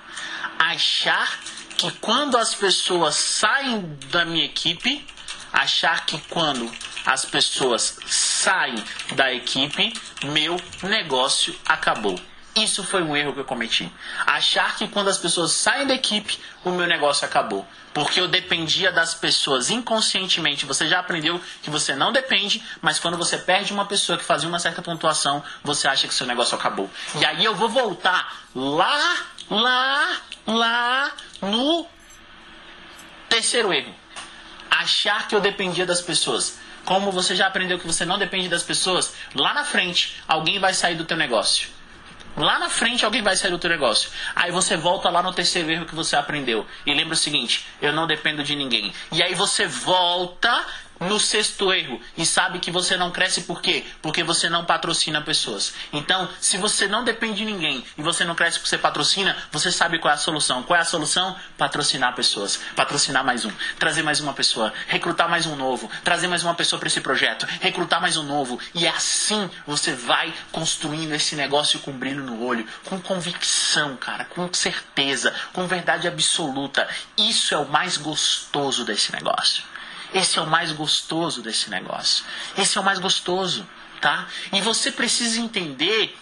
Achar 0.60 1.40
que 1.78 1.92
quando 1.92 2.38
as 2.38 2.54
pessoas 2.54 3.16
saem 3.16 3.98
da 4.12 4.26
minha 4.26 4.46
equipe, 4.46 5.06
achar 5.52 6.06
que 6.06 6.20
quando 6.30 6.72
as 7.06 7.24
pessoas 7.24 7.98
saem 8.08 8.84
da 9.16 9.34
equipe, 9.34 9.94
meu 10.24 10.60
negócio 10.84 11.56
acabou. 11.66 12.20
Isso 12.56 12.86
foi 12.86 13.04
um 13.04 13.16
erro 13.18 13.34
que 13.34 13.42
eu 13.42 13.46
cometi. 13.46 13.92
Achar 14.26 14.78
que 14.78 14.88
quando 14.88 15.10
as 15.10 15.18
pessoas 15.18 15.52
saem 15.52 15.86
da 15.86 15.94
equipe, 15.94 16.40
o 16.64 16.72
meu 16.72 16.88
negócio 16.88 17.26
acabou. 17.26 17.68
Porque 17.94 18.20
eu 18.20 18.30
dependia 18.30 18.94
das 18.94 19.14
pessoas 19.14 19.70
inconscientemente. 19.70 20.66
Você 20.66 20.88
já 20.88 21.00
aprendeu 21.00 21.40
que 21.62 21.70
você 21.70 21.94
não 21.96 22.14
depende, 22.14 22.64
mas 22.82 22.98
quando 22.98 23.18
você 23.18 23.38
perde 23.38 23.74
uma 23.74 23.86
pessoa 23.86 24.18
que 24.18 24.24
fazia 24.24 24.48
uma 24.48 24.60
certa 24.60 24.82
pontuação, 24.82 25.44
você 25.64 25.86
acha 25.86 26.08
que 26.08 26.14
seu 26.14 26.26
negócio 26.26 26.56
acabou. 26.56 26.90
E 27.20 27.26
aí 27.26 27.44
eu 27.44 27.54
vou 27.56 27.68
voltar 27.68 28.44
lá, 28.56 29.18
lá, 29.50 30.22
lá 30.46 31.12
no 31.42 31.88
terceiro 33.30 33.74
erro. 33.74 33.94
Achar 34.70 35.28
que 35.28 35.36
eu 35.36 35.42
dependia 35.42 35.86
das 35.86 36.02
pessoas. 36.02 36.60
Como 36.84 37.12
você 37.12 37.36
já 37.36 37.48
aprendeu 37.48 37.80
que 37.80 37.88
você 37.88 38.06
não 38.06 38.20
depende 38.20 38.48
das 38.48 38.62
pessoas, 38.62 39.16
lá 39.34 39.54
na 39.54 39.64
frente 39.64 40.22
alguém 40.28 40.60
vai 40.60 40.74
sair 40.74 40.96
do 40.96 41.06
teu 41.06 41.18
negócio. 41.18 41.70
Lá 42.38 42.60
na 42.60 42.70
frente 42.70 43.06
alguém 43.06 43.22
vai 43.22 43.36
sair 43.38 43.52
do 43.52 43.58
teu 43.58 43.70
negócio. 43.70 44.10
Aí 44.36 44.52
você 44.52 44.76
volta 44.76 45.10
lá 45.10 45.24
no 45.24 45.34
terceiro 45.34 45.72
erro 45.72 45.86
que 45.86 45.96
você 45.96 46.18
aprendeu. 46.18 46.68
E 46.86 46.94
lembra 46.94 47.14
o 47.14 47.18
seguinte: 47.18 47.66
eu 47.82 47.94
não 47.94 48.06
dependo 48.06 48.44
de 48.44 48.56
ninguém. 48.56 48.94
E 49.12 49.24
aí 49.24 49.34
você 49.34 49.66
volta 49.66 50.66
no 51.00 51.20
sexto 51.20 51.72
erro 51.74 52.00
e 52.18 52.26
sabe 52.26 52.60
que 52.60 52.72
você 52.72 52.96
não 52.98 53.12
cresce 53.12 53.42
por 53.42 53.62
quê? 53.62 53.84
Porque 54.02 54.24
você 54.24 54.50
não 54.50 54.66
patrocina 54.66 55.22
pessoas. 55.22 55.74
Então, 55.92 56.30
se 56.40 56.58
você 56.58 56.88
não 56.88 57.04
depende 57.04 57.38
de 57.38 57.46
ninguém 57.46 57.86
e 57.98 58.02
você 58.02 58.24
não 58.24 58.36
cresce 58.36 58.58
porque 58.58 58.70
você 58.70 58.78
patrocina, 58.78 59.36
você 59.52 59.72
sabe 59.72 60.00
qual 60.00 60.12
é 60.12 60.16
a 60.16 60.18
solução. 60.18 60.64
Qual 60.64 60.78
é 60.78 60.82
a 60.82 60.86
solução? 60.86 61.36
Patrocinar 61.58 62.16
pessoas. 62.16 62.60
Patrocinar 62.76 63.24
mais 63.24 63.46
um. 63.46 63.52
Trazer 63.78 64.04
mais 64.04 64.20
uma 64.20 64.34
pessoa. 64.34 64.74
Recrutar 64.88 65.30
mais 65.30 65.46
um 65.46 65.56
novo. 65.56 65.90
Trazer 66.04 66.28
mais 66.28 66.44
uma 66.44 66.54
pessoa 66.54 66.80
para 66.80 66.88
esse 66.88 67.02
projeto. 67.02 67.46
Recrutar 67.62 68.02
mais 68.02 68.18
um 68.18 68.24
novo. 68.24 68.60
E 68.74 68.88
assim 68.88 69.50
você 69.66 69.94
vai 69.94 70.34
construindo 70.52 71.14
esse 71.14 71.36
negócio 71.36 71.80
com 71.80 71.92
brilho 71.92 72.24
no 72.24 72.44
olho, 72.44 72.66
com 72.86 73.00
convicção, 73.00 73.96
cara, 73.98 74.26
com 74.26 74.52
certeza, 74.54 75.34
com 75.54 75.68
verdade 75.68 76.08
absoluta. 76.08 76.88
Isso 77.18 77.54
é 77.54 77.58
o 77.58 77.68
mais 77.68 77.98
gostoso 77.98 78.84
desse 78.86 79.12
negócio. 79.12 79.64
Esse 80.16 80.40
é 80.40 80.42
o 80.42 80.48
mais 80.48 80.72
gostoso 80.72 81.42
desse 81.42 81.70
negócio. 81.70 82.24
Esse 82.58 82.78
é 82.78 82.82
o 82.82 82.84
mais 82.86 83.00
gostoso, 83.00 83.68
tá? 84.00 84.26
E 84.54 84.62
você 84.62 84.90
precisa 84.90 85.42
entender 85.42 86.18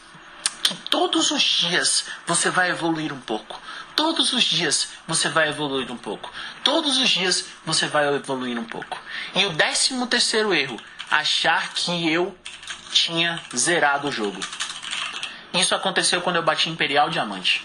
que 0.63 0.73
todos 0.89 1.29
os 1.29 1.43
dias 1.43 2.05
você 2.25 2.49
vai 2.49 2.71
evoluir 2.71 3.13
um 3.13 3.19
pouco. 3.19 3.61
Todos 3.95 4.33
os 4.33 4.43
dias 4.43 4.89
você 5.07 5.29
vai 5.29 5.49
evoluir 5.49 5.91
um 5.91 5.97
pouco. 5.97 6.33
Todos 6.63 6.97
os 6.97 7.07
dias 7.07 7.45
você 7.63 7.87
vai 7.87 8.07
evoluir 8.15 8.57
um 8.57 8.65
pouco. 8.65 8.99
E 9.35 9.45
o 9.45 9.51
décimo 9.51 10.07
terceiro 10.07 10.55
erro, 10.55 10.81
achar 11.11 11.71
que 11.75 12.09
eu 12.09 12.35
tinha 12.91 13.39
zerado 13.55 14.07
o 14.07 14.11
jogo. 14.11 14.39
Isso 15.53 15.75
aconteceu 15.75 16.19
quando 16.21 16.37
eu 16.37 16.43
bati 16.43 16.67
Imperial 16.67 17.11
Diamante. 17.11 17.63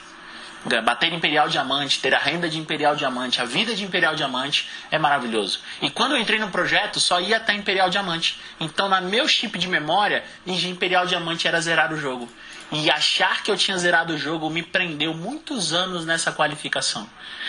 Bater 0.84 1.12
Imperial 1.12 1.48
Diamante, 1.48 2.00
ter 2.00 2.14
a 2.14 2.18
renda 2.18 2.48
de 2.48 2.58
Imperial 2.58 2.96
Diamante, 2.96 3.40
a 3.40 3.44
vida 3.44 3.74
de 3.74 3.84
Imperial 3.84 4.14
Diamante 4.14 4.68
é 4.90 4.98
maravilhoso. 4.98 5.60
E 5.80 5.88
quando 5.88 6.12
eu 6.12 6.18
entrei 6.18 6.38
no 6.38 6.50
projeto, 6.50 6.98
só 6.98 7.20
ia 7.20 7.36
até 7.36 7.54
Imperial 7.54 7.88
Diamante. 7.88 8.40
Então, 8.58 8.88
na 8.88 9.00
meu 9.00 9.28
chip 9.28 9.56
de 9.56 9.68
memória, 9.68 10.24
Imperial 10.46 11.06
Diamante 11.06 11.46
era 11.46 11.60
zerar 11.60 11.92
o 11.92 11.96
jogo. 11.96 12.28
E 12.70 12.90
achar 12.90 13.42
que 13.42 13.50
eu 13.50 13.56
tinha 13.56 13.78
zerado 13.78 14.12
o 14.12 14.18
jogo 14.18 14.50
me 14.50 14.62
prendeu 14.62 15.14
muitos 15.14 15.72
anos 15.72 16.04
nessa 16.04 16.32
qualificação. 16.32 17.08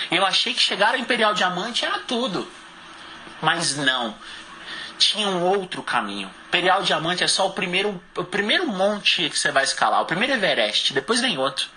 Eu 0.09 0.25
achei 0.25 0.53
que 0.53 0.61
chegar 0.61 0.93
a 0.93 0.97
Imperial 0.97 1.33
Diamante 1.33 1.83
era 1.83 1.99
tudo. 1.99 2.49
Mas 3.41 3.75
não. 3.75 4.15
Tinha 4.97 5.27
um 5.27 5.43
outro 5.43 5.83
caminho. 5.83 6.29
Imperial 6.47 6.83
Diamante 6.83 7.23
é 7.23 7.27
só 7.27 7.47
o 7.47 7.51
primeiro, 7.51 8.01
o 8.15 8.23
primeiro 8.23 8.67
monte 8.67 9.29
que 9.29 9.37
você 9.37 9.51
vai 9.51 9.63
escalar, 9.63 10.01
o 10.01 10.05
primeiro 10.05 10.33
Everest. 10.33 10.93
Depois 10.93 11.19
vem 11.19 11.37
outro. 11.37 11.67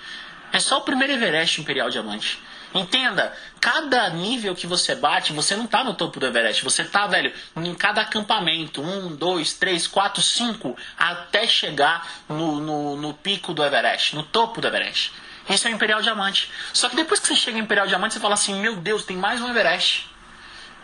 É 0.52 0.58
só 0.58 0.78
o 0.78 0.82
primeiro 0.82 1.12
Everest 1.14 1.60
Imperial 1.60 1.90
Diamante. 1.90 2.38
Entenda, 2.74 3.32
cada 3.60 4.08
nível 4.10 4.54
que 4.54 4.66
você 4.66 4.94
bate, 4.94 5.32
você 5.32 5.54
não 5.54 5.66
tá 5.66 5.84
no 5.84 5.94
topo 5.94 6.18
do 6.18 6.26
Everest. 6.26 6.64
Você 6.64 6.84
tá, 6.84 7.06
velho, 7.06 7.32
em 7.56 7.74
cada 7.74 8.00
acampamento. 8.00 8.80
Um, 8.80 9.14
dois, 9.14 9.52
três, 9.52 9.86
quatro, 9.86 10.22
cinco. 10.22 10.76
Até 10.98 11.46
chegar 11.46 12.06
no, 12.28 12.60
no, 12.60 12.96
no 12.96 13.14
pico 13.14 13.52
do 13.52 13.64
Everest, 13.64 14.14
no 14.14 14.22
topo 14.22 14.60
do 14.60 14.68
Everest. 14.68 15.12
Isso 15.48 15.66
é 15.68 15.70
o 15.70 15.74
Imperial 15.74 16.00
Diamante. 16.00 16.50
Só 16.72 16.88
que 16.88 16.96
depois 16.96 17.20
que 17.20 17.26
você 17.26 17.36
chega 17.36 17.58
em 17.58 17.62
Imperial 17.62 17.86
Diamante, 17.86 18.14
você 18.14 18.20
fala 18.20 18.34
assim: 18.34 18.60
Meu 18.60 18.76
Deus, 18.76 19.04
tem 19.04 19.16
mais 19.16 19.40
um 19.40 19.48
Everest. 19.48 20.08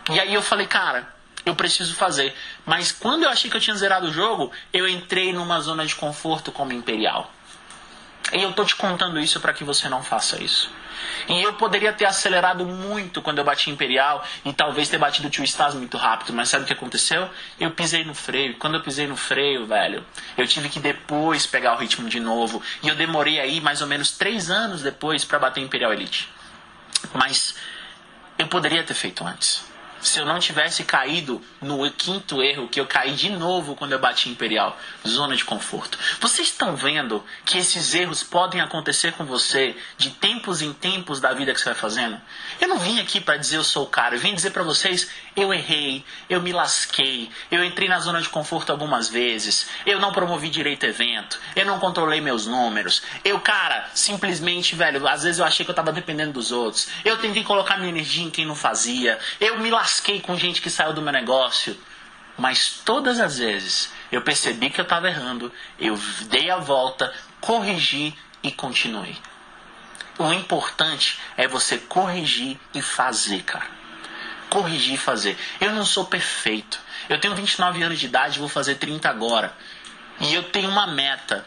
E 0.09 0.19
aí 0.19 0.33
eu 0.33 0.41
falei, 0.41 0.65
cara, 0.65 1.07
eu 1.45 1.55
preciso 1.55 1.93
fazer. 1.95 2.35
Mas 2.65 2.91
quando 2.91 3.23
eu 3.23 3.29
achei 3.29 3.49
que 3.49 3.55
eu 3.55 3.61
tinha 3.61 3.75
zerado 3.75 4.07
o 4.07 4.11
jogo, 4.11 4.51
eu 4.73 4.87
entrei 4.87 5.31
numa 5.31 5.59
zona 5.59 5.85
de 5.85 5.95
conforto 5.95 6.51
como 6.51 6.73
Imperial. 6.73 7.31
E 8.33 8.41
eu 8.41 8.53
tô 8.53 8.63
te 8.63 8.75
contando 8.75 9.19
isso 9.19 9.39
para 9.39 9.53
que 9.53 9.63
você 9.63 9.89
não 9.89 10.03
faça 10.03 10.41
isso. 10.41 10.71
E 11.27 11.41
eu 11.41 11.53
poderia 11.53 11.93
ter 11.93 12.05
acelerado 12.05 12.65
muito 12.65 13.21
quando 13.21 13.37
eu 13.37 13.43
bati 13.43 13.69
Imperial 13.69 14.25
e 14.43 14.51
talvez 14.51 14.89
ter 14.89 14.97
batido 14.97 15.27
o 15.27 15.31
Tio 15.31 15.45
Stas 15.45 15.75
muito 15.75 15.97
rápido, 15.97 16.33
mas 16.33 16.49
sabe 16.49 16.63
o 16.63 16.67
que 16.67 16.73
aconteceu? 16.73 17.29
Eu 17.59 17.71
pisei 17.71 18.03
no 18.03 18.13
freio. 18.13 18.57
Quando 18.57 18.75
eu 18.75 18.81
pisei 18.81 19.07
no 19.07 19.15
freio, 19.15 19.65
velho, 19.65 20.03
eu 20.37 20.47
tive 20.47 20.69
que 20.69 20.79
depois 20.79 21.45
pegar 21.45 21.73
o 21.73 21.77
ritmo 21.77 22.09
de 22.09 22.19
novo. 22.19 22.61
E 22.81 22.87
eu 22.87 22.95
demorei 22.95 23.39
aí 23.39 23.61
mais 23.61 23.81
ou 23.81 23.87
menos 23.87 24.11
três 24.11 24.49
anos 24.49 24.81
depois 24.81 25.23
para 25.23 25.39
bater 25.39 25.61
Imperial 25.61 25.93
Elite. 25.93 26.29
Mas 27.13 27.55
eu 28.37 28.47
poderia 28.47 28.83
ter 28.83 28.93
feito 28.93 29.23
antes. 29.23 29.68
Se 30.01 30.19
eu 30.19 30.25
não 30.25 30.39
tivesse 30.39 30.83
caído 30.83 31.41
no 31.61 31.89
quinto 31.91 32.41
erro 32.41 32.67
que 32.67 32.79
eu 32.79 32.85
caí 32.85 33.13
de 33.13 33.29
novo 33.29 33.75
quando 33.75 33.91
eu 33.91 33.99
bati 33.99 34.29
Imperial, 34.29 34.77
zona 35.07 35.35
de 35.35 35.43
conforto. 35.43 35.97
Vocês 36.19 36.47
estão 36.47 36.75
vendo 36.75 37.23
que 37.45 37.57
esses 37.57 37.93
erros 37.93 38.23
podem 38.23 38.61
acontecer 38.61 39.13
com 39.13 39.25
você 39.25 39.75
de 39.97 40.11
tempos 40.11 40.61
em 40.61 40.73
tempos 40.73 41.19
da 41.19 41.33
vida 41.33 41.53
que 41.53 41.59
você 41.59 41.65
vai 41.65 41.75
fazendo? 41.75 42.19
Eu 42.59 42.67
não 42.67 42.79
vim 42.79 42.99
aqui 42.99 43.19
para 43.19 43.37
dizer 43.37 43.57
eu 43.57 43.63
sou 43.63 43.83
o 43.83 43.87
cara, 43.87 44.15
eu 44.15 44.19
vim 44.19 44.33
dizer 44.33 44.51
para 44.51 44.63
vocês 44.63 45.09
eu 45.35 45.53
errei, 45.53 46.03
eu 46.29 46.41
me 46.41 46.51
lasquei, 46.51 47.29
eu 47.49 47.63
entrei 47.63 47.87
na 47.87 47.99
zona 47.99 48.21
de 48.21 48.29
conforto 48.29 48.71
algumas 48.71 49.09
vezes, 49.09 49.67
eu 49.85 49.99
não 49.99 50.11
promovi 50.11 50.49
direito 50.49 50.85
evento, 50.85 51.39
eu 51.55 51.65
não 51.65 51.79
controlei 51.79 52.19
meus 52.19 52.45
números, 52.45 53.01
eu, 53.23 53.39
cara, 53.39 53.89
simplesmente, 53.93 54.75
velho, 54.75 55.07
às 55.07 55.23
vezes 55.23 55.39
eu 55.39 55.45
achei 55.45 55.63
que 55.63 55.71
eu 55.71 55.75
tava 55.75 55.91
dependendo 55.91 56.33
dos 56.33 56.51
outros, 56.51 56.89
eu 57.05 57.17
tentei 57.17 57.43
colocar 57.43 57.77
minha 57.77 57.89
energia 57.89 58.25
em 58.25 58.29
quem 58.29 58.45
não 58.45 58.55
fazia, 58.55 59.17
eu 59.39 59.59
me 59.59 59.69
lasquei 59.69 59.88
lasquei 59.89 60.21
com 60.21 60.37
gente 60.37 60.61
que 60.61 60.69
saiu 60.69 60.93
do 60.93 61.01
meu 61.01 61.11
negócio. 61.11 61.75
Mas 62.37 62.81
todas 62.85 63.19
as 63.19 63.39
vezes 63.39 63.91
eu 64.11 64.21
percebi 64.21 64.69
que 64.69 64.79
eu 64.79 64.83
estava 64.83 65.09
errando, 65.09 65.51
eu 65.79 65.99
dei 66.29 66.49
a 66.49 66.57
volta, 66.57 67.11
corrigi 67.41 68.15
e 68.43 68.51
continuei. 68.51 69.17
O 70.17 70.31
importante 70.31 71.19
é 71.35 71.47
você 71.47 71.77
corrigir 71.77 72.59
e 72.73 72.81
fazer, 72.81 73.41
cara. 73.43 73.67
Corrigir 74.49 74.93
e 74.93 74.97
fazer. 74.97 75.37
Eu 75.59 75.73
não 75.73 75.85
sou 75.85 76.05
perfeito. 76.05 76.79
Eu 77.09 77.19
tenho 77.19 77.35
29 77.35 77.81
anos 77.81 77.99
de 77.99 78.05
idade, 78.05 78.39
vou 78.39 78.49
fazer 78.49 78.75
30 78.75 79.09
agora. 79.09 79.53
E 80.19 80.33
eu 80.33 80.43
tenho 80.43 80.69
uma 80.69 80.87
meta. 80.87 81.45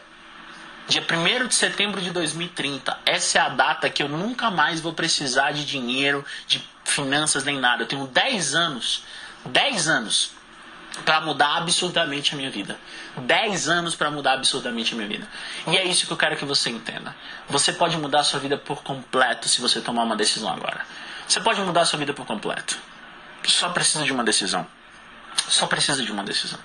Dia 0.87 1.01
1 1.01 1.47
de 1.47 1.55
setembro 1.55 2.01
de 2.01 2.11
2030. 2.11 2.99
Essa 3.05 3.39
é 3.39 3.41
a 3.41 3.49
data 3.49 3.89
que 3.89 4.03
eu 4.03 4.09
nunca 4.09 4.51
mais 4.51 4.81
vou 4.81 4.93
precisar 4.93 5.51
de 5.51 5.65
dinheiro, 5.65 6.25
de 6.45 6.59
finanças 6.83 7.43
nem 7.43 7.59
nada. 7.59 7.83
Eu 7.83 7.87
tenho 7.87 8.07
10 8.07 8.55
anos, 8.55 9.03
10 9.45 9.87
anos 9.87 10.31
para 11.05 11.21
mudar 11.21 11.57
absurdamente 11.57 12.33
a 12.33 12.37
minha 12.37 12.51
vida. 12.51 12.79
10 13.17 13.67
anos 13.67 13.95
para 13.95 14.11
mudar 14.11 14.33
absurdamente 14.33 14.93
a 14.93 14.97
minha 14.97 15.07
vida. 15.07 15.27
E 15.67 15.77
é 15.77 15.83
isso 15.83 16.05
que 16.05 16.13
eu 16.13 16.17
quero 16.17 16.37
que 16.37 16.45
você 16.45 16.69
entenda. 16.69 17.15
Você 17.49 17.73
pode 17.73 17.97
mudar 17.97 18.19
a 18.19 18.23
sua 18.23 18.39
vida 18.39 18.57
por 18.57 18.83
completo 18.83 19.49
se 19.49 19.59
você 19.59 19.81
tomar 19.81 20.03
uma 20.03 20.15
decisão 20.15 20.49
agora. 20.49 20.85
Você 21.27 21.39
pode 21.41 21.59
mudar 21.61 21.81
a 21.81 21.85
sua 21.85 21.97
vida 21.97 22.13
por 22.13 22.25
completo. 22.25 22.77
Só 23.45 23.69
precisa 23.69 24.03
de 24.03 24.11
uma 24.11 24.23
decisão. 24.23 24.67
Só 25.47 25.65
precisa 25.67 26.03
de 26.03 26.11
uma 26.11 26.23
decisão. 26.23 26.59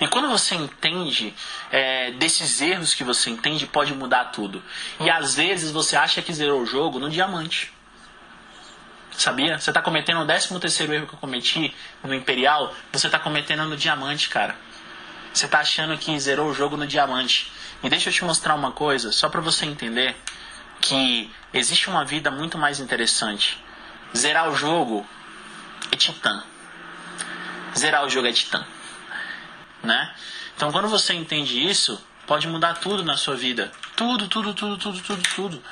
E 0.00 0.06
quando 0.06 0.28
você 0.28 0.54
entende 0.54 1.34
é, 1.70 2.12
desses 2.12 2.60
erros 2.60 2.94
que 2.94 3.02
você 3.02 3.30
entende, 3.30 3.66
pode 3.66 3.92
mudar 3.94 4.26
tudo. 4.26 4.62
E 5.00 5.10
às 5.10 5.34
vezes 5.34 5.70
você 5.70 5.96
acha 5.96 6.22
que 6.22 6.32
zerou 6.32 6.62
o 6.62 6.66
jogo 6.66 6.98
no 6.98 7.10
diamante. 7.10 7.72
Sabia? 9.18 9.58
Você 9.58 9.70
está 9.70 9.82
cometendo 9.82 10.20
o 10.20 10.24
13 10.24 10.60
terceiro 10.60 10.94
erro 10.94 11.08
que 11.08 11.14
eu 11.14 11.18
cometi 11.18 11.74
no 12.04 12.14
Imperial, 12.14 12.72
você 12.92 13.08
está 13.08 13.18
cometendo 13.18 13.64
no 13.64 13.76
Diamante, 13.76 14.28
cara. 14.28 14.54
Você 15.34 15.46
está 15.46 15.58
achando 15.58 15.98
que 15.98 16.16
zerou 16.20 16.48
o 16.48 16.54
jogo 16.54 16.76
no 16.76 16.86
Diamante. 16.86 17.52
E 17.82 17.90
deixa 17.90 18.10
eu 18.10 18.12
te 18.12 18.24
mostrar 18.24 18.54
uma 18.54 18.70
coisa, 18.70 19.10
só 19.10 19.28
para 19.28 19.40
você 19.40 19.66
entender 19.66 20.14
que 20.80 21.28
existe 21.52 21.90
uma 21.90 22.04
vida 22.04 22.30
muito 22.30 22.56
mais 22.56 22.78
interessante. 22.78 23.60
Zerar 24.16 24.48
o 24.50 24.54
jogo 24.54 25.04
é 25.90 25.96
titã. 25.96 26.44
Zerar 27.76 28.04
o 28.04 28.08
jogo 28.08 28.28
é 28.28 28.32
titã. 28.32 28.64
Né? 29.82 30.14
Então 30.54 30.70
quando 30.70 30.86
você 30.86 31.12
entende 31.12 31.68
isso, 31.68 32.00
pode 32.24 32.46
mudar 32.46 32.74
tudo 32.74 33.02
na 33.04 33.16
sua 33.16 33.34
vida. 33.34 33.72
Tudo, 33.96 34.28
tudo, 34.28 34.54
tudo, 34.54 34.78
tudo, 34.78 35.02
tudo, 35.02 35.22
tudo. 35.34 35.62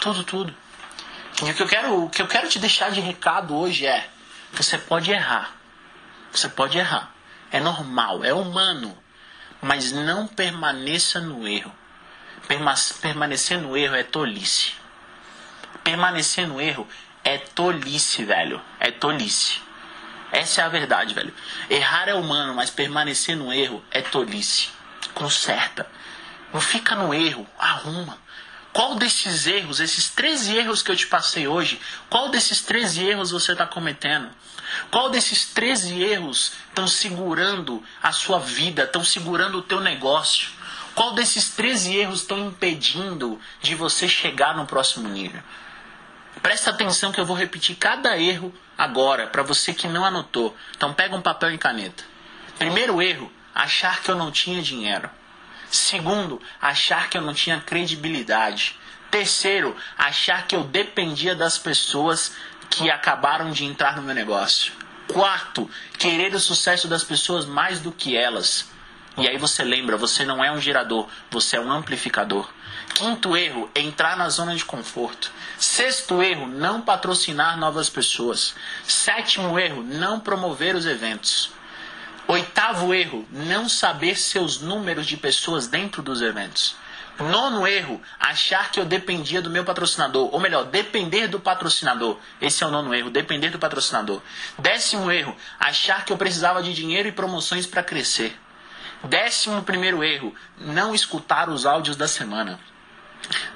Tudo, 0.00 0.24
tudo. 0.24 0.65
E 1.42 1.50
o 1.50 1.54
que 1.54 1.62
eu 1.62 1.68
quero, 1.68 2.04
o 2.04 2.10
que 2.10 2.22
eu 2.22 2.26
quero 2.26 2.48
te 2.48 2.58
deixar 2.58 2.90
de 2.90 3.00
recado 3.00 3.54
hoje 3.54 3.86
é: 3.86 4.08
você 4.52 4.78
pode 4.78 5.10
errar. 5.10 5.54
Você 6.32 6.48
pode 6.48 6.78
errar. 6.78 7.14
É 7.50 7.60
normal, 7.60 8.24
é 8.24 8.32
humano. 8.32 8.96
Mas 9.60 9.92
não 9.92 10.26
permaneça 10.26 11.20
no 11.20 11.46
erro. 11.46 11.72
Permanecer 13.00 13.60
no 13.60 13.76
erro 13.76 13.96
é 13.96 14.02
tolice. 14.02 14.74
Permanecer 15.82 16.46
no 16.46 16.60
erro 16.60 16.86
é 17.24 17.38
tolice, 17.38 18.24
velho. 18.24 18.60
É 18.78 18.90
tolice. 18.90 19.60
Essa 20.32 20.62
é 20.62 20.64
a 20.64 20.68
verdade, 20.68 21.14
velho. 21.14 21.34
Errar 21.68 22.08
é 22.08 22.14
humano, 22.14 22.54
mas 22.54 22.70
permanecer 22.70 23.36
no 23.36 23.52
erro 23.52 23.84
é 23.90 24.00
tolice. 24.00 24.68
Conserta. 25.14 25.88
Não 26.52 26.60
fica 26.60 26.94
no 26.94 27.12
erro, 27.12 27.46
arruma. 27.58 28.18
Qual 28.76 28.96
desses 28.96 29.46
erros, 29.46 29.80
esses 29.80 30.10
13 30.10 30.54
erros 30.54 30.82
que 30.82 30.90
eu 30.90 30.96
te 30.96 31.06
passei 31.06 31.48
hoje, 31.48 31.80
qual 32.10 32.28
desses 32.28 32.60
13 32.60 33.06
erros 33.06 33.30
você 33.30 33.52
está 33.52 33.66
cometendo? 33.66 34.28
Qual 34.90 35.08
desses 35.08 35.46
13 35.46 36.02
erros 36.02 36.52
estão 36.68 36.86
segurando 36.86 37.82
a 38.02 38.12
sua 38.12 38.38
vida, 38.38 38.82
estão 38.82 39.02
segurando 39.02 39.56
o 39.56 39.62
teu 39.62 39.80
negócio? 39.80 40.50
Qual 40.94 41.14
desses 41.14 41.48
13 41.52 41.96
erros 41.96 42.20
estão 42.20 42.48
impedindo 42.48 43.40
de 43.62 43.74
você 43.74 44.06
chegar 44.06 44.54
no 44.54 44.66
próximo 44.66 45.08
nível? 45.08 45.42
Presta 46.42 46.68
atenção 46.68 47.10
que 47.10 47.18
eu 47.18 47.24
vou 47.24 47.34
repetir 47.34 47.76
cada 47.76 48.18
erro 48.18 48.54
agora, 48.76 49.26
para 49.26 49.42
você 49.42 49.72
que 49.72 49.88
não 49.88 50.04
anotou. 50.04 50.54
Então 50.76 50.92
pega 50.92 51.16
um 51.16 51.22
papel 51.22 51.50
e 51.50 51.56
caneta. 51.56 52.04
Primeiro 52.58 53.00
erro, 53.00 53.32
achar 53.54 54.02
que 54.02 54.10
eu 54.10 54.16
não 54.16 54.30
tinha 54.30 54.60
dinheiro. 54.60 55.08
Segundo, 55.76 56.40
achar 56.60 57.10
que 57.10 57.18
eu 57.18 57.22
não 57.22 57.34
tinha 57.34 57.60
credibilidade. 57.60 58.78
Terceiro, 59.10 59.76
achar 59.96 60.46
que 60.46 60.56
eu 60.56 60.64
dependia 60.64 61.34
das 61.34 61.58
pessoas 61.58 62.32
que 62.70 62.90
acabaram 62.90 63.50
de 63.50 63.64
entrar 63.64 63.94
no 63.94 64.02
meu 64.02 64.14
negócio. 64.14 64.72
Quarto, 65.12 65.70
querer 65.98 66.34
o 66.34 66.40
sucesso 66.40 66.88
das 66.88 67.04
pessoas 67.04 67.44
mais 67.44 67.78
do 67.78 67.92
que 67.92 68.16
elas. 68.16 68.68
E 69.18 69.28
aí 69.28 69.36
você 69.38 69.62
lembra, 69.62 69.96
você 69.96 70.24
não 70.24 70.42
é 70.42 70.50
um 70.50 70.60
gerador, 70.60 71.08
você 71.30 71.56
é 71.56 71.60
um 71.60 71.70
amplificador. 71.70 72.50
Quinto 72.94 73.36
erro, 73.36 73.70
entrar 73.74 74.16
na 74.16 74.28
zona 74.30 74.56
de 74.56 74.64
conforto. 74.64 75.30
Sexto 75.58 76.22
erro, 76.22 76.46
não 76.46 76.80
patrocinar 76.80 77.58
novas 77.58 77.88
pessoas. 77.88 78.54
Sétimo 78.86 79.58
erro, 79.58 79.82
não 79.82 80.18
promover 80.18 80.74
os 80.74 80.86
eventos. 80.86 81.55
Oitavo 82.28 82.92
erro, 82.92 83.24
não 83.30 83.68
saber 83.68 84.16
seus 84.18 84.60
números 84.60 85.06
de 85.06 85.16
pessoas 85.16 85.68
dentro 85.68 86.02
dos 86.02 86.20
eventos. 86.20 86.74
Nono 87.20 87.66
erro, 87.66 88.02
achar 88.18 88.70
que 88.70 88.80
eu 88.80 88.84
dependia 88.84 89.40
do 89.40 89.48
meu 89.48 89.64
patrocinador, 89.64 90.34
ou 90.34 90.40
melhor, 90.40 90.64
depender 90.64 91.28
do 91.28 91.38
patrocinador. 91.38 92.18
Esse 92.40 92.64
é 92.64 92.66
o 92.66 92.70
nono 92.70 92.92
erro, 92.92 93.10
depender 93.10 93.50
do 93.50 93.60
patrocinador. 93.60 94.20
Décimo 94.58 95.10
erro, 95.10 95.36
achar 95.58 96.04
que 96.04 96.12
eu 96.12 96.18
precisava 96.18 96.62
de 96.62 96.74
dinheiro 96.74 97.08
e 97.08 97.12
promoções 97.12 97.64
para 97.64 97.82
crescer. 97.82 98.36
Décimo 99.04 99.62
primeiro 99.62 100.02
erro, 100.02 100.34
não 100.58 100.94
escutar 100.94 101.48
os 101.48 101.64
áudios 101.64 101.96
da 101.96 102.08
semana. 102.08 102.58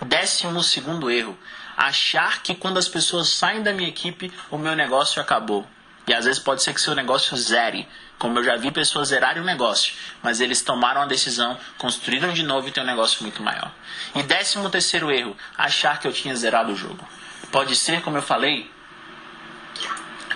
Décimo 0.06 0.62
segundo 0.62 1.10
erro, 1.10 1.36
achar 1.76 2.42
que 2.42 2.54
quando 2.54 2.78
as 2.78 2.88
pessoas 2.88 3.28
saem 3.28 3.62
da 3.62 3.72
minha 3.72 3.88
equipe, 3.88 4.32
o 4.48 4.56
meu 4.56 4.76
negócio 4.76 5.20
acabou. 5.20 5.66
E 6.06 6.14
às 6.14 6.24
vezes 6.24 6.40
pode 6.40 6.62
ser 6.62 6.72
que 6.72 6.80
seu 6.80 6.94
negócio 6.94 7.36
zere. 7.36 7.86
Como 8.20 8.38
eu 8.38 8.44
já 8.44 8.54
vi 8.54 8.70
pessoas 8.70 9.08
zerarem 9.08 9.40
o 9.40 9.46
negócio, 9.46 9.94
mas 10.22 10.42
eles 10.42 10.60
tomaram 10.60 11.00
a 11.00 11.06
decisão, 11.06 11.58
construíram 11.78 12.34
de 12.34 12.42
novo 12.42 12.68
e 12.68 12.70
tem 12.70 12.82
um 12.82 12.86
negócio 12.86 13.22
muito 13.22 13.42
maior. 13.42 13.72
E 14.14 14.22
décimo 14.22 14.68
terceiro 14.68 15.10
erro, 15.10 15.34
achar 15.56 15.98
que 15.98 16.06
eu 16.06 16.12
tinha 16.12 16.36
zerado 16.36 16.70
o 16.70 16.76
jogo. 16.76 17.08
Pode 17.50 17.74
ser, 17.74 18.02
como 18.02 18.18
eu 18.18 18.22
falei, 18.22 18.70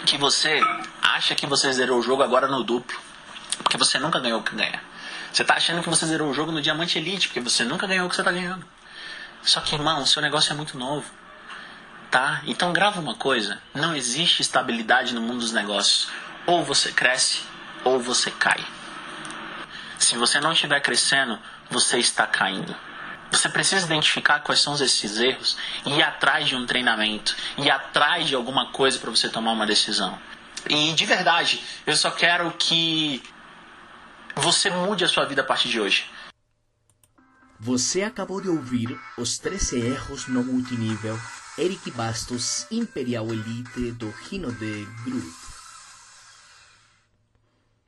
que 0.06 0.16
você 0.16 0.58
acha 1.02 1.34
que 1.34 1.46
você 1.46 1.70
zerou 1.74 1.98
o 1.98 2.02
jogo 2.02 2.22
agora 2.22 2.48
no 2.48 2.64
duplo, 2.64 2.98
porque 3.58 3.76
você 3.76 3.98
nunca 3.98 4.18
ganhou 4.18 4.40
o 4.40 4.42
que 4.42 4.56
ganha. 4.56 4.80
Você 5.30 5.42
está 5.42 5.56
achando 5.56 5.82
que 5.82 5.90
você 5.90 6.06
zerou 6.06 6.30
o 6.30 6.34
jogo 6.34 6.50
no 6.50 6.62
Diamante 6.62 6.96
Elite, 6.98 7.28
porque 7.28 7.40
você 7.40 7.64
nunca 7.64 7.86
ganhou 7.86 8.06
o 8.06 8.08
que 8.08 8.16
você 8.16 8.22
está 8.22 8.32
ganhando. 8.32 8.64
Só 9.42 9.60
que, 9.60 9.74
irmão, 9.74 10.00
o 10.00 10.06
seu 10.06 10.22
negócio 10.22 10.50
é 10.50 10.56
muito 10.56 10.78
novo. 10.78 11.04
Tá? 12.10 12.40
Então 12.46 12.72
grava 12.72 12.98
uma 12.98 13.14
coisa, 13.14 13.60
não 13.74 13.94
existe 13.94 14.40
estabilidade 14.40 15.12
no 15.12 15.20
mundo 15.20 15.40
dos 15.40 15.52
negócios. 15.52 16.08
Ou 16.46 16.64
você 16.64 16.90
cresce, 16.92 17.42
ou 17.84 18.00
você 18.00 18.30
cai. 18.30 18.64
Se 19.98 20.16
você 20.16 20.40
não 20.40 20.52
estiver 20.52 20.80
crescendo, 20.80 21.38
você 21.70 21.98
está 21.98 22.26
caindo. 22.26 22.74
Você 23.30 23.48
precisa 23.48 23.86
identificar 23.86 24.40
quais 24.40 24.60
são 24.60 24.74
esses 24.74 25.18
erros 25.18 25.56
e 25.84 25.94
ir 25.94 26.02
atrás 26.02 26.48
de 26.48 26.54
um 26.54 26.66
treinamento, 26.66 27.34
ir 27.58 27.70
atrás 27.70 28.28
de 28.28 28.34
alguma 28.34 28.70
coisa 28.70 28.98
para 28.98 29.10
você 29.10 29.28
tomar 29.28 29.52
uma 29.52 29.66
decisão. 29.66 30.18
E 30.68 30.92
de 30.92 31.04
verdade, 31.04 31.62
eu 31.86 31.96
só 31.96 32.10
quero 32.10 32.50
que 32.52 33.22
você 34.36 34.70
mude 34.70 35.04
a 35.04 35.08
sua 35.08 35.24
vida 35.24 35.42
a 35.42 35.44
partir 35.44 35.68
de 35.68 35.80
hoje. 35.80 36.10
Você 37.58 38.02
acabou 38.02 38.40
de 38.40 38.48
ouvir 38.48 38.98
os 39.16 39.38
13 39.38 39.80
erros 39.80 40.26
no 40.26 40.44
multinível 40.44 41.18
Eric 41.56 41.90
Bastos 41.92 42.66
Imperial 42.70 43.26
Elite 43.28 43.92
do 43.92 44.10
Rino 44.10 44.52
de 44.52 44.84
Group. 45.04 45.43